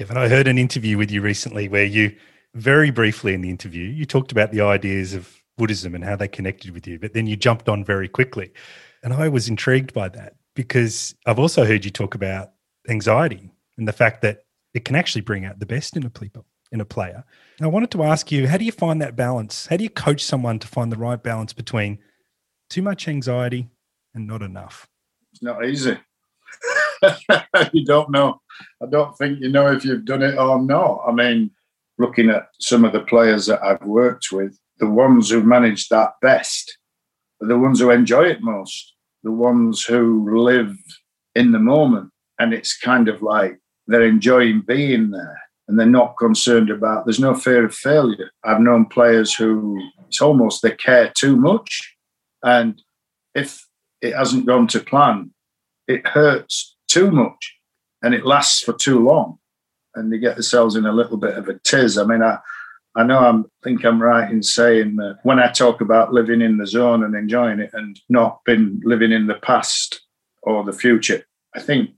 Kevin, 0.00 0.16
I 0.16 0.28
heard 0.28 0.48
an 0.48 0.56
interview 0.56 0.96
with 0.96 1.10
you 1.10 1.20
recently 1.20 1.68
where 1.68 1.84
you, 1.84 2.16
very 2.54 2.90
briefly 2.90 3.34
in 3.34 3.42
the 3.42 3.50
interview, 3.50 3.84
you 3.84 4.06
talked 4.06 4.32
about 4.32 4.50
the 4.50 4.62
ideas 4.62 5.12
of 5.12 5.42
Buddhism 5.58 5.94
and 5.94 6.02
how 6.02 6.16
they 6.16 6.26
connected 6.26 6.70
with 6.70 6.86
you, 6.86 6.98
but 6.98 7.12
then 7.12 7.26
you 7.26 7.36
jumped 7.36 7.68
on 7.68 7.84
very 7.84 8.08
quickly. 8.08 8.50
And 9.02 9.12
I 9.12 9.28
was 9.28 9.46
intrigued 9.46 9.92
by 9.92 10.08
that 10.08 10.36
because 10.56 11.14
I've 11.26 11.38
also 11.38 11.66
heard 11.66 11.84
you 11.84 11.90
talk 11.90 12.14
about 12.14 12.52
anxiety 12.88 13.52
and 13.76 13.86
the 13.86 13.92
fact 13.92 14.22
that 14.22 14.44
it 14.72 14.86
can 14.86 14.96
actually 14.96 15.20
bring 15.20 15.44
out 15.44 15.58
the 15.58 15.66
best 15.66 15.94
in 15.98 16.06
a 16.06 16.08
people 16.08 16.46
in 16.72 16.80
a 16.80 16.86
player. 16.86 17.22
And 17.58 17.66
I 17.66 17.68
wanted 17.68 17.90
to 17.90 18.02
ask 18.02 18.32
you, 18.32 18.48
how 18.48 18.56
do 18.56 18.64
you 18.64 18.72
find 18.72 19.02
that 19.02 19.16
balance? 19.16 19.66
How 19.66 19.76
do 19.76 19.84
you 19.84 19.90
coach 19.90 20.24
someone 20.24 20.58
to 20.60 20.66
find 20.66 20.90
the 20.90 20.96
right 20.96 21.22
balance 21.22 21.52
between 21.52 21.98
too 22.70 22.80
much 22.80 23.06
anxiety 23.06 23.68
and 24.14 24.26
not 24.26 24.40
enough? 24.40 24.88
It's 25.34 25.42
not 25.42 25.62
easy. 25.62 25.98
you 27.72 27.84
don't 27.84 28.10
know. 28.10 28.40
I 28.82 28.86
don't 28.86 29.16
think 29.16 29.40
you 29.40 29.48
know 29.48 29.72
if 29.72 29.84
you've 29.84 30.04
done 30.04 30.22
it 30.22 30.38
or 30.38 30.60
not. 30.60 31.02
I 31.06 31.12
mean, 31.12 31.50
looking 31.98 32.30
at 32.30 32.48
some 32.60 32.84
of 32.84 32.92
the 32.92 33.00
players 33.00 33.46
that 33.46 33.62
I've 33.62 33.82
worked 33.82 34.32
with, 34.32 34.58
the 34.78 34.88
ones 34.88 35.30
who 35.30 35.42
manage 35.42 35.88
that 35.88 36.12
best 36.22 36.78
are 37.42 37.48
the 37.48 37.58
ones 37.58 37.80
who 37.80 37.90
enjoy 37.90 38.24
it 38.24 38.40
most, 38.40 38.94
the 39.22 39.32
ones 39.32 39.84
who 39.84 40.38
live 40.38 40.76
in 41.34 41.52
the 41.52 41.58
moment. 41.58 42.10
And 42.38 42.54
it's 42.54 42.76
kind 42.76 43.08
of 43.08 43.22
like 43.22 43.58
they're 43.86 44.06
enjoying 44.06 44.62
being 44.62 45.10
there 45.10 45.38
and 45.68 45.78
they're 45.78 45.86
not 45.86 46.16
concerned 46.18 46.70
about, 46.70 47.04
there's 47.04 47.20
no 47.20 47.34
fear 47.34 47.64
of 47.64 47.74
failure. 47.74 48.30
I've 48.44 48.60
known 48.60 48.86
players 48.86 49.34
who 49.34 49.80
it's 50.08 50.20
almost 50.20 50.62
they 50.62 50.72
care 50.72 51.12
too 51.14 51.36
much. 51.36 51.96
And 52.42 52.82
if 53.34 53.64
it 54.00 54.14
hasn't 54.16 54.46
gone 54.46 54.66
to 54.68 54.80
plan, 54.80 55.32
it 55.86 56.06
hurts 56.06 56.69
too 56.90 57.10
much 57.10 57.56
and 58.02 58.14
it 58.14 58.26
lasts 58.26 58.62
for 58.62 58.72
too 58.72 58.98
long 58.98 59.38
and 59.94 60.12
they 60.12 60.18
get 60.18 60.34
themselves 60.36 60.76
in 60.76 60.86
a 60.86 60.92
little 60.92 61.16
bit 61.16 61.36
of 61.36 61.48
a 61.48 61.58
tiz. 61.58 61.98
I 61.98 62.04
mean, 62.04 62.22
I, 62.22 62.38
I 62.96 63.04
know 63.04 63.18
I 63.18 63.42
think 63.64 63.84
I'm 63.84 64.02
right 64.02 64.30
in 64.30 64.42
saying 64.42 64.96
that 64.96 65.18
when 65.22 65.38
I 65.38 65.50
talk 65.50 65.80
about 65.80 66.12
living 66.12 66.40
in 66.40 66.58
the 66.58 66.66
zone 66.66 67.04
and 67.04 67.14
enjoying 67.14 67.60
it 67.60 67.70
and 67.72 67.98
not 68.08 68.40
been 68.44 68.80
living 68.84 69.12
in 69.12 69.26
the 69.26 69.34
past 69.34 70.00
or 70.42 70.64
the 70.64 70.72
future, 70.72 71.24
I 71.54 71.60
think 71.60 71.90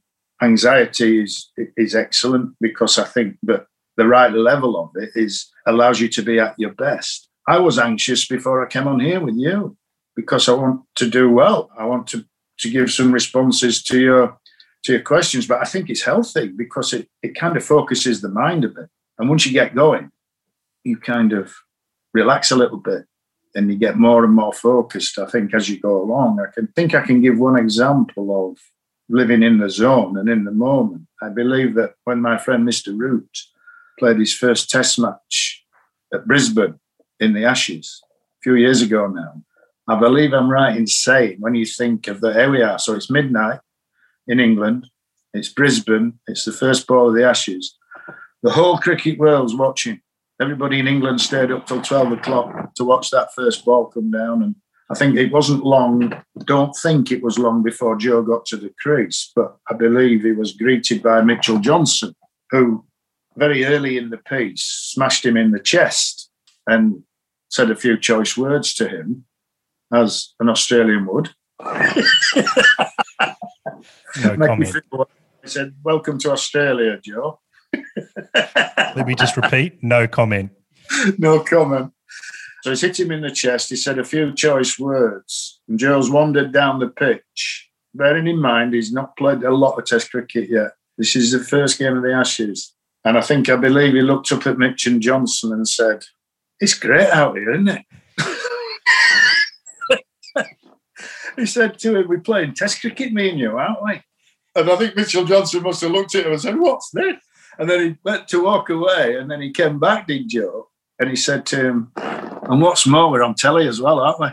anxiety 0.42 1.22
is 1.22 1.50
is 1.76 1.94
excellent 1.94 2.54
because 2.60 2.98
I 2.98 3.04
think 3.04 3.36
that 3.44 3.66
the 3.96 4.06
right 4.06 4.32
level 4.32 4.76
of 4.82 4.90
it 5.02 5.10
is 5.14 5.50
allows 5.66 6.00
you 6.00 6.08
to 6.08 6.22
be 6.22 6.38
at 6.38 6.58
your 6.58 6.72
best. 6.72 7.28
I 7.46 7.58
was 7.58 7.78
anxious 7.78 8.26
before 8.26 8.64
I 8.64 8.68
came 8.68 8.88
on 8.88 9.00
here 9.00 9.20
with 9.20 9.36
you 9.36 9.76
because 10.16 10.48
I 10.48 10.52
want 10.52 10.82
to 10.96 11.08
do 11.08 11.30
well. 11.30 11.70
I 11.78 11.84
want 11.86 12.06
to 12.08 12.24
to 12.58 12.70
give 12.70 12.92
some 12.92 13.12
responses 13.12 13.82
to 13.84 13.98
your 13.98 14.38
to 14.84 14.92
your 14.92 15.02
questions, 15.02 15.46
but 15.46 15.60
I 15.60 15.64
think 15.64 15.88
it's 15.88 16.04
healthy 16.04 16.48
because 16.48 16.92
it, 16.92 17.08
it 17.22 17.34
kind 17.34 17.56
of 17.56 17.64
focuses 17.64 18.20
the 18.20 18.28
mind 18.28 18.64
a 18.64 18.68
bit. 18.68 18.88
And 19.18 19.28
once 19.28 19.46
you 19.46 19.52
get 19.52 19.74
going, 19.74 20.10
you 20.84 20.96
kind 20.96 21.32
of 21.32 21.54
relax 22.12 22.50
a 22.50 22.56
little 22.56 22.78
bit 22.78 23.06
and 23.54 23.70
you 23.70 23.78
get 23.78 23.96
more 23.96 24.24
and 24.24 24.34
more 24.34 24.52
focused, 24.52 25.18
I 25.18 25.26
think, 25.26 25.54
as 25.54 25.68
you 25.68 25.78
go 25.78 26.02
along. 26.02 26.40
I 26.40 26.50
can 26.52 26.68
think 26.68 26.94
I 26.94 27.02
can 27.02 27.20
give 27.20 27.38
one 27.38 27.58
example 27.58 28.50
of 28.50 28.58
living 29.08 29.42
in 29.42 29.58
the 29.58 29.68
zone 29.68 30.16
and 30.18 30.28
in 30.28 30.44
the 30.44 30.52
moment. 30.52 31.06
I 31.20 31.28
believe 31.28 31.74
that 31.74 31.94
when 32.04 32.20
my 32.20 32.38
friend 32.38 32.66
Mr. 32.66 32.96
Root 32.96 33.38
played 33.98 34.18
his 34.18 34.34
first 34.34 34.70
test 34.70 34.98
match 34.98 35.64
at 36.12 36.26
Brisbane 36.26 36.80
in 37.20 37.34
the 37.34 37.44
Ashes 37.44 38.02
a 38.10 38.42
few 38.42 38.54
years 38.54 38.80
ago 38.80 39.06
now, 39.06 39.42
I 39.88 39.98
believe 39.98 40.32
I'm 40.32 40.50
right 40.50 40.76
in 40.76 40.86
saying 40.86 41.36
when 41.40 41.54
you 41.54 41.66
think 41.66 42.08
of 42.08 42.20
the, 42.20 42.32
here 42.32 42.50
we 42.50 42.62
are, 42.62 42.78
so 42.78 42.94
it's 42.94 43.10
midnight, 43.10 43.60
in 44.26 44.40
England. 44.40 44.88
It's 45.34 45.48
Brisbane. 45.48 46.18
It's 46.26 46.44
the 46.44 46.52
first 46.52 46.86
ball 46.86 47.08
of 47.08 47.14
the 47.14 47.26
Ashes. 47.26 47.76
The 48.42 48.52
whole 48.52 48.78
cricket 48.78 49.18
world's 49.18 49.54
watching. 49.54 50.00
Everybody 50.40 50.78
in 50.78 50.88
England 50.88 51.20
stayed 51.20 51.52
up 51.52 51.66
till 51.66 51.80
12 51.80 52.12
o'clock 52.12 52.74
to 52.74 52.84
watch 52.84 53.10
that 53.10 53.32
first 53.34 53.64
ball 53.64 53.86
come 53.86 54.10
down. 54.10 54.42
And 54.42 54.56
I 54.90 54.94
think 54.94 55.16
it 55.16 55.32
wasn't 55.32 55.64
long, 55.64 56.12
don't 56.44 56.74
think 56.76 57.10
it 57.10 57.22
was 57.22 57.38
long 57.38 57.62
before 57.62 57.96
Joe 57.96 58.22
got 58.22 58.44
to 58.46 58.56
the 58.56 58.72
crease, 58.80 59.30
but 59.34 59.56
I 59.70 59.74
believe 59.74 60.22
he 60.22 60.32
was 60.32 60.52
greeted 60.52 61.02
by 61.02 61.22
Mitchell 61.22 61.58
Johnson, 61.58 62.14
who 62.50 62.84
very 63.36 63.64
early 63.64 63.96
in 63.96 64.10
the 64.10 64.18
piece 64.18 64.64
smashed 64.64 65.24
him 65.24 65.36
in 65.36 65.52
the 65.52 65.60
chest 65.60 66.28
and 66.66 67.02
said 67.48 67.70
a 67.70 67.76
few 67.76 67.96
choice 67.96 68.36
words 68.36 68.74
to 68.74 68.88
him, 68.88 69.24
as 69.94 70.34
an 70.40 70.48
Australian 70.48 71.06
would. 71.06 71.30
No 74.22 74.36
comment. 74.36 74.76
I 75.44 75.46
said, 75.46 75.74
Welcome 75.82 76.18
to 76.20 76.32
Australia, 76.32 76.98
Joe. 77.02 77.40
Let 78.34 79.06
me 79.06 79.14
just 79.14 79.36
repeat 79.36 79.82
no 79.82 80.06
comment. 80.06 80.50
no 81.18 81.40
comment. 81.40 81.92
So 82.62 82.70
he's 82.70 82.82
hit 82.82 83.00
him 83.00 83.10
in 83.10 83.22
the 83.22 83.30
chest. 83.30 83.70
He 83.70 83.76
said 83.76 83.98
a 83.98 84.04
few 84.04 84.32
choice 84.32 84.78
words, 84.78 85.60
and 85.68 85.78
Joe's 85.78 86.10
wandered 86.10 86.52
down 86.52 86.78
the 86.78 86.88
pitch. 86.88 87.70
Bearing 87.94 88.28
in 88.28 88.40
mind, 88.40 88.72
he's 88.72 88.92
not 88.92 89.16
played 89.16 89.42
a 89.42 89.50
lot 89.50 89.78
of 89.78 89.84
Test 89.84 90.10
cricket 90.10 90.48
yet. 90.48 90.72
This 90.96 91.16
is 91.16 91.32
the 91.32 91.40
first 91.40 91.78
game 91.78 91.96
of 91.96 92.02
the 92.02 92.12
Ashes. 92.12 92.74
And 93.04 93.18
I 93.18 93.20
think, 93.20 93.48
I 93.48 93.56
believe 93.56 93.94
he 93.94 94.02
looked 94.02 94.30
up 94.30 94.46
at 94.46 94.58
Mitchell 94.58 94.98
Johnson 94.98 95.52
and 95.52 95.66
said, 95.66 96.04
It's 96.60 96.74
great 96.74 97.08
out 97.08 97.36
here, 97.36 97.52
isn't 97.52 97.68
it? 97.68 97.84
he 101.36 101.46
said 101.46 101.78
to 101.78 101.98
him, 101.98 102.08
We're 102.08 102.20
playing 102.20 102.54
Test 102.54 102.80
cricket, 102.80 103.12
me 103.12 103.30
and 103.30 103.38
you, 103.38 103.56
aren't 103.56 103.82
we? 103.82 104.02
And 104.54 104.70
I 104.70 104.76
think 104.76 104.96
Mitchell 104.96 105.24
Johnson 105.24 105.62
must 105.62 105.80
have 105.80 105.90
looked 105.90 106.14
at 106.14 106.26
him 106.26 106.32
and 106.32 106.40
said, 106.40 106.58
What's 106.58 106.90
this? 106.90 107.16
And 107.58 107.68
then 107.68 107.80
he 107.80 107.96
went 108.02 108.28
to 108.28 108.44
walk 108.44 108.70
away, 108.70 109.16
and 109.16 109.30
then 109.30 109.40
he 109.40 109.50
came 109.50 109.78
back, 109.78 110.06
did 110.06 110.28
Joe, 110.28 110.68
and 110.98 111.10
he 111.10 111.16
said 111.16 111.44
to 111.46 111.56
him, 111.56 111.92
And 111.96 112.60
what's 112.60 112.86
more, 112.86 113.10
we're 113.10 113.22
on 113.22 113.34
telly 113.34 113.68
as 113.68 113.80
well, 113.80 114.00
aren't 114.00 114.20
we? 114.20 114.28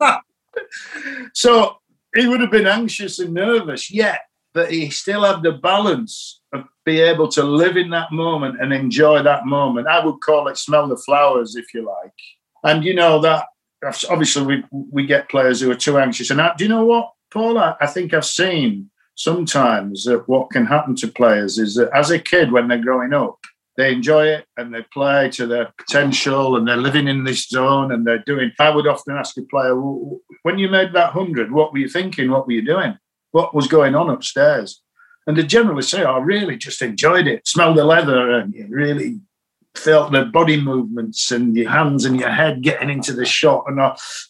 so 1.32 1.76
he 2.14 2.26
would 2.26 2.40
have 2.40 2.50
been 2.50 2.66
anxious 2.66 3.18
and 3.18 3.34
nervous, 3.34 3.90
yet, 3.90 4.20
but 4.52 4.70
he 4.70 4.90
still 4.90 5.24
had 5.24 5.42
the 5.42 5.52
balance 5.52 6.40
of 6.52 6.64
be 6.84 7.00
able 7.00 7.28
to 7.28 7.42
live 7.42 7.76
in 7.76 7.90
that 7.90 8.12
moment 8.12 8.60
and 8.60 8.72
enjoy 8.72 9.22
that 9.22 9.46
moment. 9.46 9.88
I 9.88 10.04
would 10.04 10.20
call 10.20 10.48
it 10.48 10.58
smell 10.58 10.86
the 10.86 10.96
flowers, 10.96 11.56
if 11.56 11.72
you 11.72 11.84
like. 11.84 12.12
And 12.62 12.84
you 12.84 12.94
know 12.94 13.20
that 13.20 13.46
obviously 13.84 14.44
we 14.46 14.64
we 14.70 15.06
get 15.06 15.28
players 15.28 15.60
who 15.60 15.70
are 15.70 15.76
too 15.76 15.98
anxious. 15.98 16.30
And 16.30 16.40
I, 16.40 16.54
do 16.56 16.64
you 16.64 16.70
know 16.70 16.84
what, 16.84 17.10
Paul? 17.32 17.58
I, 17.58 17.74
I 17.80 17.86
think 17.86 18.12
I've 18.12 18.24
seen 18.24 18.90
sometimes 19.16 20.04
that 20.04 20.28
what 20.28 20.50
can 20.50 20.66
happen 20.66 20.96
to 20.96 21.08
players 21.08 21.58
is 21.58 21.74
that 21.76 21.90
as 21.94 22.10
a 22.10 22.18
kid 22.18 22.52
when 22.52 22.68
they're 22.68 22.78
growing 22.78 23.12
up, 23.12 23.38
they 23.76 23.92
enjoy 23.92 24.26
it 24.26 24.46
and 24.56 24.72
they 24.72 24.82
play 24.92 25.28
to 25.30 25.46
their 25.46 25.72
potential 25.78 26.56
and 26.56 26.66
they're 26.66 26.76
living 26.76 27.08
in 27.08 27.24
this 27.24 27.48
zone 27.48 27.92
and 27.92 28.06
they're 28.06 28.22
doing. 28.24 28.52
I 28.60 28.70
would 28.70 28.86
often 28.86 29.16
ask 29.16 29.36
a 29.36 29.42
player, 29.42 29.74
when 30.42 30.58
you 30.58 30.68
made 30.68 30.92
that 30.92 31.12
hundred, 31.12 31.50
what 31.50 31.72
were 31.72 31.78
you 31.78 31.88
thinking? 31.88 32.30
What 32.30 32.46
were 32.46 32.52
you 32.52 32.64
doing? 32.64 32.96
What 33.32 33.54
was 33.54 33.66
going 33.66 33.94
on 33.94 34.10
upstairs? 34.10 34.80
And 35.26 35.36
they 35.36 35.42
generally 35.42 35.82
say, 35.82 36.04
oh, 36.04 36.14
I 36.14 36.18
really 36.18 36.56
just 36.56 36.82
enjoyed 36.82 37.26
it. 37.26 37.48
Smelled 37.48 37.76
the 37.76 37.84
leather 37.84 38.30
and 38.30 38.54
really 38.70 39.20
felt 39.76 40.12
the 40.12 40.24
body 40.24 40.60
movements 40.60 41.30
and 41.30 41.56
your 41.56 41.70
hands 41.70 42.04
and 42.04 42.18
your 42.18 42.30
head 42.30 42.62
getting 42.62 42.90
into 42.90 43.12
the 43.12 43.24
shot 43.24 43.64
and 43.66 43.80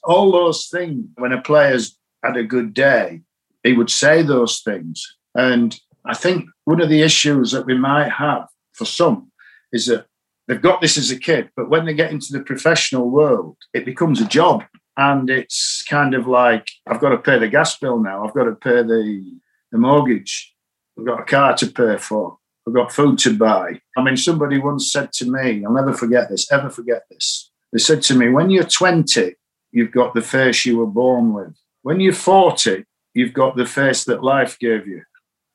all, 0.03 0.33
those 0.33 0.69
things. 0.69 1.07
When 1.17 1.33
a 1.33 1.41
player's 1.41 1.97
had 2.23 2.37
a 2.37 2.45
good 2.45 2.75
day, 2.75 3.21
he 3.63 3.73
would 3.73 3.91
say 3.91 4.23
those 4.23 4.61
things. 4.61 5.17
And 5.35 5.79
I 6.05 6.15
think 6.15 6.47
one 6.65 6.81
of 6.81 6.89
the 6.89 7.03
issues 7.03 7.53
that 7.53 7.67
we 7.67 7.77
might 7.77 8.11
have 8.11 8.49
for 8.73 8.85
some 8.85 9.31
is 9.73 9.87
that 9.87 10.07
they've 10.47 10.61
got 10.61 10.81
this 10.81 10.97
as 10.97 11.11
a 11.11 11.19
kid, 11.19 11.51
but 11.57 11.69
when 11.69 11.85
they 11.85 11.95
get 11.95 12.11
into 12.11 12.33
the 12.33 12.41
professional 12.41 13.11
world, 13.11 13.57
it 13.73 13.85
becomes 13.85 14.21
a 14.21 14.27
job. 14.27 14.65
And 14.97 15.29
it's 15.29 15.83
kind 15.89 16.15
of 16.15 16.29
like, 16.29 16.69
I've 16.87 17.01
got 17.01 17.11
to 17.11 17.19
pay 17.19 17.39
the 17.39 17.49
gas 17.49 17.77
bill 17.79 17.99
now, 17.99 18.25
I've 18.25 18.35
got 18.35 18.45
to 18.45 18.55
pay 18.55 18.83
the, 18.83 19.39
the 19.73 19.79
mortgage, 19.79 20.55
I've 20.99 21.07
got 21.07 21.21
a 21.21 21.25
car 21.25 21.57
to 21.57 21.67
pay 21.67 21.97
for, 21.99 22.39
I've 22.67 22.75
got 22.75 22.93
food 22.93 23.19
to 23.19 23.37
buy. 23.37 23.81
I 23.97 24.03
mean, 24.03 24.17
somebody 24.17 24.59
once 24.59 24.91
said 24.91 25.13
to 25.15 25.31
me, 25.31 25.65
I'll 25.65 25.73
never 25.73 25.93
forget 25.93 26.31
this, 26.31 26.51
ever 26.51 26.71
forget 26.71 27.03
this. 27.11 27.51
They 27.73 27.79
said 27.79 28.03
to 28.03 28.15
me, 28.15 28.29
when 28.29 28.51
you're 28.51 28.65
20, 28.65 29.35
you've 29.73 29.93
got 29.93 30.15
the 30.15 30.23
face 30.23 30.65
you 30.65 30.79
were 30.79 30.87
born 30.87 31.35
with. 31.35 31.55
When 31.83 32.01
you're 32.01 32.15
40, 32.15 32.85
you've 33.13 33.35
got 33.35 33.57
the 33.57 33.67
face 33.67 34.05
that 34.05 34.23
life 34.23 34.59
gave 34.59 34.87
you. 34.87 35.03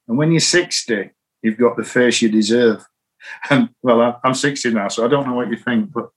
And 0.08 0.18
when 0.18 0.32
you're 0.32 0.40
60, 0.40 1.10
you've 1.42 1.58
got 1.58 1.78
the 1.78 1.84
face 1.84 2.22
you 2.22 2.30
deserve. 2.30 2.86
And 3.50 3.70
well, 3.84 4.18
I'm 4.24 4.34
60 4.34 4.72
now, 4.72 4.88
so 4.88 5.04
I 5.04 5.10
don't 5.10 5.28
know 5.28 5.34
what 5.34 5.50
you 5.50 5.58
think, 5.58 5.92
but 5.92 6.10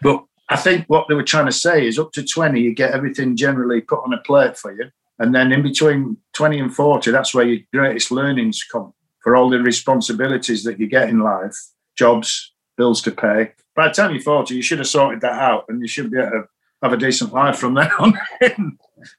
but 0.00 0.24
I 0.48 0.56
think 0.56 0.86
what 0.86 1.06
they 1.06 1.14
were 1.14 1.22
trying 1.22 1.44
to 1.44 1.52
say 1.52 1.86
is 1.86 1.98
up 1.98 2.10
to 2.12 2.24
20, 2.24 2.58
you 2.58 2.74
get 2.74 2.92
everything 2.92 3.36
generally 3.36 3.82
put 3.82 4.02
on 4.02 4.14
a 4.14 4.22
plate 4.22 4.56
for 4.56 4.72
you. 4.72 4.90
And 5.18 5.34
then 5.34 5.52
in 5.52 5.62
between 5.62 6.16
20 6.32 6.58
and 6.58 6.74
40, 6.74 7.10
that's 7.10 7.34
where 7.34 7.44
your 7.44 7.60
greatest 7.70 8.10
learnings 8.10 8.64
come 8.64 8.94
for 9.28 9.36
all 9.36 9.50
the 9.50 9.58
responsibilities 9.58 10.64
that 10.64 10.80
you 10.80 10.86
get 10.86 11.10
in 11.10 11.18
life, 11.18 11.54
jobs, 11.94 12.54
bills 12.78 13.02
to 13.02 13.10
pay. 13.10 13.52
By 13.76 13.88
the 13.88 13.92
time 13.92 14.12
you're 14.12 14.22
40, 14.22 14.54
you 14.54 14.62
should 14.62 14.78
have 14.78 14.88
sorted 14.88 15.20
that 15.20 15.38
out 15.38 15.66
and 15.68 15.82
you 15.82 15.86
should 15.86 16.10
be 16.10 16.16
able 16.16 16.30
to 16.30 16.44
have 16.82 16.94
a 16.94 16.96
decent 16.96 17.34
life 17.34 17.58
from 17.58 17.74
there 17.74 17.92
on. 18.00 18.18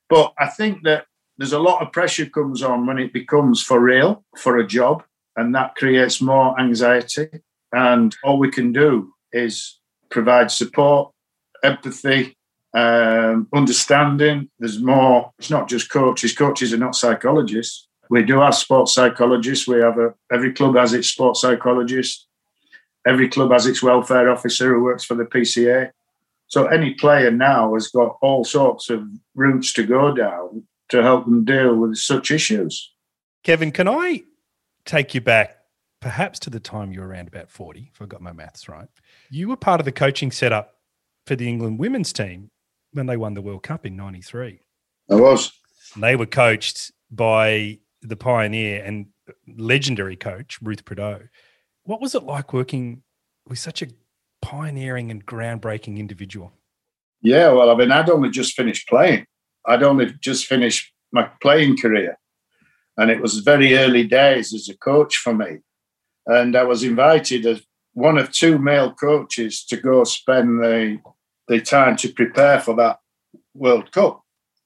But 0.09 0.33
I 0.39 0.47
think 0.47 0.81
that 0.85 1.05
there's 1.37 1.53
a 1.53 1.59
lot 1.59 1.83
of 1.83 1.91
pressure 1.91 2.25
comes 2.25 2.63
on 2.63 2.87
when 2.87 2.97
it 2.97 3.13
becomes 3.13 3.61
for 3.61 3.79
real, 3.79 4.23
for 4.35 4.57
a 4.57 4.65
job, 4.65 5.03
and 5.35 5.53
that 5.53 5.75
creates 5.75 6.23
more 6.23 6.59
anxiety. 6.59 7.27
And 7.71 8.15
all 8.23 8.39
we 8.39 8.49
can 8.49 8.73
do 8.73 9.13
is 9.31 9.77
provide 10.09 10.49
support, 10.49 11.11
empathy, 11.61 12.35
um, 12.73 13.47
understanding. 13.53 14.49
There's 14.57 14.81
more. 14.81 15.33
It's 15.37 15.51
not 15.51 15.69
just 15.69 15.91
coaches. 15.91 16.33
Coaches 16.33 16.73
are 16.73 16.77
not 16.77 16.95
psychologists. 16.95 17.88
We 18.09 18.23
do 18.23 18.39
have 18.39 18.55
sports 18.55 18.93
psychologists. 18.93 19.67
We 19.67 19.79
have 19.81 19.97
a 19.99 20.13
every 20.31 20.53
club 20.53 20.75
has 20.75 20.93
its 20.93 21.09
sports 21.09 21.41
psychologist. 21.41 22.27
Every 23.07 23.29
club 23.29 23.51
has 23.51 23.65
its 23.65 23.81
welfare 23.81 24.29
officer 24.29 24.73
who 24.73 24.83
works 24.83 25.05
for 25.05 25.15
the 25.15 25.25
PCA. 25.25 25.91
So 26.47 26.65
any 26.65 26.95
player 26.95 27.31
now 27.31 27.75
has 27.75 27.87
got 27.87 28.17
all 28.21 28.43
sorts 28.43 28.89
of 28.89 29.07
routes 29.35 29.71
to 29.73 29.83
go 29.85 30.13
down 30.13 30.63
to 30.89 31.03
help 31.03 31.25
them 31.25 31.45
deal 31.45 31.75
with 31.75 31.95
such 31.97 32.31
issues. 32.31 32.91
Kevin, 33.43 33.71
can 33.71 33.87
I 33.87 34.23
take 34.85 35.13
you 35.13 35.21
back 35.21 35.57
perhaps 36.01 36.39
to 36.39 36.49
the 36.49 36.59
time 36.59 36.91
you 36.91 37.01
were 37.01 37.07
around 37.07 37.27
about 37.27 37.51
40, 37.51 37.91
if 37.93 38.01
I 38.01 38.05
got 38.05 38.21
my 38.21 38.33
maths 38.33 38.67
right? 38.67 38.87
You 39.29 39.49
were 39.49 39.55
part 39.55 39.79
of 39.79 39.85
the 39.85 39.91
coaching 39.91 40.31
setup 40.31 40.75
for 41.27 41.35
the 41.35 41.47
England 41.47 41.79
women's 41.79 42.11
team 42.11 42.49
when 42.93 43.05
they 43.05 43.17
won 43.17 43.35
the 43.35 43.41
World 43.41 43.63
Cup 43.63 43.85
in 43.85 43.95
93. 43.95 44.59
I 45.11 45.15
was. 45.15 45.51
And 45.93 46.03
they 46.03 46.15
were 46.15 46.25
coached 46.25 46.91
by 47.11 47.79
the 48.01 48.15
pioneer 48.15 48.83
and 48.83 49.07
legendary 49.47 50.15
coach, 50.15 50.59
Ruth 50.61 50.85
Prideaux. 50.85 51.21
What 51.83 52.01
was 52.01 52.15
it 52.15 52.23
like 52.23 52.53
working 52.53 53.03
with 53.47 53.59
such 53.59 53.81
a 53.81 53.87
pioneering 54.41 55.11
and 55.11 55.25
groundbreaking 55.25 55.97
individual? 55.97 56.53
Yeah, 57.21 57.51
well, 57.51 57.69
I 57.69 57.75
mean, 57.75 57.91
I'd 57.91 58.09
only 58.09 58.29
just 58.29 58.55
finished 58.55 58.87
playing. 58.87 59.25
I'd 59.65 59.83
only 59.83 60.13
just 60.21 60.45
finished 60.45 60.93
my 61.11 61.29
playing 61.41 61.77
career. 61.77 62.17
And 62.97 63.11
it 63.11 63.21
was 63.21 63.39
very 63.39 63.77
early 63.77 64.05
days 64.05 64.53
as 64.53 64.69
a 64.69 64.77
coach 64.77 65.17
for 65.17 65.33
me. 65.33 65.59
And 66.25 66.55
I 66.55 66.63
was 66.63 66.83
invited 66.83 67.45
as 67.45 67.61
one 67.93 68.17
of 68.17 68.31
two 68.31 68.59
male 68.59 68.93
coaches 68.93 69.65
to 69.65 69.77
go 69.77 70.03
spend 70.03 70.61
the, 70.61 70.99
the 71.47 71.59
time 71.61 71.95
to 71.97 72.13
prepare 72.13 72.59
for 72.59 72.75
that 72.75 72.99
World 73.53 73.91
Cup 73.91 74.21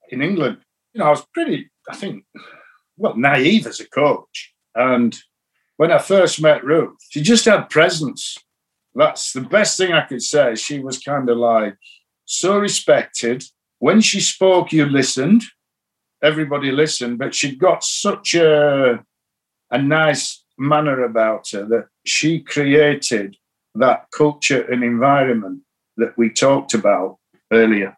in 0.10 0.22
England. 0.22 0.58
You 0.94 1.00
know, 1.00 1.06
I 1.06 1.10
was 1.12 1.26
pretty, 1.34 1.72
I 1.90 1.96
think, 1.96 2.26
well, 2.98 3.16
naive 3.16 3.68
as 3.68 3.80
a 3.80 3.89
coach. 3.89 4.54
And 4.76 5.16
when 5.78 5.91
I 5.91 6.00
first 6.00 6.41
met 6.41 6.64
Ruth, 6.64 6.98
she 7.10 7.22
just 7.22 7.46
had 7.46 7.70
presence. 7.70 8.38
That's 8.96 9.34
the 9.34 9.41
best 9.41 9.78
thing 9.78 9.91
I 9.91 10.06
could 10.06 10.22
say. 10.22 10.56
She 10.56 10.80
was 10.80 11.00
kind 11.00 11.30
of 11.30 11.38
like 11.38 11.78
so 12.26 12.58
respected, 12.58 13.44
when 13.80 14.00
she 14.00 14.22
spoke, 14.22 14.72
you 14.72 14.86
listened. 14.86 15.44
Everybody 16.22 16.72
listened, 16.72 17.18
but 17.18 17.36
she'd 17.36 17.60
got 17.60 17.84
such 17.84 18.34
a, 18.34 19.04
a 19.72 19.78
nice 19.82 20.44
manner 20.58 21.04
about 21.04 21.50
her 21.50 21.66
that 21.66 21.88
she 22.06 22.39
created 22.39 23.36
that 23.76 24.06
culture 24.16 24.62
and 24.72 24.84
environment 24.84 25.64
that 25.98 26.18
we 26.18 26.30
talked 26.30 26.74
about 26.74 27.18
earlier. 27.52 27.98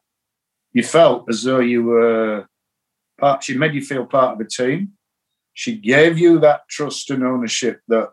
You 0.73 0.83
felt 0.83 1.29
as 1.29 1.43
though 1.43 1.59
you 1.59 1.83
were 1.83 2.47
part, 3.17 3.43
she 3.43 3.57
made 3.57 3.73
you 3.73 3.81
feel 3.81 4.05
part 4.05 4.33
of 4.33 4.45
a 4.45 4.49
team. 4.49 4.93
She 5.53 5.77
gave 5.77 6.17
you 6.17 6.39
that 6.39 6.67
trust 6.69 7.09
and 7.09 7.23
ownership 7.23 7.81
that 7.87 8.09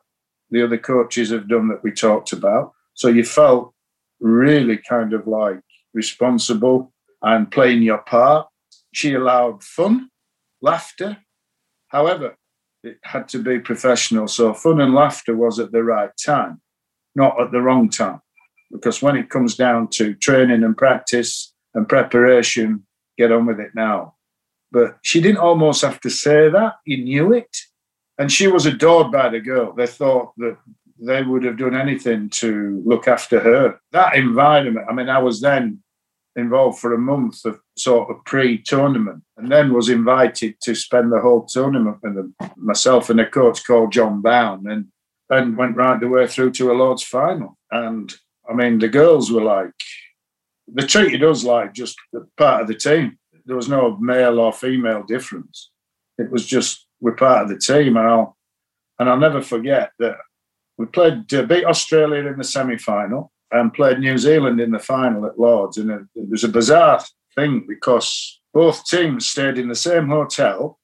the 0.50 0.64
other 0.64 0.78
coaches 0.78 1.30
have 1.30 1.48
done 1.48 1.68
that 1.68 1.82
we 1.82 1.90
talked 1.90 2.32
about. 2.32 2.72
So 2.94 3.08
you 3.08 3.24
felt 3.24 3.74
really 4.20 4.76
kind 4.76 5.12
of 5.12 5.26
like 5.26 5.60
responsible 5.94 6.92
and 7.22 7.50
playing 7.50 7.82
your 7.82 7.98
part. 7.98 8.46
She 8.92 9.14
allowed 9.14 9.64
fun, 9.64 10.10
laughter. 10.60 11.18
However, 11.88 12.36
it 12.82 12.98
had 13.02 13.28
to 13.30 13.38
be 13.38 13.58
professional. 13.58 14.28
So 14.28 14.54
fun 14.54 14.80
and 14.80 14.94
laughter 14.94 15.36
was 15.36 15.58
at 15.58 15.72
the 15.72 15.82
right 15.82 16.10
time, 16.24 16.60
not 17.14 17.40
at 17.40 17.52
the 17.52 17.60
wrong 17.60 17.88
time. 17.88 18.20
Because 18.70 19.02
when 19.02 19.16
it 19.16 19.30
comes 19.30 19.56
down 19.56 19.88
to 19.92 20.14
training 20.14 20.64
and 20.64 20.76
practice 20.76 21.52
and 21.74 21.88
preparation, 21.88 22.86
get 23.18 23.32
on 23.32 23.46
with 23.46 23.60
it 23.60 23.70
now. 23.74 24.14
But 24.72 24.96
she 25.02 25.20
didn't 25.20 25.38
almost 25.38 25.82
have 25.82 26.00
to 26.00 26.10
say 26.10 26.48
that. 26.48 26.74
You 26.84 27.04
knew 27.04 27.32
it. 27.32 27.56
And 28.18 28.32
she 28.32 28.48
was 28.48 28.66
adored 28.66 29.12
by 29.12 29.28
the 29.28 29.40
girl. 29.40 29.72
They 29.72 29.86
thought 29.86 30.32
that 30.38 30.56
they 30.98 31.22
would 31.22 31.44
have 31.44 31.58
done 31.58 31.74
anything 31.74 32.30
to 32.30 32.82
look 32.84 33.06
after 33.06 33.38
her. 33.40 33.80
That 33.92 34.16
environment, 34.16 34.86
I 34.88 34.94
mean, 34.94 35.08
I 35.08 35.18
was 35.18 35.40
then 35.40 35.82
involved 36.36 36.78
for 36.78 36.94
a 36.94 36.98
month 36.98 37.44
of 37.44 37.60
sort 37.76 38.10
of 38.10 38.24
pre-tournament 38.24 39.22
and 39.36 39.50
then 39.50 39.74
was 39.74 39.88
invited 39.88 40.54
to 40.62 40.74
spend 40.74 41.12
the 41.12 41.20
whole 41.20 41.44
tournament 41.44 41.98
with 42.02 42.14
them, 42.14 42.34
myself 42.56 43.10
and 43.10 43.20
a 43.20 43.28
coach 43.28 43.64
called 43.66 43.92
John 43.92 44.22
Bown 44.22 44.66
and 44.66 44.86
and 45.30 45.56
went 45.56 45.76
right 45.76 45.98
the 45.98 46.08
way 46.08 46.26
through 46.26 46.50
to 46.52 46.70
a 46.70 46.74
Lord's 46.74 47.02
final. 47.02 47.56
And 47.70 48.12
I 48.48 48.54
mean 48.54 48.78
the 48.78 48.88
girls 48.88 49.30
were 49.30 49.42
like 49.42 49.72
they 50.68 50.86
treated 50.86 51.22
us 51.22 51.44
like 51.44 51.74
just 51.74 51.96
part 52.36 52.62
of 52.62 52.68
the 52.68 52.74
team. 52.74 53.18
There 53.46 53.56
was 53.56 53.68
no 53.68 53.96
male 53.96 54.38
or 54.38 54.52
female 54.52 55.02
difference. 55.02 55.70
It 56.18 56.30
was 56.30 56.46
just 56.46 56.86
we're 57.00 57.12
part 57.12 57.42
of 57.42 57.48
the 57.48 57.58
team 57.58 57.96
and 57.96 58.06
I'll 58.06 58.36
and 58.98 59.08
I'll 59.08 59.18
never 59.18 59.42
forget 59.42 59.92
that 59.98 60.16
we 60.78 60.86
played 60.86 61.32
uh, 61.34 61.42
beat 61.42 61.64
Australia 61.64 62.26
in 62.26 62.38
the 62.38 62.44
semi-final 62.44 63.32
and 63.50 63.74
played 63.74 63.98
New 63.98 64.16
Zealand 64.16 64.60
in 64.60 64.70
the 64.70 64.78
final 64.78 65.26
at 65.26 65.38
Lords. 65.38 65.76
And 65.76 65.90
it, 65.90 66.02
it 66.14 66.28
was 66.30 66.44
a 66.44 66.48
bizarre 66.48 67.00
thing 67.34 67.64
because 67.68 68.40
both 68.52 68.84
teams 68.86 69.28
stayed 69.28 69.58
in 69.58 69.68
the 69.68 69.74
same 69.74 70.08
hotel 70.08 70.78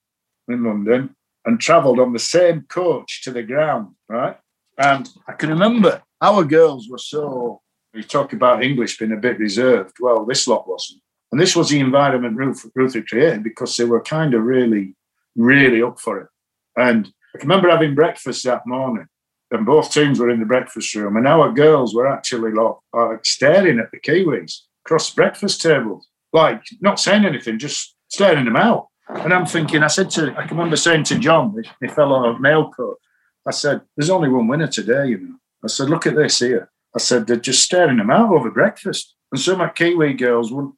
in 0.49 0.65
London 0.65 1.15
and 1.45 1.61
travelled 1.61 1.99
on 1.99 2.13
the 2.13 2.19
same 2.19 2.63
coach 2.63 3.23
to 3.25 3.31
the 3.31 3.43
ground, 3.43 3.95
right? 4.09 4.39
And 4.77 5.09
I 5.27 5.33
can 5.33 5.51
remember 5.51 6.03
our 6.21 6.45
girls 6.45 6.89
were 6.89 6.99
so, 6.99 7.63
we 7.95 8.03
talk 8.03 8.33
about 8.33 8.63
English 8.63 8.99
being 8.99 9.13
a 9.13 9.17
bit 9.17 9.39
reserved. 9.39 9.97
Well, 10.01 10.25
this 10.25 10.47
lot 10.47 10.69
wasn't. 10.69 11.01
And 11.31 11.41
this 11.41 11.55
was 11.55 11.69
the 11.69 11.81
environment 11.81 12.37
Ruth, 12.37 12.65
Ruth 12.75 12.95
had 12.95 13.07
created 13.07 13.45
because 13.45 13.77
they 13.77 13.85
were 13.85 14.03
kind 14.03 14.35
of 14.35 14.43
really, 14.43 14.95
really 15.37 15.83
up 15.83 16.01
for 16.01 16.19
it. 16.21 16.29
And 16.77 17.13
I 17.35 17.43
remember 17.43 17.71
having 17.71 17.95
breakfast 17.95 18.45
that 18.45 18.67
morning 18.67 19.07
and 19.51 19.67
both 19.67 19.93
teams 19.93 20.19
were 20.19 20.31
in 20.31 20.41
the 20.41 20.47
breakfast 20.47 20.95
room, 20.95 21.17
and 21.17 21.27
our 21.27 21.51
girls 21.53 21.95
were 21.95 22.07
actually 22.07 22.53
like, 22.53 22.75
uh, 22.97 23.17
staring 23.23 23.79
at 23.79 23.91
the 23.91 23.99
Kiwis 23.99 24.61
across 24.85 25.11
breakfast 25.11 25.63
tables, 25.63 26.07
like 26.33 26.63
not 26.81 27.01
saying 27.01 27.25
anything, 27.25 27.59
just 27.59 27.95
staring 28.09 28.45
them 28.45 28.57
out. 28.57 28.89
And 29.09 29.33
I'm 29.33 29.47
thinking, 29.47 29.83
I 29.83 29.87
said 29.87 30.11
to, 30.11 30.33
I 30.37 30.47
can 30.47 30.57
remember 30.57 30.77
saying 30.77 31.05
to 31.05 31.19
John, 31.19 31.55
my 31.81 31.89
fellow 31.89 32.37
male 32.39 32.71
coach, 32.71 32.99
I 33.47 33.53
said, 33.53 33.81
"There's 33.97 34.11
only 34.11 34.29
one 34.29 34.49
winner 34.49 34.67
today, 34.67 35.09
you 35.09 35.19
know." 35.19 35.37
I 35.65 35.69
said, 35.69 35.89
"Look 35.89 36.07
at 36.07 36.15
this 36.15 36.41
here." 36.41 36.71
I 36.95 36.99
said, 36.99 37.27
"They're 37.27 37.37
just 37.37 37.63
staring 37.63 37.97
them 37.97 38.11
out 38.11 38.31
over 38.31 38.51
breakfast." 38.51 39.15
And 39.33 39.41
some 39.41 39.63
of 39.63 39.75
Kiwi 39.75 40.13
girls 40.13 40.53
wouldn't, 40.53 40.75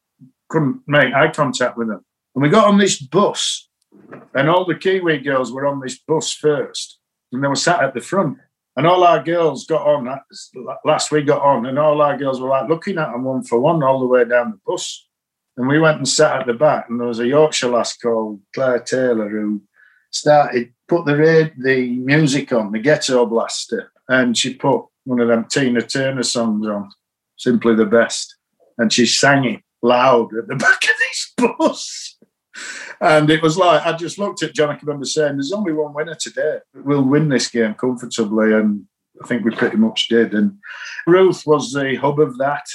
couldn't 0.50 0.82
make 0.86 1.14
eye 1.14 1.30
contact 1.30 1.78
with 1.78 1.88
them. 1.88 2.04
And 2.34 2.42
we 2.42 2.50
got 2.50 2.68
on 2.68 2.78
this 2.78 3.00
bus, 3.00 3.68
and 4.34 4.50
all 4.50 4.66
the 4.66 4.74
Kiwi 4.74 5.18
girls 5.18 5.52
were 5.52 5.66
on 5.66 5.80
this 5.80 5.98
bus 5.98 6.32
first 6.32 7.00
and 7.32 7.42
they 7.42 7.48
were 7.48 7.56
sat 7.56 7.82
at 7.82 7.94
the 7.94 8.00
front. 8.00 8.38
And 8.76 8.86
all 8.86 9.04
our 9.04 9.22
girls 9.22 9.66
got 9.66 9.86
on. 9.86 10.08
Last 10.84 11.10
we 11.10 11.22
got 11.22 11.42
on, 11.42 11.66
and 11.66 11.78
all 11.78 12.00
our 12.00 12.16
girls 12.16 12.40
were 12.40 12.48
like 12.48 12.68
looking 12.68 12.98
at 12.98 13.10
them 13.10 13.24
one 13.24 13.42
for 13.42 13.60
one 13.60 13.82
all 13.82 14.00
the 14.00 14.06
way 14.06 14.24
down 14.24 14.52
the 14.52 14.60
bus. 14.64 15.06
And 15.56 15.68
we 15.68 15.80
went 15.80 15.98
and 15.98 16.08
sat 16.08 16.40
at 16.40 16.46
the 16.46 16.54
back, 16.54 16.86
and 16.88 16.98
there 16.98 17.08
was 17.08 17.18
a 17.18 17.26
Yorkshire 17.26 17.68
lass 17.68 17.96
called 17.96 18.40
Clare 18.54 18.78
Taylor 18.78 19.28
who 19.28 19.62
started 20.12 20.72
put 20.88 21.04
the 21.04 21.50
the 21.58 21.90
music 21.96 22.52
on, 22.52 22.72
the 22.72 22.78
ghetto 22.78 23.26
blaster, 23.26 23.92
and 24.08 24.38
she 24.38 24.54
put 24.54 24.84
one 25.04 25.20
of 25.20 25.28
them 25.28 25.44
Tina 25.46 25.82
Turner 25.82 26.22
songs 26.22 26.66
on, 26.66 26.90
simply 27.36 27.74
the 27.74 27.86
best, 27.86 28.36
and 28.78 28.92
she 28.92 29.04
sang 29.04 29.44
it 29.44 29.60
loud 29.82 30.34
at 30.36 30.48
the 30.48 30.56
back 30.56 30.82
of 30.82 30.96
this 30.98 31.32
bus. 31.36 32.16
And 33.00 33.30
it 33.30 33.42
was 33.42 33.56
like 33.56 33.86
I 33.86 33.92
just 33.92 34.18
looked 34.18 34.42
at 34.42 34.54
John. 34.54 34.70
I 34.70 34.76
can 34.76 34.86
remember 34.86 35.06
saying, 35.06 35.36
"There's 35.36 35.52
only 35.52 35.72
one 35.72 35.94
winner 35.94 36.14
today. 36.14 36.58
We'll 36.74 37.02
win 37.02 37.28
this 37.28 37.48
game 37.48 37.74
comfortably," 37.74 38.52
and 38.52 38.84
I 39.22 39.26
think 39.26 39.44
we 39.44 39.52
pretty 39.52 39.76
much 39.76 40.08
did. 40.08 40.34
And 40.34 40.58
Ruth 41.06 41.46
was 41.46 41.72
the 41.72 41.94
hub 41.96 42.20
of 42.20 42.36
that. 42.38 42.66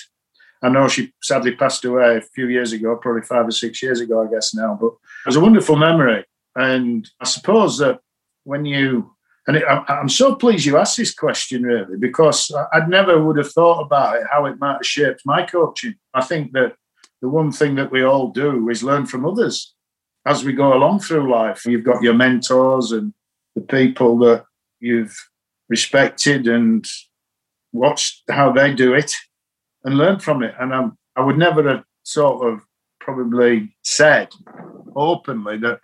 I 0.64 0.70
know 0.70 0.88
she 0.88 1.14
sadly 1.22 1.56
passed 1.56 1.86
away 1.86 2.18
a 2.18 2.22
few 2.22 2.48
years 2.48 2.72
ago, 2.72 2.96
probably 2.96 3.22
five 3.22 3.48
or 3.48 3.52
six 3.52 3.84
years 3.84 4.00
ago, 4.00 4.26
I 4.26 4.32
guess 4.32 4.56
now. 4.56 4.78
But 4.80 4.94
it 4.94 5.28
was 5.28 5.36
a 5.36 5.42
wonderful 5.42 5.76
memory, 5.76 6.26
and 6.56 7.08
I 7.20 7.26
suppose 7.26 7.78
that 7.80 8.00
when 8.46 8.66
you 8.66 9.16
and 9.48 9.58
it, 9.58 9.64
I'm 9.68 10.10
so 10.10 10.36
pleased 10.36 10.66
you 10.66 10.78
asked 10.78 10.98
this 10.98 11.14
question, 11.14 11.64
really, 11.64 11.98
because 11.98 12.52
I'd 12.74 12.90
never 12.90 13.22
would 13.22 13.38
have 13.38 13.52
thought 13.52 13.82
about 13.82 14.18
it, 14.18 14.24
how 14.32 14.46
it 14.46 14.60
might 14.60 14.78
have 14.78 14.86
shaped 14.86 15.22
my 15.24 15.44
coaching. 15.44 15.96
I 16.14 16.24
think 16.24 16.52
that 16.54 16.76
the 17.26 17.30
one 17.30 17.52
thing 17.52 17.74
that 17.74 17.92
we 17.92 18.04
all 18.04 18.28
do 18.28 18.70
is 18.70 18.84
learn 18.84 19.08
from 19.08 19.26
others 19.26 19.74
as 20.28 20.44
we 20.44 20.54
go 20.54 20.76
along 20.76 21.00
through 21.00 21.32
life. 21.32 21.66
You've 21.66 21.84
got 21.84 22.04
your 22.04 22.14
mentors 22.14 22.92
and 22.92 23.16
the 23.56 23.62
people 23.62 24.20
that 24.20 24.46
you've 24.80 25.18
respected 25.68 26.46
and 26.46 26.86
watched 27.74 28.22
how 28.30 28.52
they 28.52 28.76
do 28.76 28.94
it 28.94 29.12
and 29.84 29.98
learn 29.98 30.20
from 30.20 30.44
it. 30.44 30.54
And 30.60 30.72
I'm, 30.72 31.00
I 31.16 31.22
would 31.22 31.40
never 31.40 31.68
have 31.68 31.84
sort 32.04 32.48
of 32.48 32.62
probably 33.00 33.76
said 33.82 34.30
openly 34.96 35.58
that 35.58 35.80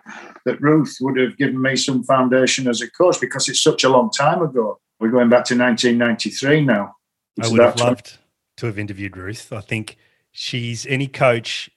that 0.45 0.61
Ruth 0.61 0.95
would 1.01 1.17
have 1.17 1.37
given 1.37 1.59
me 1.59 1.75
some 1.75 2.03
foundation 2.03 2.67
as 2.67 2.81
a 2.81 2.91
coach 2.91 3.19
because 3.19 3.49
it's 3.49 3.63
such 3.63 3.83
a 3.83 3.89
long 3.89 4.11
time 4.11 4.43
ago. 4.43 4.79
We're 4.99 5.09
going 5.09 5.29
back 5.29 5.45
to 5.45 5.57
1993 5.57 6.65
now. 6.65 6.97
I 7.41 7.47
would 7.47 7.59
have 7.59 7.79
loved 7.79 8.19
to 8.57 8.67
have 8.67 8.77
interviewed 8.77 9.17
Ruth. 9.17 9.51
I 9.51 9.61
think 9.61 9.97
she's 10.31 10.85
any 10.87 11.07
coach 11.07 11.69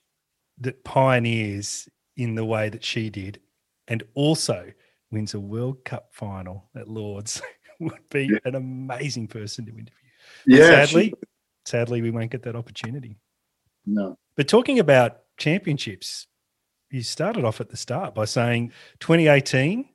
that 0.59 0.83
pioneers 0.83 1.89
in 2.17 2.35
the 2.35 2.45
way 2.45 2.69
that 2.69 2.83
she 2.83 3.09
did 3.09 3.39
and 3.87 4.03
also 4.13 4.71
wins 5.11 5.33
a 5.33 5.39
World 5.39 5.83
Cup 5.85 6.09
final 6.11 6.69
at 6.75 6.87
Lords 6.87 7.41
would 7.79 8.09
be 8.09 8.25
yeah. 8.25 8.37
an 8.45 8.55
amazing 8.55 9.27
person 9.27 9.65
to 9.65 9.71
interview. 9.71 9.91
Yeah. 10.47 10.85
Sadly, 10.85 11.09
she... 11.09 11.13
sadly, 11.65 12.01
we 12.01 12.11
won't 12.11 12.31
get 12.31 12.43
that 12.43 12.55
opportunity. 12.55 13.17
No. 13.85 14.17
But 14.35 14.47
talking 14.47 14.79
about 14.79 15.19
championships, 15.37 16.27
you 16.89 17.03
started 17.03 17.43
off 17.43 17.61
at 17.61 17.69
the 17.69 17.77
start 17.77 18.15
by 18.15 18.25
saying 18.25 18.71
2018, 18.99 19.87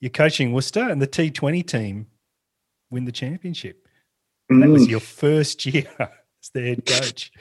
you're 0.00 0.10
coaching 0.10 0.52
Worcester 0.52 0.88
and 0.88 1.00
the 1.00 1.06
T20 1.06 1.66
team 1.66 2.06
win 2.90 3.04
the 3.04 3.12
championship. 3.12 3.86
Mm. 4.52 4.60
That 4.60 4.68
was 4.68 4.86
mm. 4.86 4.90
your 4.90 5.00
first 5.00 5.64
year 5.66 5.88
as 5.98 6.50
the 6.52 6.62
head 6.62 6.86
coach. 6.86 7.32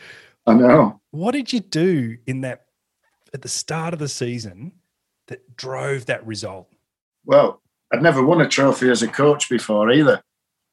I 0.45 0.53
know. 0.53 1.01
What 1.11 1.31
did 1.31 1.51
you 1.51 1.59
do 1.59 2.17
in 2.27 2.41
that 2.41 2.65
at 3.33 3.41
the 3.41 3.47
start 3.47 3.93
of 3.93 3.99
the 3.99 4.07
season 4.07 4.73
that 5.27 5.55
drove 5.55 6.05
that 6.05 6.25
result? 6.25 6.67
Well, 7.25 7.61
I'd 7.91 8.03
never 8.03 8.23
won 8.23 8.41
a 8.41 8.47
trophy 8.47 8.89
as 8.89 9.01
a 9.01 9.07
coach 9.07 9.49
before 9.49 9.91
either. 9.91 10.21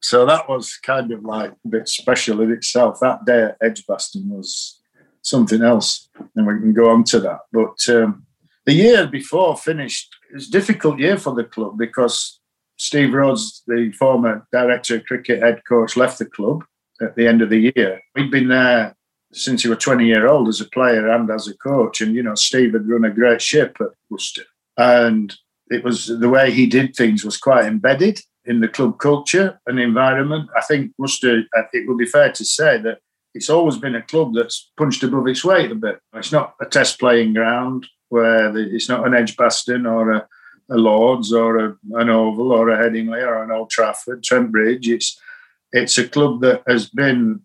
So 0.00 0.26
that 0.26 0.48
was 0.48 0.76
kind 0.78 1.12
of 1.12 1.24
like 1.24 1.52
a 1.64 1.68
bit 1.68 1.88
special 1.88 2.40
in 2.40 2.50
itself. 2.50 2.98
That 3.00 3.24
day 3.24 3.44
at 3.44 3.56
Edgbaston 3.62 4.28
was 4.28 4.80
something 5.22 5.62
else, 5.62 6.08
and 6.34 6.46
we 6.46 6.54
can 6.54 6.72
go 6.72 6.90
on 6.90 7.04
to 7.04 7.20
that. 7.20 7.40
But 7.52 7.88
um, 7.88 8.26
the 8.66 8.72
year 8.72 9.06
before 9.06 9.56
finished, 9.56 10.14
it 10.30 10.34
was 10.34 10.48
a 10.48 10.52
difficult 10.52 10.98
year 10.98 11.16
for 11.16 11.34
the 11.34 11.44
club 11.44 11.78
because 11.78 12.40
Steve 12.76 13.14
Rhodes, 13.14 13.62
the 13.66 13.92
former 13.92 14.46
director 14.50 14.96
of 14.96 15.04
cricket 15.04 15.40
head 15.40 15.62
coach, 15.68 15.96
left 15.96 16.18
the 16.18 16.26
club 16.26 16.64
at 17.00 17.14
the 17.14 17.26
end 17.26 17.40
of 17.40 17.50
the 17.50 17.72
year. 17.76 18.00
We'd 18.16 18.30
been 18.30 18.48
there 18.48 18.96
since 19.32 19.62
he 19.62 19.68
was 19.68 19.78
20 19.78 20.06
year 20.06 20.28
old 20.28 20.48
as 20.48 20.60
a 20.60 20.66
player 20.66 21.08
and 21.10 21.30
as 21.30 21.48
a 21.48 21.56
coach. 21.56 22.00
And, 22.00 22.14
you 22.14 22.22
know, 22.22 22.34
Steve 22.34 22.74
had 22.74 22.88
run 22.88 23.04
a 23.04 23.10
great 23.10 23.40
ship 23.40 23.76
at 23.80 23.88
Worcester. 24.10 24.44
And 24.76 25.34
it 25.68 25.84
was 25.84 26.06
the 26.06 26.28
way 26.28 26.50
he 26.50 26.66
did 26.66 26.94
things 26.94 27.24
was 27.24 27.38
quite 27.38 27.64
embedded 27.64 28.20
in 28.44 28.60
the 28.60 28.68
club 28.68 28.98
culture 28.98 29.60
and 29.66 29.78
environment. 29.78 30.50
I 30.56 30.62
think 30.62 30.92
Worcester, 30.98 31.44
uh, 31.56 31.62
it 31.72 31.88
would 31.88 31.98
be 31.98 32.06
fair 32.06 32.32
to 32.32 32.44
say 32.44 32.78
that 32.78 32.98
it's 33.34 33.48
always 33.48 33.78
been 33.78 33.94
a 33.94 34.02
club 34.02 34.34
that's 34.34 34.70
punched 34.76 35.02
above 35.02 35.26
its 35.26 35.44
weight 35.44 35.70
a 35.70 35.74
bit. 35.74 36.00
It's 36.14 36.32
not 36.32 36.54
a 36.60 36.66
test 36.66 36.98
playing 36.98 37.34
ground 37.34 37.86
where 38.10 38.54
it's 38.56 38.88
not 38.88 39.06
an 39.06 39.14
Edgbaston 39.14 39.86
or 39.86 40.12
a, 40.12 40.28
a 40.70 40.76
Lords 40.76 41.32
or 41.32 41.58
a, 41.58 41.76
an 41.92 42.10
Oval 42.10 42.52
or 42.52 42.68
a 42.68 42.76
Headingley 42.76 43.26
or 43.26 43.42
an 43.42 43.50
Old 43.50 43.70
Trafford, 43.70 44.22
Trent 44.22 44.52
Bridge. 44.52 44.88
It's 44.88 45.18
it's 45.72 45.96
a 45.96 46.06
club 46.06 46.42
that 46.42 46.62
has 46.66 46.90
been 46.90 47.40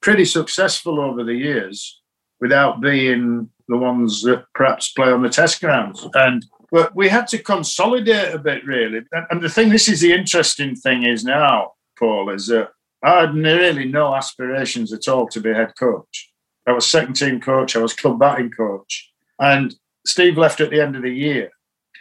pretty 0.00 0.24
successful 0.24 1.00
over 1.00 1.24
the 1.24 1.34
years 1.34 2.00
without 2.40 2.80
being 2.80 3.50
the 3.68 3.76
ones 3.76 4.22
that 4.22 4.44
perhaps 4.54 4.92
play 4.92 5.10
on 5.10 5.22
the 5.22 5.28
test 5.28 5.60
grounds. 5.60 6.06
And 6.14 6.44
but 6.72 6.94
we 6.94 7.08
had 7.08 7.26
to 7.28 7.38
consolidate 7.38 8.32
a 8.32 8.38
bit, 8.38 8.64
really. 8.64 9.02
And 9.30 9.42
the 9.42 9.48
thing, 9.48 9.70
this 9.70 9.88
is 9.88 10.00
the 10.00 10.12
interesting 10.12 10.76
thing, 10.76 11.02
is 11.02 11.24
now, 11.24 11.72
Paul, 11.98 12.30
is 12.30 12.46
that 12.46 12.70
I 13.02 13.20
had 13.20 13.34
really 13.34 13.86
no 13.86 14.14
aspirations 14.14 14.92
at 14.92 15.08
all 15.08 15.26
to 15.28 15.40
be 15.40 15.52
head 15.52 15.72
coach. 15.78 16.30
I 16.66 16.72
was 16.72 16.86
second 16.86 17.14
team 17.14 17.40
coach, 17.40 17.74
I 17.74 17.80
was 17.80 17.92
club 17.92 18.20
batting 18.20 18.50
coach. 18.50 19.10
And 19.40 19.74
Steve 20.06 20.38
left 20.38 20.60
at 20.60 20.70
the 20.70 20.80
end 20.80 20.94
of 20.94 21.02
the 21.02 21.10
year. 21.10 21.50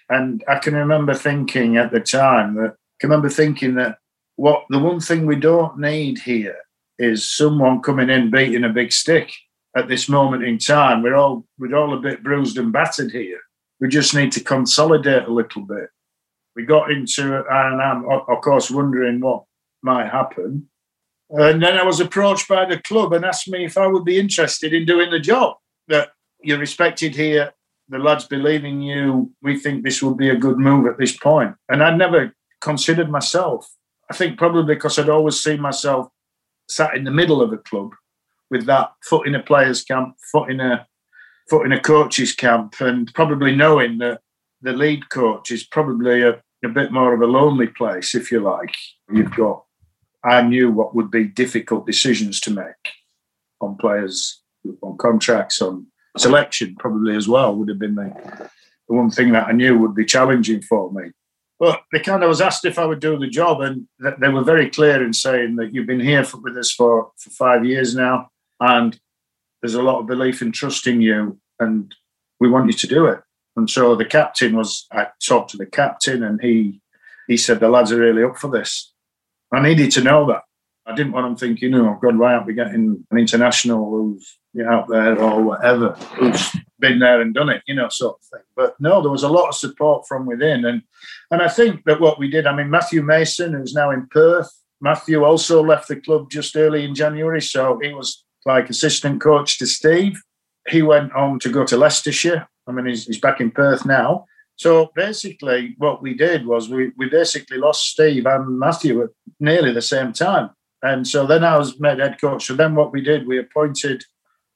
And 0.10 0.44
I 0.48 0.60
can 0.60 0.76
remember 0.76 1.14
thinking 1.14 1.78
at 1.78 1.92
the 1.92 2.00
time 2.00 2.56
that 2.56 2.72
I 2.72 2.96
can 3.00 3.10
remember 3.10 3.30
thinking 3.30 3.76
that 3.76 3.98
what 4.36 4.66
the 4.70 4.80
one 4.80 5.00
thing 5.00 5.26
we 5.26 5.36
don't 5.36 5.80
need 5.80 6.20
here 6.20 6.58
is 7.00 7.26
someone 7.26 7.82
coming 7.82 8.10
in 8.10 8.30
beating 8.30 8.66
a 8.66 8.70
big 8.70 8.92
stick 8.92 9.34
at 9.76 9.88
this 9.88 10.10
moment 10.10 10.44
in 10.44 10.58
time. 10.58 11.02
We're 11.02 11.16
all 11.16 11.46
we're 11.58 11.76
all 11.76 11.98
a 11.98 12.02
bit 12.02 12.24
bruised 12.24 12.58
and 12.58 12.72
battered 12.72 13.12
here. 13.12 13.40
We 13.80 13.88
just 13.88 14.14
need 14.14 14.32
to 14.34 14.44
consolidate 14.44 15.24
a 15.24 15.34
little 15.34 15.64
bit. 15.64 15.90
We 16.56 16.66
got 16.66 16.92
into 16.92 17.40
it, 17.40 17.46
and 17.50 17.82
I'm 17.82 18.06
of 18.06 18.42
course 18.42 18.70
wondering 18.70 19.22
what 19.22 19.46
might 19.82 20.10
happen. 20.10 20.70
And 21.32 21.62
then 21.62 21.78
I 21.78 21.84
was 21.84 22.00
approached 22.00 22.48
by 22.48 22.66
the 22.66 22.82
club 22.82 23.14
and 23.14 23.24
asked 23.24 23.48
me 23.48 23.64
if 23.64 23.78
I 23.78 23.88
would 23.88 24.04
be 24.04 24.20
interested 24.20 24.74
in 24.74 24.86
doing 24.86 25.12
the 25.12 25.20
job. 25.20 25.58
That 25.88 26.10
you're 26.42 26.58
respected 26.58 27.16
here, 27.16 27.54
the 27.88 28.00
lads 28.00 28.26
believe 28.26 28.66
in 28.66 28.82
you. 28.82 29.32
We 29.42 29.60
think 29.60 29.84
this 29.84 30.02
would 30.02 30.18
be 30.18 30.30
a 30.30 30.36
good 30.36 30.58
move 30.58 30.88
at 30.88 30.98
this 30.98 31.16
point. 31.16 31.56
And 31.70 31.84
I'd 31.84 31.98
never 31.98 32.34
considered 32.62 33.10
myself. 33.10 33.70
I 34.12 34.16
think 34.16 34.38
probably 34.38 34.74
because 34.74 34.98
I'd 34.98 35.10
always 35.10 35.40
seen 35.40 35.62
myself 35.62 36.10
sat 36.70 36.96
in 36.96 37.04
the 37.04 37.12
middle 37.12 37.42
of 37.42 37.52
a 37.54 37.58
club 37.58 37.94
with 38.50 38.66
that 38.66 38.92
foot 39.04 39.28
in 39.28 39.36
a 39.36 39.44
player's 39.44 39.84
camp, 39.84 40.16
foot 40.32 40.50
in 40.50 40.60
a 40.60 40.88
foot 41.50 41.66
in 41.66 41.72
a 41.72 41.80
coach's 41.80 42.34
camp, 42.34 42.76
and 42.80 43.12
probably 43.14 43.56
knowing 43.56 43.98
that 43.98 44.22
the 44.62 44.74
lead 44.74 45.10
coach 45.10 45.52
is 45.52 45.64
probably 45.64 46.22
a, 46.22 46.42
a 46.64 46.70
bit 46.70 46.92
more 46.92 47.14
of 47.14 47.22
a 47.22 47.26
lonely 47.26 47.68
place, 47.68 48.14
if 48.14 48.32
you 48.32 48.40
like. 48.40 48.76
You've 49.12 49.36
got 49.36 49.64
I 50.24 50.42
knew 50.42 50.72
what 50.72 50.96
would 50.96 51.12
be 51.12 51.26
difficult 51.26 51.86
decisions 51.86 52.40
to 52.42 52.52
make 52.52 52.94
on 53.62 53.78
players, 53.78 54.42
on 54.82 54.98
contracts, 54.98 55.62
on 55.62 55.88
selection, 56.18 56.76
probably 56.78 57.16
as 57.16 57.28
well, 57.28 57.56
would 57.56 57.70
have 57.70 57.80
been 57.80 57.96
the, 57.96 58.50
the 58.88 58.96
one 58.96 59.10
thing 59.10 59.32
that 59.32 59.48
I 59.48 59.52
knew 59.54 59.78
would 59.78 59.96
be 59.96 60.06
challenging 60.06 60.62
for 60.62 60.92
me. 60.92 61.12
But 61.60 61.82
they 61.92 62.00
kind 62.00 62.24
of 62.24 62.30
was 62.30 62.40
asked 62.40 62.64
if 62.64 62.80
I 62.80 62.86
would 62.86 63.02
do 63.02 63.20
the 63.20 63.28
job, 63.28 63.60
and 63.62 63.88
they 64.20 64.30
were 64.30 64.44
very 64.44 64.70
clear 64.70 65.04
in 65.04 65.12
saying 65.14 65.58
that 65.58 65.74
you've 65.74 65.88
been 65.88 66.00
here 66.00 66.24
for, 66.24 66.38
with 66.38 66.58
us 66.58 66.72
for, 66.72 67.12
for 67.18 67.30
five 67.32 67.66
years 67.66 67.96
now, 67.96 68.30
and 68.62 68.98
there's 69.62 69.76
a 69.76 69.82
lot 69.82 70.00
of 70.00 70.08
belief 70.08 70.42
and 70.42 70.54
trust 70.54 70.88
in 70.88 71.02
you, 71.02 71.38
and 71.60 71.94
we 72.40 72.50
want 72.50 72.68
you 72.68 72.74
to 72.74 72.88
do 72.88 73.06
it. 73.08 73.20
And 73.58 73.70
so 73.70 73.94
the 73.96 74.06
captain 74.06 74.56
was, 74.56 74.88
I 74.94 75.08
talked 75.22 75.52
to 75.52 75.58
the 75.58 75.66
captain, 75.66 76.24
and 76.24 76.42
he 76.42 76.82
he 77.28 77.38
said 77.38 77.60
the 77.60 77.70
lads 77.70 77.92
are 77.92 78.00
really 78.00 78.24
up 78.24 78.38
for 78.38 78.50
this. 78.50 78.92
I 79.54 79.62
needed 79.62 79.92
to 79.92 80.02
know 80.02 80.26
that. 80.28 80.44
I 80.86 80.96
didn't 80.96 81.12
want 81.12 81.28
them 81.28 81.36
thinking, 81.36 81.76
oh 81.76 82.00
God, 82.02 82.18
why 82.18 82.34
aren't 82.34 82.48
we 82.48 82.54
getting 82.54 83.06
an 83.12 83.18
international 83.18 83.90
who's 83.90 84.40
out 84.68 84.88
there 84.88 85.20
or 85.20 85.42
whatever, 85.42 85.92
who's 86.16 86.56
been 86.80 87.00
there 87.00 87.22
and 87.22 87.34
done 87.34 87.50
it, 87.50 87.62
you 87.68 87.76
know, 87.76 87.90
sort 87.90 88.18
of 88.20 88.26
thing. 88.26 88.46
But 88.56 88.80
no, 88.80 89.02
there 89.02 89.12
was 89.12 89.24
a 89.24 89.30
lot 89.30 89.50
of 89.50 89.56
support 89.56 90.08
from 90.08 90.26
within. 90.26 90.66
And 90.66 90.82
and 91.32 91.42
I 91.42 91.50
think 91.50 91.84
that 91.86 92.02
what 92.02 92.20
we 92.20 92.30
did, 92.30 92.48
I 92.48 92.56
mean, 92.56 92.70
Matthew 92.70 93.02
Mason, 93.02 93.54
who's 93.54 93.74
now 93.74 93.92
in 93.92 94.08
Perth, 94.08 94.52
Matthew 94.82 95.24
also 95.24 95.64
left 95.64 95.88
the 95.88 95.98
club 95.98 96.30
just 96.30 96.56
early 96.56 96.86
in 96.86 96.96
January. 96.96 97.42
So 97.42 97.80
he 97.82 97.94
was 97.94 98.24
like 98.46 98.70
assistant 98.70 99.22
coach 99.22 99.60
to 99.60 99.68
Steve. 99.68 100.22
He 100.68 100.82
went 100.82 101.14
on 101.14 101.40
to 101.40 101.50
go 101.50 101.66
to 101.66 101.78
Leicestershire. 101.78 102.48
I 102.68 102.72
mean, 102.72 102.86
he's, 102.86 103.06
he's 103.06 103.20
back 103.20 103.42
in 103.42 103.52
Perth 103.52 103.86
now. 103.86 104.26
So 104.56 104.92
basically, 104.96 105.76
what 105.78 106.02
we 106.02 106.14
did 106.14 106.46
was 106.46 106.70
we, 106.70 106.92
we 106.98 107.10
basically 107.10 107.58
lost 107.58 107.88
Steve 107.88 108.26
and 108.26 108.60
Matthew 108.60 109.02
at 109.04 109.10
nearly 109.40 109.72
the 109.72 109.82
same 109.82 110.12
time. 110.14 110.50
And 110.82 111.08
so 111.08 111.26
then 111.26 111.44
I 111.44 111.58
was 111.58 111.80
made 111.80 112.00
head 112.00 112.20
coach. 112.20 112.46
So 112.46 112.56
then 112.56 112.76
what 112.76 112.92
we 112.92 113.02
did, 113.02 113.28
we 113.28 113.40
appointed 113.40 114.04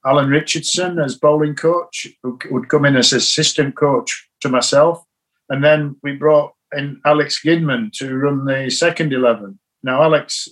Alan 0.06 0.28
Richardson 0.28 0.98
as 0.98 1.16
bowling 1.16 1.54
coach, 1.54 2.06
who 2.22 2.38
would 2.50 2.68
come 2.68 2.84
in 2.84 2.96
as 2.96 3.12
assistant 3.12 3.74
coach 3.76 4.28
to 4.40 4.48
myself. 4.48 5.04
And 5.48 5.64
then 5.64 5.96
we 6.02 6.12
brought 6.12 6.54
in 6.76 7.00
Alex 7.04 7.40
Gidman 7.42 7.92
to 7.98 8.14
run 8.14 8.44
the 8.44 8.70
second 8.70 9.12
11. 9.12 9.58
Now, 9.82 10.02
Alex 10.02 10.48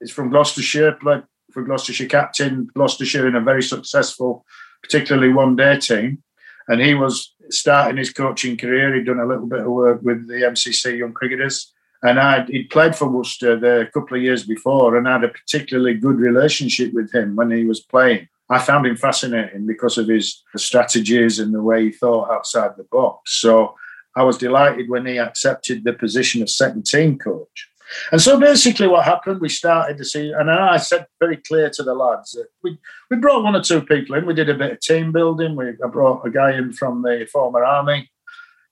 is 0.00 0.10
from 0.10 0.30
Gloucestershire, 0.30 0.92
played 0.92 1.22
for 1.52 1.62
Gloucestershire 1.62 2.08
captain, 2.08 2.68
Gloucestershire 2.74 3.28
in 3.28 3.36
a 3.36 3.40
very 3.40 3.62
successful, 3.62 4.44
particularly 4.82 5.32
one 5.32 5.56
day 5.56 5.78
team. 5.78 6.22
And 6.68 6.80
he 6.80 6.94
was 6.94 7.34
starting 7.50 7.98
his 7.98 8.12
coaching 8.12 8.56
career. 8.56 8.94
He'd 8.94 9.06
done 9.06 9.20
a 9.20 9.26
little 9.26 9.46
bit 9.46 9.60
of 9.60 9.66
work 9.66 10.00
with 10.02 10.26
the 10.26 10.34
MCC 10.34 10.98
Young 10.98 11.12
Cricketers. 11.12 11.72
And 12.02 12.18
i 12.18 12.44
he'd 12.44 12.70
played 12.70 12.96
for 12.96 13.08
Worcester 13.08 13.58
there 13.58 13.80
a 13.80 13.90
couple 13.90 14.16
of 14.16 14.22
years 14.22 14.44
before 14.44 14.96
and 14.96 15.06
had 15.06 15.24
a 15.24 15.28
particularly 15.28 15.94
good 15.94 16.16
relationship 16.16 16.92
with 16.92 17.12
him 17.14 17.36
when 17.36 17.50
he 17.50 17.64
was 17.64 17.80
playing. 17.80 18.28
I 18.50 18.58
found 18.58 18.86
him 18.86 18.96
fascinating 18.96 19.66
because 19.66 19.96
of 19.96 20.08
his 20.08 20.42
strategies 20.56 21.38
and 21.38 21.54
the 21.54 21.62
way 21.62 21.84
he 21.84 21.92
thought 21.92 22.30
outside 22.30 22.72
the 22.76 22.84
box. 22.84 23.40
So 23.40 23.74
I 24.16 24.22
was 24.22 24.38
delighted 24.38 24.88
when 24.88 25.06
he 25.06 25.18
accepted 25.18 25.84
the 25.84 25.92
position 25.92 26.42
of 26.42 26.50
second 26.50 26.86
team 26.86 27.18
coach. 27.18 27.68
And 28.12 28.20
so 28.20 28.38
basically, 28.38 28.86
what 28.86 29.04
happened, 29.04 29.40
we 29.40 29.48
started 29.48 29.98
to 29.98 30.04
see, 30.04 30.32
and 30.32 30.50
I 30.50 30.78
said 30.78 31.06
very 31.20 31.36
clear 31.36 31.70
to 31.70 31.82
the 31.82 31.94
lads 31.94 32.32
that 32.32 32.46
we, 32.62 32.78
we 33.10 33.18
brought 33.18 33.44
one 33.44 33.56
or 33.56 33.62
two 33.62 33.82
people 33.82 34.16
in. 34.16 34.26
We 34.26 34.34
did 34.34 34.48
a 34.48 34.54
bit 34.54 34.72
of 34.72 34.80
team 34.80 35.12
building. 35.12 35.54
We 35.54 35.68
I 35.68 35.88
brought 35.88 36.26
a 36.26 36.30
guy 36.30 36.52
in 36.52 36.72
from 36.72 37.02
the 37.02 37.28
former 37.30 37.64
army 37.64 38.10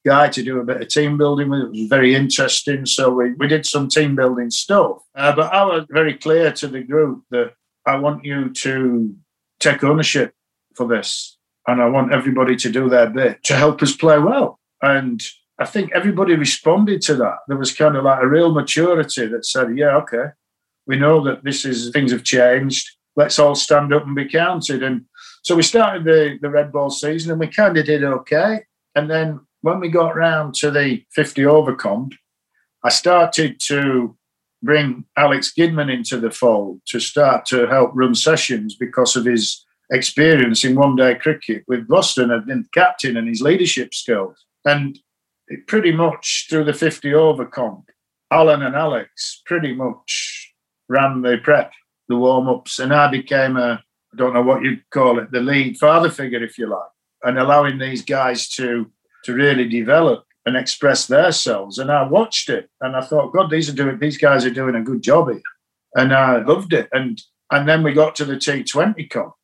guy 0.05 0.29
to 0.29 0.43
do 0.43 0.61
a 0.61 0.65
bit 0.65 0.81
of 0.81 0.89
team 0.89 1.17
building. 1.17 1.53
It 1.53 1.71
was 1.71 1.89
very 1.89 2.15
interesting. 2.15 2.87
So 2.87 3.11
we, 3.11 3.35
we 3.35 3.47
did 3.47 3.65
some 3.67 3.89
team 3.89 4.17
building 4.17 4.51
stuff. 4.51 5.03
Uh, 5.15 5.35
but 5.35 5.53
I 5.53 5.65
was 5.65 5.87
very 5.91 6.15
clear 6.15 6.53
to 6.53 6.67
the 6.67 6.83
group 6.83 7.25
that 7.31 7.53
I 7.87 7.97
want 7.97 8.25
you 8.25 8.51
to 8.51 9.15
take 9.63 9.85
ownership 9.85 10.35
for 10.75 10.87
this. 10.87 11.39
And 11.67 11.81
I 11.81 11.89
want 11.89 12.13
everybody 12.13 12.57
to 12.57 12.71
do 12.71 12.89
their 12.89 13.09
bit 13.09 13.43
to 13.45 13.55
help 13.57 13.83
us 13.83 13.95
play 13.95 14.19
well. 14.19 14.59
And 14.83 15.23
I 15.59 15.65
think 15.65 15.93
everybody 15.93 16.35
responded 16.35 17.03
to 17.03 17.15
that. 17.17 17.39
There 17.47 17.57
was 17.57 17.75
kind 17.75 17.97
of 17.97 18.05
like 18.05 18.23
a 18.23 18.27
real 18.27 18.53
maturity 18.53 19.27
that 19.27 19.47
said, 19.47 19.77
yeah, 19.77 19.97
okay, 19.99 20.31
we 20.87 20.97
know 20.97 21.23
that 21.25 21.45
this 21.45 21.65
is 21.65 21.91
things 21.91 22.11
have 22.11 22.25
changed. 22.25 22.91
Let's 23.15 23.39
all 23.39 23.55
stand 23.55 23.93
up 23.93 24.05
and 24.05 24.17
be 24.17 24.29
counted. 24.29 24.83
And 24.83 25.05
so 25.43 25.55
we 25.55 25.63
started 25.63 26.05
the, 26.05 26.39
the 26.41 26.51
red 26.51 26.73
ball 26.73 26.91
season 26.91 27.31
and 27.31 27.39
we 27.39 27.47
kind 27.47 27.77
of 27.77 27.85
did 27.85 28.03
okay. 28.03 28.65
And 28.95 29.09
then 29.09 29.41
when 29.61 29.79
we 29.79 29.89
got 29.89 30.17
round 30.17 30.55
to 30.57 30.71
the 30.71 31.05
50 31.13 31.47
over 31.47 31.75
comp, 31.75 32.15
I 32.83 32.89
started 32.89 33.61
to 33.67 34.17
bring 34.63 35.05
Alex 35.17 35.53
Gidman 35.57 35.93
into 35.93 36.19
the 36.19 36.31
fold 36.31 36.81
to 36.87 37.01
start 37.01 37.45
to 37.47 37.67
help 37.67 37.91
run 37.95 38.15
sessions 38.15 38.77
because 38.77 39.17
of 39.17 39.25
his 39.25 39.65
experience 39.91 40.65
in 40.65 40.75
one 40.75 40.97
day 40.97 41.15
cricket 41.15 41.65
with 41.69 41.87
Gloucester 41.89 42.33
and 42.33 42.73
captain 42.73 43.17
and 43.17 43.29
his 43.29 43.43
leadership 43.43 43.93
skills. 43.93 44.45
And 44.65 44.99
pretty 45.67 45.93
much 45.93 46.47
through 46.49 46.65
the 46.65 46.73
50 46.73 47.13
over 47.15 47.45
comp, 47.45 47.91
Alan 48.31 48.63
and 48.63 48.75
Alex 48.75 49.43
pretty 49.45 49.75
much 49.75 50.55
ran 50.89 51.23
the 51.23 51.39
prep, 51.43 51.73
the 52.09 52.17
warm 52.17 52.49
ups, 52.49 52.79
and 52.79 52.93
I 52.93 53.11
became 53.11 53.57
a, 53.57 53.83
I 54.13 54.17
don't 54.17 54.35
know 54.35 54.43
what 54.43 54.63
you'd 54.63 54.89
call 54.91 55.19
it, 55.19 55.31
the 55.31 55.41
lead 55.41 55.77
father 55.79 56.11
figure, 56.11 56.43
if 56.43 56.57
you 56.57 56.67
like, 56.67 56.91
and 57.25 57.39
allowing 57.39 57.79
these 57.79 58.03
guys 58.03 58.49
to 58.51 58.91
to 59.25 59.35
really 59.35 59.69
develop 59.69 60.25
and 60.47 60.57
express 60.57 61.07
themselves. 61.07 61.79
And 61.79 61.91
I 61.91 62.07
watched 62.07 62.49
it 62.49 62.69
and 62.81 62.97
I 62.97 63.01
thought, 63.03 63.33
God, 63.33 63.51
these 63.51 63.69
are 63.69 63.75
doing 63.75 63.99
these 63.99 64.19
guys 64.19 64.45
are 64.45 64.51
doing 64.51 64.75
a 64.75 64.83
good 64.83 65.03
job 65.03 65.31
here. 65.31 65.43
And 65.95 66.13
I 66.13 66.43
loved 66.43 66.73
it. 66.73 66.89
And 66.93 67.21
and 67.51 67.69
then 67.69 67.83
we 67.83 67.93
got 67.93 68.15
to 68.17 68.25
the 68.25 68.37
T20 68.37 69.09
Cup 69.11 69.37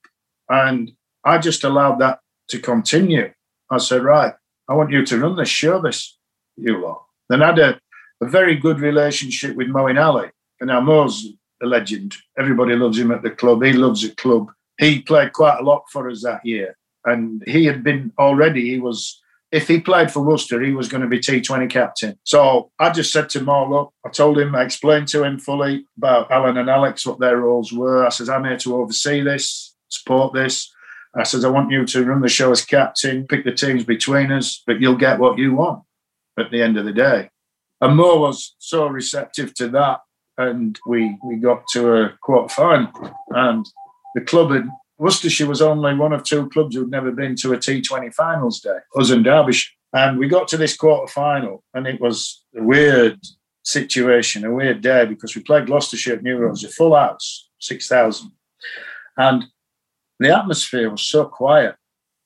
and 0.49 0.93
I 1.25 1.39
just 1.39 1.65
allowed 1.65 1.99
that 2.01 2.21
to 2.49 2.59
continue. 2.59 3.33
I 3.71 3.79
said, 3.79 4.03
right, 4.03 4.35
I 4.69 4.75
want 4.75 4.91
you 4.91 5.05
to 5.05 5.19
run 5.19 5.37
this, 5.37 5.49
show 5.49 5.81
this, 5.81 6.17
you 6.57 6.83
lot. 6.83 7.05
Then 7.29 7.43
I 7.43 7.47
had 7.49 7.59
a, 7.59 7.81
a 8.23 8.27
very 8.27 8.57
good 8.57 8.81
relationship 8.81 9.57
with 9.57 9.69
Moeen 9.69 10.03
Ali. 10.03 10.31
And 10.61 10.69
now 10.69 10.81
Mo's 10.81 11.27
a 11.63 11.67
legend. 11.67 12.17
Everybody 12.39 12.75
loves 12.77 12.99
him 12.99 13.11
at 13.11 13.23
the 13.23 13.31
club. 13.31 13.63
He 13.63 13.73
loves 13.73 14.03
the 14.03 14.15
club. 14.15 14.51
He 14.79 15.03
played 15.03 15.33
quite 15.33 15.59
a 15.59 15.65
lot 15.65 15.85
for 15.91 16.09
us 16.09 16.23
that 16.23 16.45
year. 16.45 16.77
And 17.05 17.43
he 17.47 17.65
had 17.65 17.85
been 17.85 18.13
already, 18.19 18.71
he 18.71 18.79
was, 18.81 19.21
if 19.51 19.67
he 19.67 19.81
played 19.81 20.11
for 20.11 20.23
Worcester, 20.23 20.61
he 20.61 20.73
was 20.73 20.89
going 20.89 21.03
to 21.03 21.09
be 21.09 21.19
T20 21.19 21.71
captain. 21.71 22.19
So 22.25 22.71
I 22.79 22.91
just 22.91 23.13
said 23.13 23.31
to 23.31 23.41
look, 23.41 23.93
I 24.05 24.11
told 24.11 24.39
him, 24.39 24.55
I 24.55 24.63
explained 24.63 25.09
to 25.09 25.25
him 25.25 25.39
fully 25.39 25.87
about 25.97 26.31
Alan 26.31 26.59
and 26.59 26.69
Alex, 26.69 27.07
what 27.07 27.19
their 27.19 27.39
roles 27.39 27.73
were. 27.73 28.05
I 28.05 28.11
said, 28.11 28.29
I'm 28.29 28.45
here 28.45 28.59
to 28.59 28.77
oversee 28.77 29.23
this, 29.23 29.75
support 29.89 30.35
this. 30.35 30.71
I 31.17 31.23
said, 31.23 31.45
I 31.45 31.49
want 31.49 31.71
you 31.71 31.87
to 31.87 32.05
run 32.05 32.21
the 32.21 32.29
show 32.29 32.51
as 32.51 32.65
captain, 32.65 33.27
pick 33.27 33.45
the 33.45 33.53
teams 33.53 33.85
between 33.85 34.31
us, 34.31 34.63
but 34.67 34.81
you'll 34.81 34.97
get 34.97 35.19
what 35.19 35.39
you 35.39 35.55
want 35.55 35.83
at 36.39 36.51
the 36.51 36.63
end 36.63 36.77
of 36.77 36.85
the 36.85 36.93
day. 36.93 37.31
And 37.81 37.97
Mo 37.97 38.19
was 38.19 38.55
so 38.59 38.87
receptive 38.87 39.55
to 39.55 39.69
that. 39.69 40.01
And 40.37 40.79
we 40.87 41.19
we 41.25 41.37
got 41.37 41.65
to 41.73 41.95
a 41.95 42.19
quarter 42.23 42.55
final. 42.55 42.93
And 43.31 43.67
the 44.15 44.21
club 44.21 44.53
in 44.53 44.71
Worcestershire 44.99 45.47
was 45.47 45.63
only 45.63 45.95
one 45.95 46.13
of 46.13 46.25
two 46.25 46.49
clubs 46.51 46.75
who'd 46.75 46.91
never 46.91 47.13
been 47.13 47.37
to 47.37 47.53
a 47.53 47.57
T20 47.57 48.13
finals 48.13 48.61
day, 48.61 48.79
us 48.99 49.11
and 49.11 49.25
Derbyshire. 49.25 49.73
And 49.93 50.19
we 50.19 50.29
got 50.29 50.49
to 50.49 50.57
this 50.57 50.77
quarter 50.77 51.11
final, 51.11 51.65
and 51.73 51.87
it 51.87 52.01
was 52.01 52.45
a 52.57 52.63
weird 52.63 53.21
situation, 53.65 54.45
a 54.45 54.53
weird 54.53 54.81
day 54.81 55.07
because 55.07 55.35
we 55.35 55.43
played 55.43 55.67
Gloucestershire 55.67 56.15
at 56.15 56.23
New 56.23 56.37
Roads, 56.37 56.65
a 56.65 56.69
full 56.69 56.95
house, 56.95 57.49
6,000. 57.61 58.31
And 59.17 59.45
the 60.19 60.37
atmosphere 60.37 60.91
was 60.91 61.03
so 61.03 61.27
quiet 61.27 61.77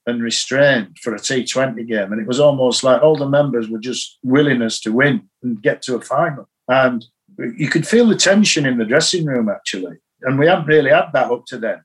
and 0.06 0.22
restrained 0.22 0.98
for 1.00 1.14
a 1.14 1.18
T20 1.18 1.86
game. 1.86 2.12
And 2.12 2.20
it 2.20 2.26
was 2.26 2.40
almost 2.40 2.82
like 2.82 3.02
all 3.02 3.16
the 3.16 3.28
members 3.28 3.68
were 3.68 3.78
just 3.78 4.18
willingness 4.22 4.80
to 4.80 4.92
win 4.92 5.28
and 5.42 5.62
get 5.62 5.82
to 5.82 5.96
a 5.96 6.00
final. 6.00 6.48
And 6.68 7.04
you 7.38 7.68
could 7.68 7.86
feel 7.86 8.06
the 8.06 8.16
tension 8.16 8.66
in 8.66 8.78
the 8.78 8.84
dressing 8.84 9.26
room, 9.26 9.48
actually. 9.48 9.98
And 10.22 10.38
we 10.38 10.46
hadn't 10.46 10.66
really 10.66 10.90
had 10.90 11.10
that 11.12 11.30
up 11.30 11.44
to 11.46 11.58
then. 11.58 11.82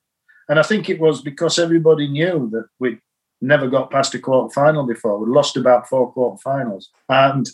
And 0.50 0.60
I 0.60 0.64
think 0.64 0.90
it 0.90 1.00
was 1.00 1.22
because 1.22 1.60
everybody 1.60 2.08
knew 2.08 2.50
that 2.52 2.68
we'd 2.80 3.00
never 3.42 3.68
got 3.68 3.92
past 3.92 4.16
a 4.16 4.20
quarter 4.20 4.54
final 4.54 4.86
before. 4.86 5.20
We'd 5.20 5.34
lost 5.34 5.58
about 5.58 5.88
four 5.88 6.12
quarter 6.12 6.42
finals. 6.42 6.90
And 7.10 7.48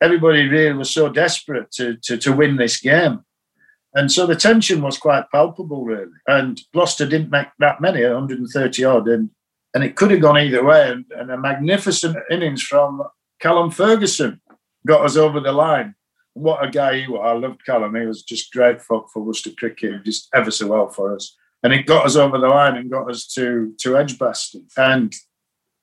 everybody 0.00 0.48
really 0.48 0.74
was 0.74 0.90
so 0.90 1.08
desperate 1.08 1.70
to, 1.72 1.96
to, 2.04 2.16
to 2.18 2.32
win 2.32 2.56
this 2.56 2.80
game. 2.80 3.24
And 3.94 4.12
so 4.12 4.26
the 4.26 4.36
tension 4.36 4.82
was 4.82 4.98
quite 4.98 5.30
palpable, 5.32 5.84
really. 5.84 6.12
And 6.26 6.60
Gloucester 6.72 7.06
didn't 7.06 7.30
make 7.30 7.48
that 7.58 7.80
many, 7.80 8.02
130 8.04 8.84
odd, 8.84 9.08
and, 9.08 9.30
and 9.74 9.82
it 9.82 9.96
could 9.96 10.10
have 10.10 10.20
gone 10.20 10.38
either 10.38 10.64
way. 10.64 10.90
And, 10.90 11.04
and 11.16 11.30
a 11.30 11.38
magnificent 11.38 12.16
innings 12.30 12.62
from 12.62 13.02
Callum 13.40 13.70
Ferguson 13.70 14.40
got 14.86 15.04
us 15.04 15.16
over 15.16 15.40
the 15.40 15.52
line. 15.52 15.94
What 16.34 16.64
a 16.64 16.70
guy 16.70 17.00
he 17.00 17.08
was. 17.08 17.22
I 17.24 17.32
loved 17.32 17.64
Callum. 17.64 17.96
He 17.96 18.06
was 18.06 18.22
just 18.22 18.52
great 18.52 18.80
for, 18.80 19.06
for 19.12 19.22
Worcester 19.22 19.50
cricket, 19.56 20.04
just 20.04 20.28
ever 20.34 20.50
so 20.50 20.68
well 20.68 20.88
for 20.88 21.14
us. 21.14 21.34
And 21.62 21.72
it 21.72 21.86
got 21.86 22.06
us 22.06 22.16
over 22.16 22.38
the 22.38 22.48
line 22.48 22.76
and 22.76 22.90
got 22.90 23.10
us 23.10 23.26
to, 23.34 23.74
to 23.78 23.96
Edgbaston. 23.96 24.66
And 24.76 25.12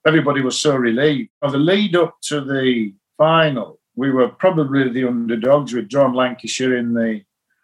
everybody 0.08 0.42
was 0.42 0.58
so 0.58 0.76
relieved. 0.76 1.30
Of 1.42 1.52
the 1.52 1.58
lead 1.58 1.96
up 1.96 2.16
to 2.24 2.42
the 2.42 2.94
final, 3.18 3.80
we 3.96 4.12
were 4.12 4.30
probably 4.30 4.90
the 4.90 5.08
underdogs. 5.08 5.74
We'd 5.74 5.90
drawn 5.90 6.14
Lancashire 6.14 6.78
in 6.78 6.94
the 6.94 7.22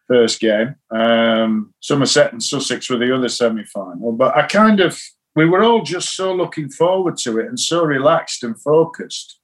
first 0.08 0.40
game. 0.40 0.76
Um, 0.90 1.74
Somerset 1.80 2.34
and 2.34 2.44
Sussex 2.44 2.90
were 2.90 2.98
the 2.98 3.16
other 3.16 3.30
semi 3.30 3.64
final. 3.66 4.12
But 4.12 4.36
I 4.36 4.46
kind 4.48 4.82
of, 4.82 5.00
we 5.36 5.46
were 5.46 5.64
all 5.64 5.84
just 5.84 6.16
so 6.16 6.34
looking 6.34 6.70
forward 6.70 7.18
to 7.20 7.40
it 7.40 7.48
and 7.48 7.60
so 7.60 7.84
relaxed 7.84 8.44
and 8.44 8.60
focused. 8.60 9.40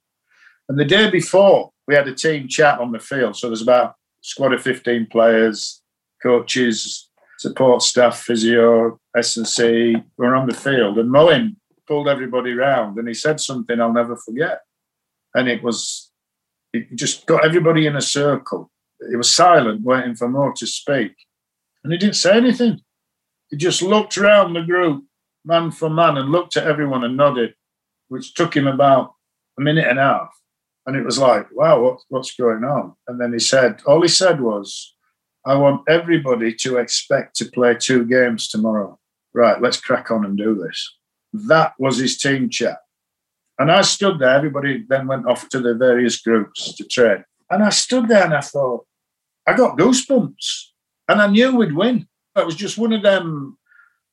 And 0.67 0.77
the 0.77 0.85
day 0.85 1.09
before, 1.09 1.71
we 1.87 1.95
had 1.95 2.07
a 2.07 2.13
team 2.13 2.49
chat 2.49 2.79
on 2.79 2.91
the 2.91 2.99
field. 2.99 3.37
So 3.37 3.47
there's 3.47 3.61
about 3.61 3.95
squad 4.21 4.53
of 4.53 4.61
15 4.61 5.07
players, 5.09 5.81
coaches, 6.21 7.09
support 7.37 7.81
staff, 7.81 8.19
physio, 8.19 8.99
S&C. 9.15 9.95
We're 10.17 10.35
on 10.35 10.47
the 10.47 10.55
field. 10.55 10.97
And 10.97 11.09
Moeen 11.09 11.55
pulled 11.87 12.07
everybody 12.07 12.53
round 12.53 12.97
and 12.97 13.07
he 13.07 13.13
said 13.13 13.39
something 13.39 13.79
I'll 13.79 13.93
never 13.93 14.15
forget. 14.15 14.61
And 15.33 15.47
it 15.47 15.63
was, 15.63 16.11
it 16.73 16.95
just 16.95 17.25
got 17.25 17.45
everybody 17.45 17.85
in 17.85 17.95
a 17.95 18.01
circle 18.01 18.71
It 18.99 19.17
was 19.17 19.33
silent, 19.33 19.83
waiting 19.83 20.15
for 20.15 20.27
more 20.27 20.53
to 20.53 20.67
speak. 20.67 21.13
And 21.83 21.93
he 21.93 21.99
didn't 21.99 22.15
say 22.15 22.35
anything. 22.35 22.81
He 23.49 23.57
just 23.57 23.81
looked 23.81 24.17
around 24.17 24.53
the 24.53 24.61
group, 24.61 25.05
man 25.45 25.71
for 25.71 25.89
man, 25.89 26.17
and 26.17 26.31
looked 26.31 26.57
at 26.57 26.67
everyone 26.67 27.03
and 27.03 27.15
nodded, 27.15 27.53
which 28.09 28.33
took 28.33 28.55
him 28.55 28.67
about 28.67 29.13
a 29.57 29.61
minute 29.61 29.87
and 29.87 29.99
a 29.99 30.01
half. 30.01 30.29
And 30.85 30.95
it 30.95 31.05
was 31.05 31.19
like, 31.19 31.47
wow, 31.51 31.81
what, 31.81 31.99
what's 32.09 32.35
going 32.35 32.63
on? 32.63 32.95
And 33.07 33.19
then 33.21 33.33
he 33.33 33.39
said, 33.39 33.81
all 33.85 34.01
he 34.01 34.07
said 34.07 34.41
was, 34.41 34.95
I 35.47 35.55
want 35.55 35.83
everybody 35.87 36.53
to 36.55 36.77
expect 36.77 37.37
to 37.37 37.45
play 37.45 37.75
two 37.75 38.05
games 38.05 38.49
tomorrow. 38.49 38.99
Right, 39.33 39.61
let's 39.61 39.79
crack 39.79 40.11
on 40.11 40.25
and 40.25 40.37
do 40.37 40.55
this. 40.55 40.97
That 41.31 41.73
was 41.79 41.97
his 41.97 42.17
team 42.17 42.49
chat. 42.49 42.79
And 43.59 43.71
I 43.71 43.81
stood 43.81 44.19
there, 44.19 44.29
everybody 44.29 44.85
then 44.87 45.07
went 45.07 45.25
off 45.25 45.47
to 45.49 45.59
the 45.59 45.73
various 45.73 46.19
groups 46.21 46.75
to 46.75 46.83
train. 46.83 47.23
And 47.49 47.63
I 47.63 47.69
stood 47.69 48.07
there 48.07 48.25
and 48.25 48.33
I 48.33 48.41
thought, 48.41 48.85
I 49.47 49.55
got 49.55 49.77
goosebumps. 49.77 50.65
And 51.07 51.21
I 51.21 51.27
knew 51.27 51.55
we'd 51.55 51.75
win. 51.75 52.07
It 52.35 52.45
was 52.45 52.55
just 52.55 52.77
one 52.77 52.91
of 52.91 53.01
them. 53.01 53.57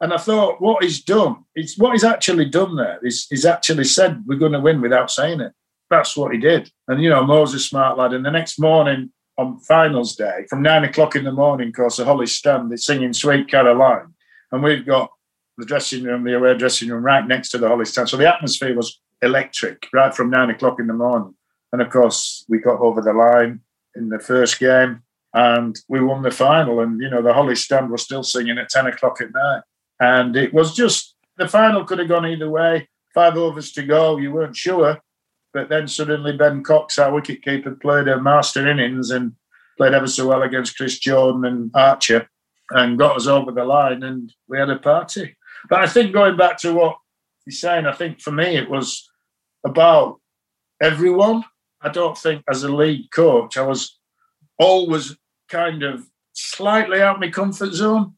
And 0.01 0.12
I 0.12 0.18
thought, 0.18 0.61
what 0.61 0.82
he's 0.82 1.03
done, 1.03 1.45
it's 1.55 1.76
what 1.76 1.93
he's 1.93 2.05
actually 2.05 2.45
done 2.45 2.76
there. 2.76 3.01
He's 3.03 3.45
actually 3.45 3.85
said 3.85 4.22
we're 4.26 4.39
going 4.39 4.53
to 4.53 4.61
win 4.61 4.80
without 4.80 5.11
saying 5.11 5.41
it. 5.41 5.53
That's 5.91 6.16
what 6.16 6.32
he 6.32 6.39
did. 6.39 6.70
And, 6.87 7.03
you 7.03 7.11
know, 7.11 7.24
Moses 7.24 7.66
smart 7.66 7.99
lad. 7.99 8.12
And 8.12 8.24
the 8.24 8.30
next 8.30 8.61
morning 8.61 9.11
on 9.37 9.59
finals 9.59 10.14
day, 10.16 10.47
from 10.49 10.62
nine 10.62 10.85
o'clock 10.85 11.16
in 11.16 11.24
the 11.24 11.32
morning, 11.32 11.72
course, 11.72 11.97
the 11.97 12.05
Hollies 12.05 12.37
Stand, 12.37 12.70
they're 12.70 12.76
singing 12.76 13.12
Sweet 13.12 13.49
Caroline. 13.49 14.14
And 14.53 14.62
we've 14.62 14.87
got 14.87 15.11
the 15.59 15.66
dressing 15.66 16.05
room, 16.05 16.24
the 16.24 16.37
away 16.37 16.57
dressing 16.57 16.89
room, 16.89 17.05
right 17.05 17.26
next 17.26 17.51
to 17.51 17.59
the 17.59 17.68
Hollies 17.68 17.91
Stand. 17.91 18.09
So 18.09 18.16
the 18.16 18.32
atmosphere 18.32 18.74
was 18.74 19.01
electric 19.22 19.89
right 19.93 20.14
from 20.14 20.30
nine 20.30 20.51
o'clock 20.51 20.78
in 20.78 20.87
the 20.87 20.95
morning. 20.95 21.35
And 21.72 21.82
of 21.82 21.91
course, 21.91 22.45
we 22.49 22.59
got 22.59 22.80
over 22.80 23.01
the 23.01 23.12
line 23.12 23.61
in 23.97 24.09
the 24.09 24.20
first 24.20 24.61
game 24.61 25.03
and 25.32 25.76
we 25.89 26.01
won 26.01 26.22
the 26.22 26.30
final. 26.30 26.80
And, 26.80 27.01
you 27.01 27.11
know, 27.11 27.22
the 27.22 27.32
Hollies 27.32 27.62
Stand 27.62 27.91
was 27.91 28.03
still 28.03 28.22
singing 28.22 28.59
at 28.59 28.68
10 28.68 28.87
o'clock 28.87 29.20
at 29.20 29.32
night. 29.32 29.62
And 29.99 30.37
it 30.37 30.55
was 30.55 30.74
just 30.74 31.16
the 31.37 31.49
final 31.49 31.85
could 31.85 31.99
have 31.99 32.09
gone 32.09 32.26
either 32.26 32.51
way. 32.51 32.89
Five 33.12 33.37
overs 33.37 33.72
to 33.72 33.82
go, 33.82 34.16
you 34.18 34.32
weren't 34.32 34.57
sure. 34.57 35.01
But 35.55 35.68
then 35.68 35.86
suddenly 35.86 36.36
Ben 36.36 36.64
Cox, 36.64 36.98
our 36.98 37.12
wicketkeeper, 37.12 37.80
played 37.80 38.09
a 38.09 38.20
master 38.20 38.68
innings 38.68 39.11
and 39.11 39.34
played 39.78 39.94
ever 39.94 40.09
so 40.09 40.26
well 40.26 40.42
against 40.42 40.76
Chris 40.76 40.98
Jordan 40.98 41.44
and 41.44 41.70
Archer 41.74 42.28
and 42.70 42.98
got 42.98 43.16
us 43.16 43.28
over 43.28 43.52
the 43.52 43.64
line 43.64 44.02
and 44.02 44.32
we 44.48 44.59
had 44.59 44.68
a 44.68 44.78
party. 44.78 45.36
But 45.68 45.78
I 45.78 45.86
think 45.86 46.12
going 46.12 46.36
back 46.36 46.59
to 46.59 46.74
what 46.74 46.96
he's 47.44 47.61
saying, 47.61 47.86
I 47.86 47.92
think 47.92 48.20
for 48.20 48.32
me 48.32 48.57
it 48.57 48.68
was 48.68 49.09
about 49.64 50.20
everyone. 50.82 51.44
I 51.80 51.88
don't 51.88 52.18
think 52.18 52.42
as 52.50 52.64
a 52.64 52.74
lead 52.74 53.11
coach, 53.12 53.57
I 53.57 53.62
was 53.62 53.98
always 54.59 55.16
kind 55.48 55.84
of 55.84 56.05
slightly 56.32 57.00
out 57.00 57.16
of 57.16 57.20
my 57.20 57.30
comfort 57.30 57.72
zone 57.74 58.14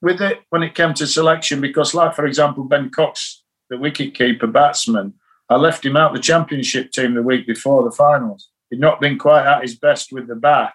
with 0.00 0.22
it 0.22 0.40
when 0.50 0.62
it 0.62 0.74
came 0.74 0.94
to 0.94 1.06
selection 1.06 1.60
because, 1.60 1.92
like 1.92 2.14
for 2.14 2.24
example, 2.24 2.64
Ben 2.64 2.88
Cox, 2.88 3.42
the 3.68 3.76
wicketkeeper 3.76 4.50
batsman, 4.50 5.14
I 5.48 5.56
left 5.56 5.84
him 5.84 5.96
out 5.96 6.12
the 6.12 6.20
championship 6.20 6.90
team 6.90 7.14
the 7.14 7.22
week 7.22 7.46
before 7.46 7.82
the 7.82 7.90
finals. 7.90 8.50
He'd 8.70 8.80
not 8.80 9.00
been 9.00 9.18
quite 9.18 9.46
at 9.46 9.62
his 9.62 9.76
best 9.76 10.12
with 10.12 10.26
the 10.26 10.34
bat. 10.34 10.74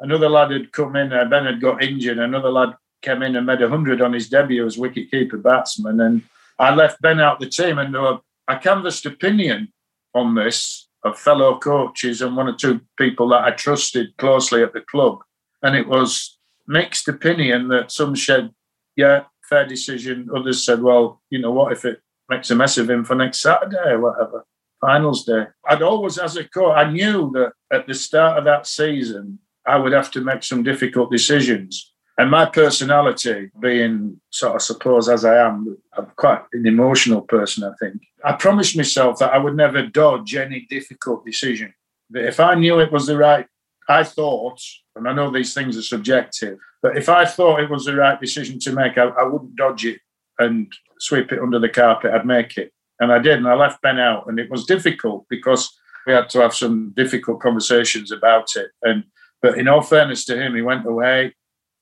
Another 0.00 0.28
lad 0.28 0.50
had 0.52 0.72
come 0.72 0.96
in, 0.96 1.12
uh, 1.12 1.24
Ben 1.24 1.44
had 1.44 1.60
got 1.60 1.82
injured. 1.82 2.18
Another 2.18 2.50
lad 2.50 2.74
came 3.02 3.22
in 3.22 3.36
and 3.36 3.46
made 3.46 3.60
100 3.60 4.00
on 4.00 4.12
his 4.12 4.28
debut 4.28 4.64
as 4.64 4.76
wicketkeeper 4.76 5.42
batsman. 5.42 6.00
And 6.00 6.22
I 6.58 6.74
left 6.74 7.02
Ben 7.02 7.20
out 7.20 7.40
the 7.40 7.48
team. 7.48 7.78
And 7.78 7.92
were, 7.94 8.20
I 8.46 8.56
canvassed 8.56 9.06
opinion 9.06 9.72
on 10.14 10.34
this 10.34 10.88
of 11.04 11.18
fellow 11.18 11.58
coaches 11.58 12.22
and 12.22 12.36
one 12.36 12.48
or 12.48 12.54
two 12.54 12.80
people 12.96 13.28
that 13.28 13.42
I 13.42 13.50
trusted 13.50 14.16
closely 14.18 14.62
at 14.62 14.72
the 14.72 14.80
club. 14.82 15.18
And 15.62 15.74
it 15.74 15.88
was 15.88 16.38
mixed 16.66 17.08
opinion 17.08 17.68
that 17.68 17.90
some 17.90 18.14
said, 18.14 18.50
yeah, 18.94 19.24
fair 19.48 19.66
decision. 19.66 20.30
Others 20.34 20.64
said, 20.64 20.80
well, 20.80 21.20
you 21.30 21.40
know, 21.40 21.50
what 21.50 21.72
if 21.72 21.84
it 21.84 22.00
makes 22.32 22.50
a 22.50 22.54
mess 22.54 22.78
of 22.78 22.88
him 22.88 23.04
for 23.04 23.14
next 23.14 23.40
Saturday 23.40 23.90
or 23.90 24.00
whatever, 24.00 24.44
finals 24.80 25.24
day? 25.24 25.44
I'd 25.68 25.82
always, 25.82 26.18
as 26.18 26.36
a 26.36 26.44
coach, 26.48 26.76
I 26.76 26.90
knew 26.90 27.30
that 27.34 27.52
at 27.72 27.86
the 27.86 27.94
start 27.94 28.38
of 28.38 28.44
that 28.44 28.66
season, 28.66 29.38
I 29.66 29.76
would 29.76 29.92
have 29.92 30.10
to 30.12 30.20
make 30.20 30.42
some 30.42 30.62
difficult 30.62 31.10
decisions. 31.10 31.92
And 32.18 32.30
my 32.30 32.46
personality, 32.46 33.50
being 33.58 34.20
sort 34.30 34.56
of 34.56 34.62
suppose 34.62 35.08
as 35.08 35.24
I 35.24 35.36
am, 35.46 35.78
I'm 35.96 36.06
quite 36.16 36.42
an 36.52 36.66
emotional 36.66 37.22
person, 37.22 37.64
I 37.64 37.72
think. 37.80 38.02
I 38.24 38.32
promised 38.32 38.76
myself 38.76 39.18
that 39.18 39.32
I 39.32 39.38
would 39.38 39.56
never 39.56 39.86
dodge 39.86 40.34
any 40.34 40.66
difficult 40.68 41.24
decision. 41.24 41.72
That 42.10 42.26
if 42.26 42.38
I 42.38 42.54
knew 42.54 42.80
it 42.80 42.92
was 42.92 43.06
the 43.06 43.16
right, 43.16 43.46
I 43.88 44.04
thought, 44.04 44.60
and 44.94 45.08
I 45.08 45.12
know 45.14 45.30
these 45.30 45.54
things 45.54 45.76
are 45.76 45.82
subjective, 45.82 46.58
but 46.82 46.96
if 46.96 47.08
I 47.08 47.24
thought 47.24 47.60
it 47.60 47.70
was 47.70 47.84
the 47.84 47.96
right 47.96 48.20
decision 48.20 48.58
to 48.60 48.72
make, 48.72 48.98
I, 48.98 49.04
I 49.04 49.24
wouldn't 49.24 49.56
dodge 49.56 49.84
it 49.86 50.00
and 50.38 50.72
sweep 50.98 51.32
it 51.32 51.40
under 51.40 51.58
the 51.58 51.68
carpet. 51.68 52.12
I'd 52.12 52.26
make 52.26 52.56
it. 52.56 52.72
And 53.00 53.12
I 53.12 53.18
did. 53.18 53.38
And 53.38 53.48
I 53.48 53.54
left 53.54 53.82
Ben 53.82 53.98
out. 53.98 54.28
And 54.28 54.38
it 54.38 54.50
was 54.50 54.64
difficult 54.64 55.26
because 55.28 55.70
we 56.06 56.12
had 56.12 56.28
to 56.30 56.40
have 56.40 56.54
some 56.54 56.92
difficult 56.96 57.40
conversations 57.40 58.10
about 58.10 58.56
it. 58.56 58.70
And 58.82 59.04
but 59.40 59.58
in 59.58 59.66
all 59.68 59.82
fairness 59.82 60.24
to 60.26 60.40
him, 60.40 60.54
he 60.54 60.62
went 60.62 60.86
away. 60.86 61.34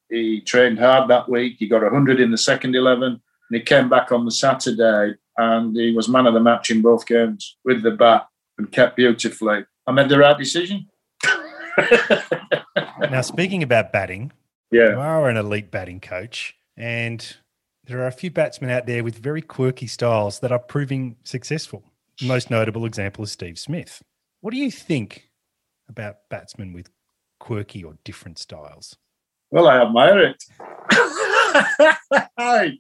He 0.09 0.41
trained 0.41 0.79
hard 0.79 1.09
that 1.11 1.29
week. 1.29 1.57
He 1.59 1.69
got 1.69 1.83
100 1.83 2.19
in 2.19 2.31
the 2.31 2.39
second 2.39 2.75
11. 2.75 3.03
And 3.03 3.21
he 3.51 3.61
came 3.61 3.89
back 3.89 4.13
on 4.13 4.25
the 4.25 4.31
Saturday 4.31 5.15
and 5.37 5.77
he 5.77 5.93
was 5.93 6.09
man 6.09 6.27
of 6.27 6.35
the 6.35 6.41
match 6.41 6.71
in 6.71 6.83
both 6.83 7.07
games 7.07 7.57
with 7.65 7.83
the 7.83 7.93
bat 7.93 8.27
and 8.59 8.73
kept 8.73 8.97
beautifully. 8.97 9.65
I 9.87 9.93
made 9.93 10.09
the 10.09 10.19
right 10.19 10.37
decision. 10.37 10.89
now, 13.11 13.21
speaking 13.23 13.63
about 13.63 13.93
batting, 13.93 14.33
yeah. 14.71 14.91
you 14.91 14.99
are 14.99 15.29
an 15.29 15.37
elite 15.37 15.71
batting 15.71 16.01
coach. 16.01 16.57
And 16.77 17.37
there 17.91 18.01
are 18.03 18.07
a 18.07 18.13
few 18.13 18.31
batsmen 18.31 18.71
out 18.71 18.87
there 18.87 19.03
with 19.03 19.17
very 19.17 19.43
quirky 19.43 19.89
styles 19.89 20.39
that 20.39 20.53
are 20.53 20.61
proving 20.61 21.17
successful. 21.25 21.83
The 22.21 22.29
most 22.29 22.49
notable 22.49 22.85
example 22.85 23.25
is 23.25 23.33
Steve 23.33 23.59
Smith. 23.59 24.01
What 24.43 24.53
do 24.53 24.59
you 24.59 24.71
think 24.71 25.29
about 25.89 26.19
batsmen 26.29 26.73
with 26.73 26.89
quirky 27.41 27.83
or 27.83 27.95
different 28.05 28.39
styles? 28.39 28.97
Well, 29.51 29.67
I 29.67 29.83
admire 29.83 30.21
it. 30.21 30.45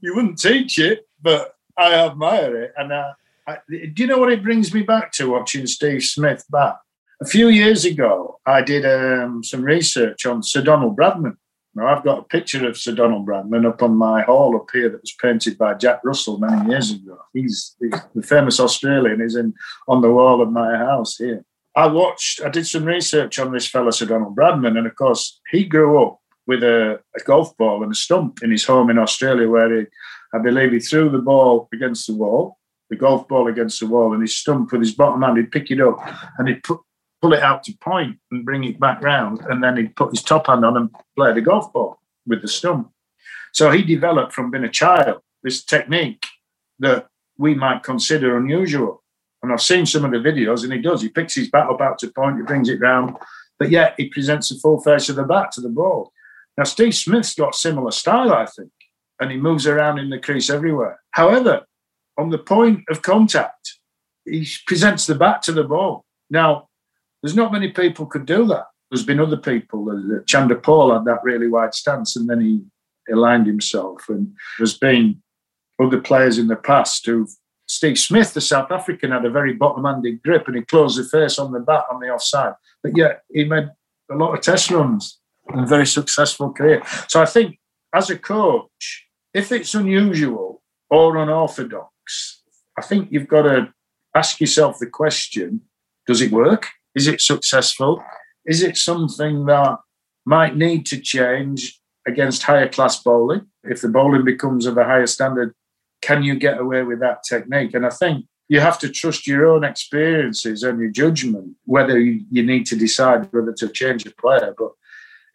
you 0.00 0.14
wouldn't 0.14 0.38
teach 0.38 0.78
it, 0.78 1.08
but 1.20 1.54
I 1.76 1.94
admire 1.94 2.62
it. 2.62 2.74
And 2.76 2.92
uh, 2.92 3.14
I, 3.44 3.58
do 3.68 3.92
you 3.96 4.06
know 4.06 4.18
what 4.18 4.30
it 4.30 4.44
brings 4.44 4.72
me 4.72 4.82
back 4.82 5.10
to 5.14 5.32
watching 5.32 5.66
Steve 5.66 6.04
Smith 6.04 6.44
bat? 6.48 6.76
A 7.20 7.26
few 7.26 7.48
years 7.48 7.84
ago, 7.84 8.38
I 8.46 8.62
did 8.62 8.86
um, 8.86 9.42
some 9.42 9.62
research 9.62 10.26
on 10.26 10.44
Sir 10.44 10.62
Donald 10.62 10.96
Bradman. 10.96 11.38
Now, 11.78 11.86
I've 11.86 12.02
got 12.02 12.18
a 12.18 12.22
picture 12.22 12.66
of 12.66 12.76
Sir 12.76 12.92
Donald 12.92 13.24
Bradman 13.24 13.64
up 13.64 13.84
on 13.84 13.94
my 13.94 14.22
hall 14.22 14.56
up 14.56 14.68
here 14.72 14.88
that 14.88 15.00
was 15.00 15.14
painted 15.22 15.56
by 15.56 15.74
Jack 15.74 16.00
Russell 16.02 16.38
many 16.38 16.70
years 16.70 16.90
ago. 16.90 17.16
He's, 17.32 17.76
he's 17.78 17.94
the 18.16 18.22
famous 18.22 18.58
Australian. 18.58 19.20
He's 19.20 19.36
in 19.36 19.54
on 19.86 20.00
the 20.00 20.10
wall 20.10 20.42
of 20.42 20.50
my 20.50 20.76
house 20.76 21.18
here. 21.18 21.44
I 21.76 21.86
watched, 21.86 22.42
I 22.42 22.48
did 22.48 22.66
some 22.66 22.84
research 22.84 23.38
on 23.38 23.52
this 23.52 23.68
fellow, 23.68 23.92
Sir 23.92 24.06
Donald 24.06 24.34
Bradman, 24.34 24.76
and 24.76 24.88
of 24.88 24.96
course, 24.96 25.40
he 25.52 25.62
grew 25.62 26.02
up 26.02 26.18
with 26.48 26.64
a, 26.64 26.98
a, 27.16 27.22
golf 27.24 27.56
ball 27.56 27.84
and 27.84 27.92
a 27.92 27.94
stump 27.94 28.42
in 28.42 28.50
his 28.50 28.64
home 28.64 28.90
in 28.90 28.98
Australia, 28.98 29.48
where 29.48 29.82
he, 29.82 29.86
I 30.34 30.38
believe 30.38 30.72
he 30.72 30.80
threw 30.80 31.08
the 31.10 31.18
ball 31.18 31.68
against 31.72 32.08
the 32.08 32.14
wall, 32.14 32.58
the 32.90 32.96
golf 32.96 33.28
ball 33.28 33.46
against 33.46 33.78
the 33.78 33.86
wall, 33.86 34.14
and 34.14 34.22
his 34.22 34.36
stump 34.36 34.72
with 34.72 34.80
his 34.80 34.94
bottom 34.94 35.22
hand, 35.22 35.36
he'd 35.36 35.52
pick 35.52 35.70
it 35.70 35.80
up 35.80 36.00
and 36.38 36.48
he'd 36.48 36.64
put, 36.64 36.80
pull 37.20 37.32
it 37.32 37.42
out 37.42 37.64
to 37.64 37.72
point 37.80 38.18
and 38.30 38.44
bring 38.44 38.64
it 38.64 38.78
back 38.78 39.02
round, 39.02 39.40
and 39.48 39.62
then 39.62 39.76
he'd 39.76 39.96
put 39.96 40.10
his 40.10 40.22
top 40.22 40.46
hand 40.46 40.64
on 40.64 40.76
and 40.76 40.90
play 41.16 41.32
the 41.32 41.40
golf 41.40 41.72
ball 41.72 42.00
with 42.26 42.42
the 42.42 42.48
stump. 42.48 42.90
So 43.52 43.70
he 43.70 43.82
developed 43.82 44.32
from 44.32 44.50
being 44.50 44.64
a 44.64 44.70
child 44.70 45.20
this 45.42 45.64
technique 45.64 46.26
that 46.78 47.08
we 47.38 47.54
might 47.54 47.82
consider 47.82 48.36
unusual. 48.36 49.02
And 49.42 49.52
I've 49.52 49.62
seen 49.62 49.86
some 49.86 50.04
of 50.04 50.10
the 50.10 50.18
videos, 50.18 50.64
and 50.64 50.72
he 50.72 50.80
does. 50.80 51.02
He 51.02 51.08
picks 51.08 51.34
his 51.34 51.50
bat 51.50 51.68
up 51.68 51.80
out 51.80 51.98
to 52.00 52.10
point, 52.10 52.38
he 52.38 52.42
brings 52.42 52.68
it 52.68 52.80
round, 52.80 53.16
but 53.58 53.70
yet 53.70 53.94
he 53.96 54.08
presents 54.08 54.48
the 54.48 54.56
full 54.56 54.80
face 54.80 55.08
of 55.08 55.16
the 55.16 55.24
bat 55.24 55.52
to 55.52 55.60
the 55.60 55.68
ball. 55.68 56.12
Now, 56.56 56.64
Steve 56.64 56.94
Smith's 56.94 57.34
got 57.34 57.54
similar 57.54 57.92
style, 57.92 58.32
I 58.32 58.46
think, 58.46 58.72
and 59.20 59.30
he 59.30 59.36
moves 59.36 59.66
around 59.66 59.98
in 59.98 60.10
the 60.10 60.18
crease 60.18 60.50
everywhere. 60.50 61.00
However, 61.12 61.66
on 62.16 62.30
the 62.30 62.38
point 62.38 62.84
of 62.90 63.02
contact, 63.02 63.78
he 64.24 64.46
presents 64.66 65.06
the 65.06 65.14
bat 65.14 65.42
to 65.42 65.52
the 65.52 65.64
ball. 65.64 66.04
Now, 66.30 66.67
there's 67.22 67.36
not 67.36 67.52
many 67.52 67.70
people 67.70 68.06
could 68.06 68.26
do 68.26 68.46
that. 68.46 68.66
There's 68.90 69.04
been 69.04 69.20
other 69.20 69.36
people. 69.36 69.90
Uh, 69.90 70.22
Chanderpaul 70.22 70.94
had 70.94 71.04
that 71.04 71.22
really 71.22 71.48
wide 71.48 71.74
stance, 71.74 72.16
and 72.16 72.28
then 72.28 72.40
he 72.40 72.62
aligned 73.12 73.46
himself. 73.46 74.08
And 74.08 74.34
there's 74.58 74.78
been 74.78 75.22
other 75.82 76.00
players 76.00 76.38
in 76.38 76.48
the 76.48 76.56
past 76.56 77.06
who've 77.06 77.30
Steve 77.68 77.98
Smith, 77.98 78.32
the 78.32 78.40
South 78.40 78.70
African, 78.72 79.10
had 79.10 79.26
a 79.26 79.30
very 79.30 79.52
bottom-handed 79.52 80.22
grip 80.22 80.48
and 80.48 80.56
he 80.56 80.62
closed 80.62 80.98
the 80.98 81.04
face 81.04 81.38
on 81.38 81.52
the 81.52 81.60
bat 81.60 81.84
on 81.90 82.00
the 82.00 82.08
offside. 82.08 82.54
But 82.82 82.96
yet 82.96 83.22
he 83.30 83.44
made 83.44 83.68
a 84.10 84.14
lot 84.14 84.34
of 84.34 84.40
test 84.40 84.70
runs 84.70 85.20
and 85.48 85.60
a 85.60 85.66
very 85.66 85.86
successful 85.86 86.52
career. 86.52 86.82
So 87.08 87.20
I 87.20 87.26
think 87.26 87.58
as 87.94 88.08
a 88.08 88.18
coach, 88.18 89.06
if 89.34 89.52
it's 89.52 89.74
unusual 89.74 90.62
or 90.88 91.18
unorthodox, 91.18 92.42
I 92.78 92.82
think 92.82 93.08
you've 93.10 93.28
got 93.28 93.42
to 93.42 93.72
ask 94.14 94.40
yourself 94.40 94.78
the 94.78 94.86
question, 94.86 95.60
does 96.06 96.22
it 96.22 96.32
work? 96.32 96.68
Is 96.98 97.06
it 97.06 97.20
successful? 97.20 98.02
Is 98.44 98.60
it 98.60 98.76
something 98.76 99.46
that 99.46 99.78
might 100.26 100.56
need 100.56 100.84
to 100.86 100.98
change 100.98 101.80
against 102.08 102.42
higher 102.42 102.68
class 102.68 103.00
bowling? 103.00 103.46
If 103.62 103.82
the 103.82 103.88
bowling 103.88 104.24
becomes 104.24 104.66
of 104.66 104.76
a 104.76 104.82
higher 104.82 105.06
standard, 105.06 105.54
can 106.02 106.24
you 106.24 106.34
get 106.34 106.58
away 106.58 106.82
with 106.82 106.98
that 106.98 107.22
technique? 107.22 107.72
And 107.74 107.86
I 107.86 107.90
think 107.90 108.26
you 108.48 108.58
have 108.58 108.80
to 108.80 108.88
trust 108.88 109.28
your 109.28 109.46
own 109.46 109.62
experiences 109.62 110.64
and 110.64 110.80
your 110.80 110.90
judgment 110.90 111.54
whether 111.66 111.96
you 112.00 112.42
need 112.42 112.66
to 112.66 112.74
decide 112.74 113.32
whether 113.32 113.52
to 113.52 113.68
change 113.68 114.04
a 114.04 114.10
player. 114.20 114.52
But 114.58 114.72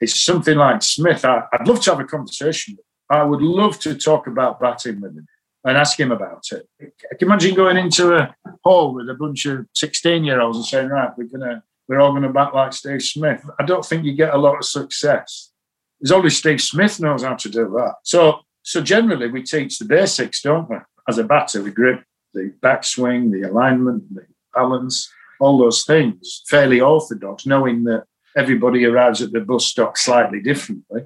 it's 0.01 0.21
something 0.21 0.57
like 0.57 0.81
Smith. 0.81 1.23
I, 1.23 1.43
would 1.59 1.67
love 1.69 1.81
to 1.83 1.91
have 1.91 2.01
a 2.01 2.11
conversation. 2.15 2.75
I 3.09 3.23
would 3.23 3.41
love 3.41 3.79
to 3.85 3.95
talk 3.95 4.27
about 4.27 4.59
batting 4.59 4.99
with 4.99 5.15
him 5.17 5.27
and 5.65 5.77
ask 5.77 5.99
him 5.99 6.11
about 6.11 6.45
it. 6.51 6.67
I 6.81 7.15
can 7.15 7.27
imagine 7.27 7.55
going 7.55 7.77
into 7.77 8.15
a, 8.15 8.35
hall 8.63 8.93
with 8.93 9.09
a 9.09 9.13
bunch 9.13 9.45
of 9.45 9.65
16 9.73 10.23
year 10.23 10.39
olds 10.39 10.57
and 10.57 10.65
saying, 10.65 10.87
right, 10.87 11.11
we're 11.17 11.25
gonna 11.25 11.61
we're 11.87 11.99
all 11.99 12.13
gonna 12.13 12.31
bat 12.31 12.55
like 12.55 12.71
Steve 12.71 13.03
Smith. 13.03 13.43
I 13.59 13.65
don't 13.65 13.85
think 13.85 14.05
you 14.05 14.13
get 14.13 14.33
a 14.33 14.37
lot 14.37 14.57
of 14.57 14.65
success. 14.65 15.51
There's 15.99 16.13
only 16.13 16.29
Steve 16.29 16.61
Smith 16.61 16.99
knows 16.99 17.23
how 17.23 17.35
to 17.35 17.49
do 17.49 17.69
that. 17.75 17.95
So 18.03 18.39
so 18.61 18.81
generally 18.81 19.27
we 19.27 19.43
teach 19.43 19.79
the 19.79 19.85
basics, 19.85 20.41
don't 20.41 20.69
we? 20.69 20.77
As 21.09 21.17
a 21.17 21.25
batter, 21.25 21.61
the 21.61 21.71
grip, 21.71 22.03
the 22.33 22.53
backswing, 22.61 23.31
the 23.31 23.49
alignment, 23.49 24.15
the 24.15 24.25
balance, 24.53 25.11
all 25.39 25.57
those 25.57 25.83
things, 25.83 26.43
fairly 26.47 26.79
orthodox, 26.79 27.45
knowing 27.45 27.83
that 27.83 28.05
everybody 28.37 28.85
arrives 28.85 29.21
at 29.21 29.33
the 29.33 29.41
bus 29.41 29.65
stop 29.65 29.97
slightly 29.97 30.41
differently. 30.41 31.01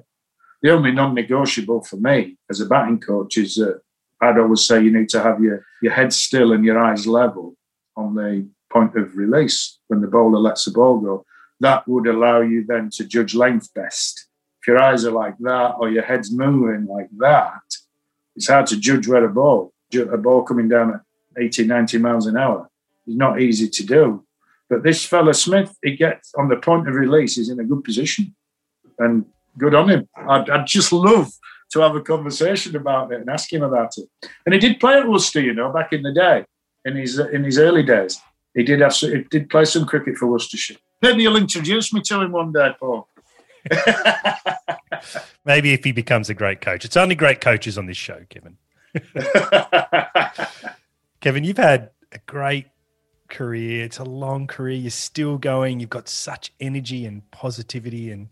The 0.62 0.70
only 0.70 0.92
non-negotiable 0.92 1.84
for 1.84 1.96
me 1.96 2.36
as 2.50 2.60
a 2.60 2.66
batting 2.66 3.00
coach 3.00 3.36
is 3.36 3.56
that 3.56 3.80
I'd 4.20 4.38
always 4.38 4.64
say 4.64 4.82
you 4.82 4.96
need 4.96 5.08
to 5.10 5.22
have 5.22 5.40
your, 5.40 5.64
your 5.82 5.92
head 5.92 6.12
still 6.12 6.52
and 6.52 6.64
your 6.64 6.78
eyes 6.78 7.06
level 7.06 7.56
on 7.96 8.14
the 8.14 8.48
point 8.70 8.96
of 8.96 9.16
release 9.16 9.78
when 9.88 10.00
the 10.00 10.06
bowler 10.08 10.38
lets 10.38 10.64
the 10.64 10.70
ball 10.70 10.98
go. 10.98 11.24
That 11.60 11.86
would 11.88 12.06
allow 12.06 12.40
you 12.40 12.64
then 12.66 12.90
to 12.94 13.04
judge 13.04 13.34
length 13.34 13.72
best. 13.74 14.26
If 14.60 14.68
your 14.68 14.80
eyes 14.80 15.04
are 15.04 15.12
like 15.12 15.36
that 15.40 15.74
or 15.78 15.90
your 15.90 16.02
head's 16.02 16.32
moving 16.32 16.86
like 16.86 17.08
that, 17.18 17.62
it's 18.36 18.48
hard 18.48 18.66
to 18.68 18.78
judge 18.78 19.08
where 19.08 19.24
a 19.24 19.28
ball, 19.28 19.72
a 19.94 20.16
ball 20.16 20.42
coming 20.42 20.68
down 20.68 20.94
at 20.94 21.00
80, 21.40 21.66
90 21.66 21.98
miles 21.98 22.26
an 22.26 22.36
hour 22.36 22.68
is 23.06 23.16
not 23.16 23.40
easy 23.40 23.68
to 23.68 23.86
do. 23.86 24.24
But 24.68 24.82
this 24.82 25.04
fella 25.04 25.34
Smith, 25.34 25.76
he 25.82 25.96
gets 25.96 26.32
on 26.36 26.48
the 26.48 26.56
point 26.56 26.88
of 26.88 26.94
release, 26.94 27.36
he's 27.36 27.48
in 27.48 27.60
a 27.60 27.64
good 27.64 27.82
position. 27.82 28.34
And 28.98 29.24
good 29.56 29.74
on 29.74 29.88
him. 29.88 30.08
I'd, 30.16 30.50
I'd 30.50 30.66
just 30.66 30.92
love 30.92 31.30
to 31.72 31.80
have 31.80 31.94
a 31.94 32.00
conversation 32.00 32.76
about 32.76 33.12
it 33.12 33.20
and 33.20 33.28
ask 33.28 33.52
him 33.52 33.62
about 33.62 33.96
it. 33.98 34.08
And 34.46 34.54
he 34.54 34.60
did 34.60 34.80
play 34.80 34.98
at 34.98 35.08
Worcester, 35.08 35.40
you 35.40 35.54
know, 35.54 35.70
back 35.70 35.92
in 35.92 36.02
the 36.02 36.12
day, 36.12 36.44
in 36.84 36.96
his 36.96 37.18
in 37.18 37.44
his 37.44 37.58
early 37.58 37.82
days. 37.82 38.20
He 38.54 38.62
did 38.62 38.80
have 38.80 38.94
he 38.94 39.24
did 39.30 39.50
play 39.50 39.64
some 39.64 39.86
cricket 39.86 40.16
for 40.16 40.26
Worcestershire. 40.26 40.76
Maybe 41.02 41.22
you'll 41.22 41.36
introduce 41.36 41.92
me 41.92 42.00
to 42.02 42.20
him 42.20 42.32
one 42.32 42.52
day, 42.52 42.70
Paul. 42.78 43.08
Maybe 45.44 45.72
if 45.72 45.84
he 45.84 45.92
becomes 45.92 46.30
a 46.30 46.34
great 46.34 46.60
coach. 46.60 46.84
It's 46.84 46.96
only 46.96 47.14
great 47.14 47.40
coaches 47.40 47.78
on 47.78 47.86
this 47.86 47.96
show, 47.96 48.24
Kevin. 48.28 48.56
Kevin, 51.20 51.44
you've 51.44 51.58
had 51.58 51.90
a 52.12 52.18
great 52.26 52.66
career. 53.28 53.84
It's 53.84 53.98
a 53.98 54.04
long 54.04 54.46
career. 54.46 54.76
You're 54.76 54.90
still 54.90 55.38
going. 55.38 55.80
You've 55.80 55.90
got 55.90 56.08
such 56.08 56.52
energy 56.60 57.06
and 57.06 57.28
positivity, 57.30 58.10
and 58.10 58.28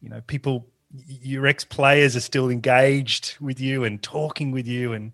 you 0.00 0.08
know 0.08 0.20
people. 0.26 0.68
Your 0.94 1.46
ex 1.46 1.64
players 1.64 2.16
are 2.16 2.20
still 2.20 2.50
engaged 2.50 3.36
with 3.40 3.60
you 3.60 3.84
and 3.84 4.02
talking 4.02 4.50
with 4.50 4.66
you. 4.66 4.92
And 4.92 5.12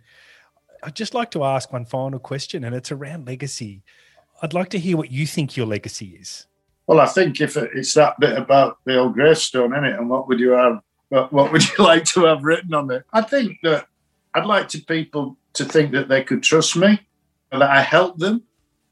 I'd 0.82 0.96
just 0.96 1.14
like 1.14 1.30
to 1.32 1.44
ask 1.44 1.72
one 1.72 1.84
final 1.84 2.18
question, 2.18 2.64
and 2.64 2.74
it's 2.74 2.92
around 2.92 3.26
legacy. 3.26 3.82
I'd 4.42 4.54
like 4.54 4.70
to 4.70 4.78
hear 4.78 4.96
what 4.96 5.10
you 5.10 5.26
think 5.26 5.56
your 5.56 5.66
legacy 5.66 6.16
is. 6.20 6.46
Well, 6.86 7.00
I 7.00 7.06
think 7.06 7.40
if 7.40 7.56
it's 7.56 7.94
that 7.94 8.18
bit 8.18 8.36
about 8.36 8.78
the 8.84 8.98
old 8.98 9.14
gravestone, 9.14 9.76
in 9.76 9.84
it, 9.84 9.98
and 9.98 10.08
what 10.08 10.26
would 10.26 10.40
you 10.40 10.50
have? 10.50 10.80
What 11.10 11.52
would 11.52 11.68
you 11.68 11.74
like 11.84 12.04
to 12.06 12.24
have 12.24 12.44
written 12.44 12.72
on 12.74 12.90
it? 12.90 13.04
I 13.12 13.20
think 13.20 13.58
that 13.62 13.86
I'd 14.34 14.46
like 14.46 14.68
to 14.68 14.80
people 14.80 15.36
to 15.54 15.64
think 15.64 15.92
that 15.92 16.08
they 16.08 16.22
could 16.22 16.42
trust 16.42 16.76
me, 16.76 17.00
and 17.52 17.60
that 17.60 17.70
I 17.70 17.82
helped 17.82 18.20
them 18.20 18.42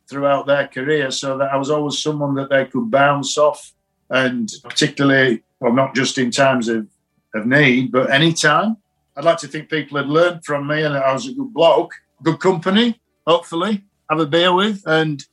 throughout 0.08 0.46
their 0.46 0.68
career, 0.68 1.10
so 1.10 1.38
that 1.38 1.50
I 1.52 1.56
was 1.56 1.70
always 1.70 2.02
someone 2.02 2.34
that 2.34 2.50
they 2.50 2.66
could 2.66 2.90
bounce 2.90 3.38
off, 3.38 3.72
and 4.10 4.50
particularly, 4.62 5.42
well, 5.60 5.72
not 5.72 5.94
just 5.94 6.18
in 6.18 6.30
times 6.30 6.68
of, 6.68 6.86
of 7.34 7.46
need, 7.46 7.92
but 7.92 8.10
any 8.10 8.32
time. 8.32 8.76
I'd 9.16 9.24
like 9.24 9.38
to 9.38 9.48
think 9.48 9.70
people 9.70 9.96
had 9.96 10.08
learned 10.08 10.44
from 10.44 10.66
me, 10.66 10.82
and 10.82 10.96
I 10.96 11.12
was 11.12 11.26
a 11.26 11.32
good 11.32 11.52
bloke, 11.54 11.92
good 12.22 12.38
company, 12.38 13.00
hopefully, 13.26 13.84
have 14.10 14.20
a 14.20 14.26
beer 14.26 14.54
with, 14.54 14.82
and 14.86 15.24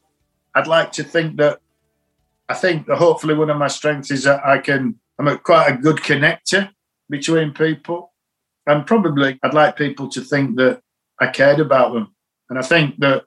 I'd 0.55 0.67
like 0.67 0.91
to 0.93 1.03
think 1.03 1.37
that 1.37 1.59
I 2.49 2.53
think 2.53 2.87
that 2.87 2.97
hopefully 2.97 3.35
one 3.35 3.49
of 3.49 3.57
my 3.57 3.67
strengths 3.67 4.11
is 4.11 4.23
that 4.23 4.45
I 4.45 4.57
can 4.59 4.99
I'm 5.19 5.27
a, 5.27 5.37
quite 5.37 5.67
a 5.67 5.77
good 5.77 5.97
connector 5.97 6.69
between 7.09 7.53
people, 7.53 8.13
and 8.65 8.85
probably 8.85 9.39
I'd 9.43 9.53
like 9.53 9.75
people 9.75 10.09
to 10.09 10.21
think 10.21 10.55
that 10.57 10.81
I 11.19 11.27
cared 11.27 11.59
about 11.59 11.93
them, 11.93 12.15
and 12.49 12.57
I 12.57 12.61
think 12.61 12.99
that 12.99 13.25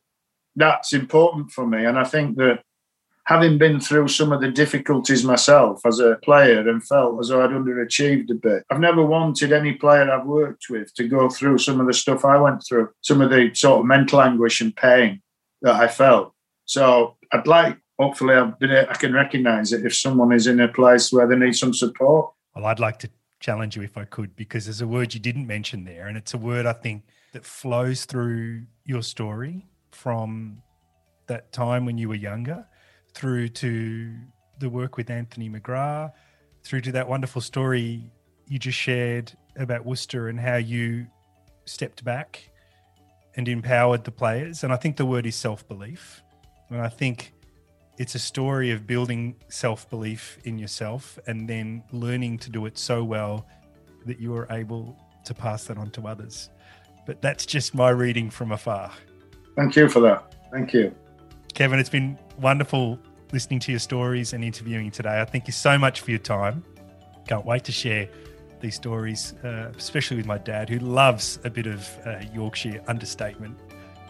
that's 0.55 0.93
important 0.93 1.51
for 1.51 1.67
me, 1.67 1.85
and 1.85 1.99
I 1.99 2.05
think 2.05 2.37
that 2.37 2.63
having 3.27 3.59
been 3.59 3.81
through 3.81 4.07
some 4.07 4.33
of 4.33 4.41
the 4.41 4.51
difficulties 4.51 5.25
myself 5.25 5.85
as 5.85 5.99
a 5.99 6.17
player 6.23 6.69
and 6.69 6.87
felt 6.87 7.19
as 7.21 7.29
though 7.29 7.43
I'd 7.43 7.51
underachieved 7.51 8.31
a 8.31 8.35
bit. 8.35 8.63
I've 8.71 8.79
never 8.79 9.05
wanted 9.05 9.53
any 9.53 9.73
player 9.73 10.09
I've 10.09 10.27
worked 10.27 10.67
with 10.71 10.95
to 10.95 11.09
go 11.09 11.29
through 11.29 11.59
some 11.59 11.81
of 11.81 11.89
the 11.89 11.93
stuff 11.93 12.25
I 12.25 12.37
went 12.37 12.65
through, 12.67 12.91
some 13.01 13.21
of 13.21 13.31
the 13.31 13.53
sort 13.53 13.81
of 13.81 13.87
mental 13.87 14.23
anguish 14.23 14.61
and 14.61 14.75
pain 14.75 15.23
that 15.63 15.75
I 15.75 15.89
felt. 15.89 16.35
So 16.67 17.17
I'd 17.33 17.49
like, 17.49 17.77
hopefully, 17.99 18.37
I've 18.37 18.59
been, 18.61 18.71
I 18.71 18.95
can 18.95 19.13
recognise 19.13 19.73
it 19.73 19.85
if 19.85 19.97
someone 19.97 20.33
is 20.33 20.47
in 20.47 20.61
a 20.61 20.69
place 20.69 21.13
where 21.13 21.27
they 21.27 21.37
need 21.37 21.57
some 21.57 21.75
support. 21.75 22.33
Well, 22.55 22.67
I'd 22.67 22.79
like 22.79 23.01
to 23.01 23.11
challenge 23.41 23.75
you 23.75 23.83
if 23.83 23.99
I 23.99 24.05
could, 24.05 24.37
because 24.37 24.67
there's 24.67 24.83
a 24.83 24.87
word 24.87 25.15
you 25.15 25.21
didn't 25.21 25.49
mention 25.49 25.85
there, 25.85 26.07
and 26.07 26.17
it's 26.17 26.35
a 26.35 26.39
word 26.39 26.65
I 26.65 26.73
think 26.73 27.03
that 27.33 27.45
flows 27.45 28.05
through 28.05 28.67
your 28.85 29.03
story 29.03 29.67
from 29.91 30.63
that 31.27 31.53
time 31.53 31.85
when 31.85 31.99
you 31.99 32.09
were 32.09 32.15
younger 32.15 32.65
through 33.17 33.49
to 33.49 34.15
the 34.59 34.69
work 34.69 34.99
with 34.99 35.09
Anthony 35.09 35.49
McGrath, 35.49 36.13
through 36.63 36.83
to 36.83 36.93
that 36.93 37.09
wonderful 37.09 37.41
story 37.41 38.11
you 38.47 38.59
just 38.59 38.79
shared 38.79 39.33
about 39.57 39.87
Worcester 39.87 40.29
and 40.29 40.39
how 40.39 40.57
you 40.57 41.07
stepped 41.65 42.05
back 42.05 42.51
and 43.35 43.49
empowered 43.49 44.05
the 44.05 44.11
players. 44.11 44.65
And 44.65 44.73
I 44.73 44.77
think 44.77 44.99
the 44.99 45.07
word 45.07 45.25
is 45.27 45.35
self 45.35 45.67
belief. 45.67 46.23
And 46.69 46.83
I 46.83 46.89
think 46.89 47.33
it's 47.97 48.15
a 48.15 48.19
story 48.19 48.71
of 48.71 48.87
building 48.87 49.37
self 49.49 49.89
belief 49.89 50.39
in 50.45 50.59
yourself 50.59 51.19
and 51.27 51.49
then 51.49 51.83
learning 51.93 52.39
to 52.41 52.51
do 52.51 52.67
it 52.67 52.77
so 52.77 53.03
well 53.03 53.47
that 54.05 54.21
you 54.21 54.37
are 54.37 54.47
able 54.51 54.95
to 55.25 55.33
pass 55.33 55.65
that 55.65 55.79
on 55.79 55.91
to 55.93 56.07
others. 56.07 56.51
But 57.07 57.23
that's 57.23 57.47
just 57.47 57.75
my 57.75 57.89
reading 57.89 58.29
from 58.29 58.53
afar. 58.53 58.93
Thank 59.57 59.75
you 59.75 59.89
for 59.89 60.01
that. 60.01 60.35
Thank 60.53 60.75
you. 60.75 60.95
Kevin, 61.57 61.79
it's 61.79 61.89
been 61.89 62.19
wonderful 62.39 62.99
listening 63.33 63.59
to 63.61 63.73
your 63.73 63.79
stories 63.79 64.35
and 64.35 64.45
interviewing 64.45 64.91
today. 64.91 65.23
I 65.23 65.25
thank 65.25 65.47
you 65.47 65.55
so 65.55 65.79
much 65.79 66.03
for 66.03 66.11
your 66.11 66.21
time. 66.21 66.63
Can't 67.27 67.47
wait 67.47 67.65
to 67.65 67.73
share 67.73 68.11
these 68.61 68.75
stories, 68.75 69.33
uh, 69.43 69.73
especially 69.75 70.19
with 70.19 70.27
my 70.27 70.37
dad, 70.37 70.69
who 70.69 70.79
loves 70.79 71.39
a 71.45 71.51
bit 71.51 71.67
of 71.67 71.89
uh, 72.05 72.19
Yorkshire 72.35 72.83
understatement. 72.89 73.57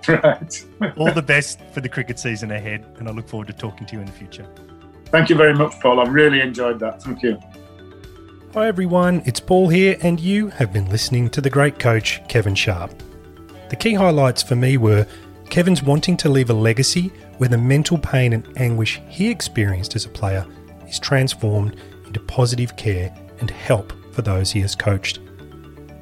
Right. 0.08 0.66
All 0.96 1.12
the 1.12 1.22
best 1.22 1.60
for 1.72 1.80
the 1.80 1.88
cricket 1.88 2.18
season 2.18 2.50
ahead, 2.50 2.84
and 2.98 3.08
I 3.08 3.12
look 3.12 3.28
forward 3.28 3.46
to 3.46 3.52
talking 3.52 3.86
to 3.86 3.94
you 3.94 4.00
in 4.00 4.06
the 4.06 4.12
future. 4.12 4.48
Thank 5.12 5.30
you 5.30 5.36
very 5.36 5.54
much, 5.54 5.78
Paul. 5.80 6.00
I've 6.00 6.12
really 6.12 6.40
enjoyed 6.40 6.80
that. 6.80 7.00
Thank 7.00 7.22
you. 7.22 7.38
Hi, 8.54 8.66
everyone. 8.66 9.22
It's 9.24 9.38
Paul 9.38 9.68
here, 9.68 9.96
and 10.02 10.18
you 10.18 10.48
have 10.48 10.72
been 10.72 10.86
listening 10.86 11.30
to 11.30 11.40
the 11.40 11.50
great 11.50 11.78
coach, 11.78 12.20
Kevin 12.26 12.56
Sharp. 12.56 12.90
The 13.68 13.76
key 13.76 13.94
highlights 13.94 14.42
for 14.42 14.56
me 14.56 14.78
were 14.78 15.06
Kevin's 15.48 15.82
wanting 15.82 16.16
to 16.18 16.28
leave 16.28 16.50
a 16.50 16.54
legacy 16.54 17.12
where 17.38 17.48
the 17.48 17.58
mental 17.58 17.98
pain 17.98 18.32
and 18.32 18.46
anguish 18.56 19.00
he 19.08 19.30
experienced 19.30 19.96
as 19.96 20.04
a 20.04 20.10
player 20.10 20.46
is 20.88 20.98
transformed 20.98 21.76
into 22.06 22.20
positive 22.20 22.76
care 22.76 23.14
and 23.40 23.50
help 23.50 23.92
for 24.12 24.22
those 24.22 24.50
he 24.50 24.60
has 24.60 24.74
coached 24.74 25.20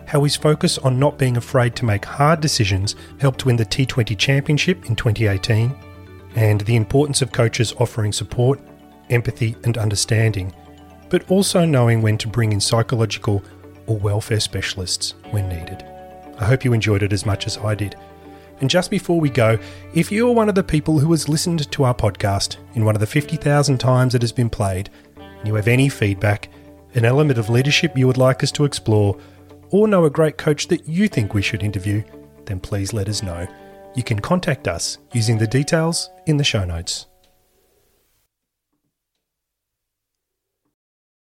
how 0.07 0.22
his 0.22 0.37
focus 0.37 0.78
on 0.78 0.99
not 0.99 1.18
being 1.18 1.37
afraid 1.37 1.74
to 1.76 1.85
make 1.85 2.05
hard 2.05 2.41
decisions 2.41 2.95
helped 3.18 3.47
win 3.47 3.57
the 3.57 3.64
T20 3.64 4.16
Championship 4.16 4.87
in 4.87 4.97
2018, 4.97 5.74
and 6.37 6.61
the 6.62 6.76
importance 6.76 7.22
of 7.22 7.32
coaches 7.32 7.74
offering 7.78 8.12
support, 8.12 8.61
empathy, 9.11 9.57
and 9.64 9.78
understanding, 9.78 10.55
but 11.09 11.28
also 11.30 11.64
knowing 11.64 12.03
when 12.03 12.18
to 12.18 12.28
bring 12.28 12.53
in 12.53 12.61
psychological 12.61 13.43
or 13.87 13.97
welfare 13.99 14.41
specialists 14.41 15.14
when 15.30 15.49
needed. 15.49 15.85
I 16.39 16.45
hope 16.45 16.64
you 16.64 16.72
enjoyed 16.72 17.03
it 17.03 17.12
as 17.12 17.26
much 17.26 17.47
as 17.47 17.59
I 17.59 17.74
did. 17.74 17.97
And 18.61 18.71
just 18.71 18.91
before 18.91 19.21
we 19.21 19.31
go, 19.31 19.59
if 19.95 20.13
you 20.13 20.29
are 20.29 20.33
one 20.33 20.49
of 20.49 20.55
the 20.55 20.63
people 20.63 20.99
who 20.99 21.11
has 21.11 21.29
listened 21.29 21.71
to 21.71 21.85
our 21.85 21.95
podcast 21.95 22.57
in 22.75 22.85
one 22.85 22.95
of 22.95 23.01
the 23.01 23.07
50,000 23.07 23.79
times 23.79 24.15
it 24.15 24.23
has 24.23 24.33
been 24.33 24.51
played, 24.51 24.91
and 25.17 25.47
you 25.47 25.55
have 25.55 25.69
any 25.69 25.89
feedback, 25.89 26.49
an 26.95 27.05
element 27.05 27.39
of 27.39 27.51
leadership 27.51 27.99
you 27.99 28.07
would 28.07 28.17
like 28.17 28.43
us 28.43 28.53
to 28.53 28.65
explore, 28.65 29.19
or 29.71 29.89
know 29.89 30.05
a 30.05 30.11
great 30.11 30.39
coach 30.39 30.69
that 30.69 30.89
you 30.89 31.09
think 31.09 31.35
we 31.35 31.43
should 31.43 31.63
interview, 31.63 32.03
then 32.47 32.61
please 32.61 32.93
let 32.93 33.09
us 33.09 33.23
know. 33.23 33.47
You 33.97 34.03
can 34.03 34.21
contact 34.21 34.69
us 34.69 34.99
using 35.13 35.39
the 35.39 35.47
details 35.47 36.11
in 36.27 36.37
the 36.37 36.45
show 36.45 36.65
notes. 36.65 37.07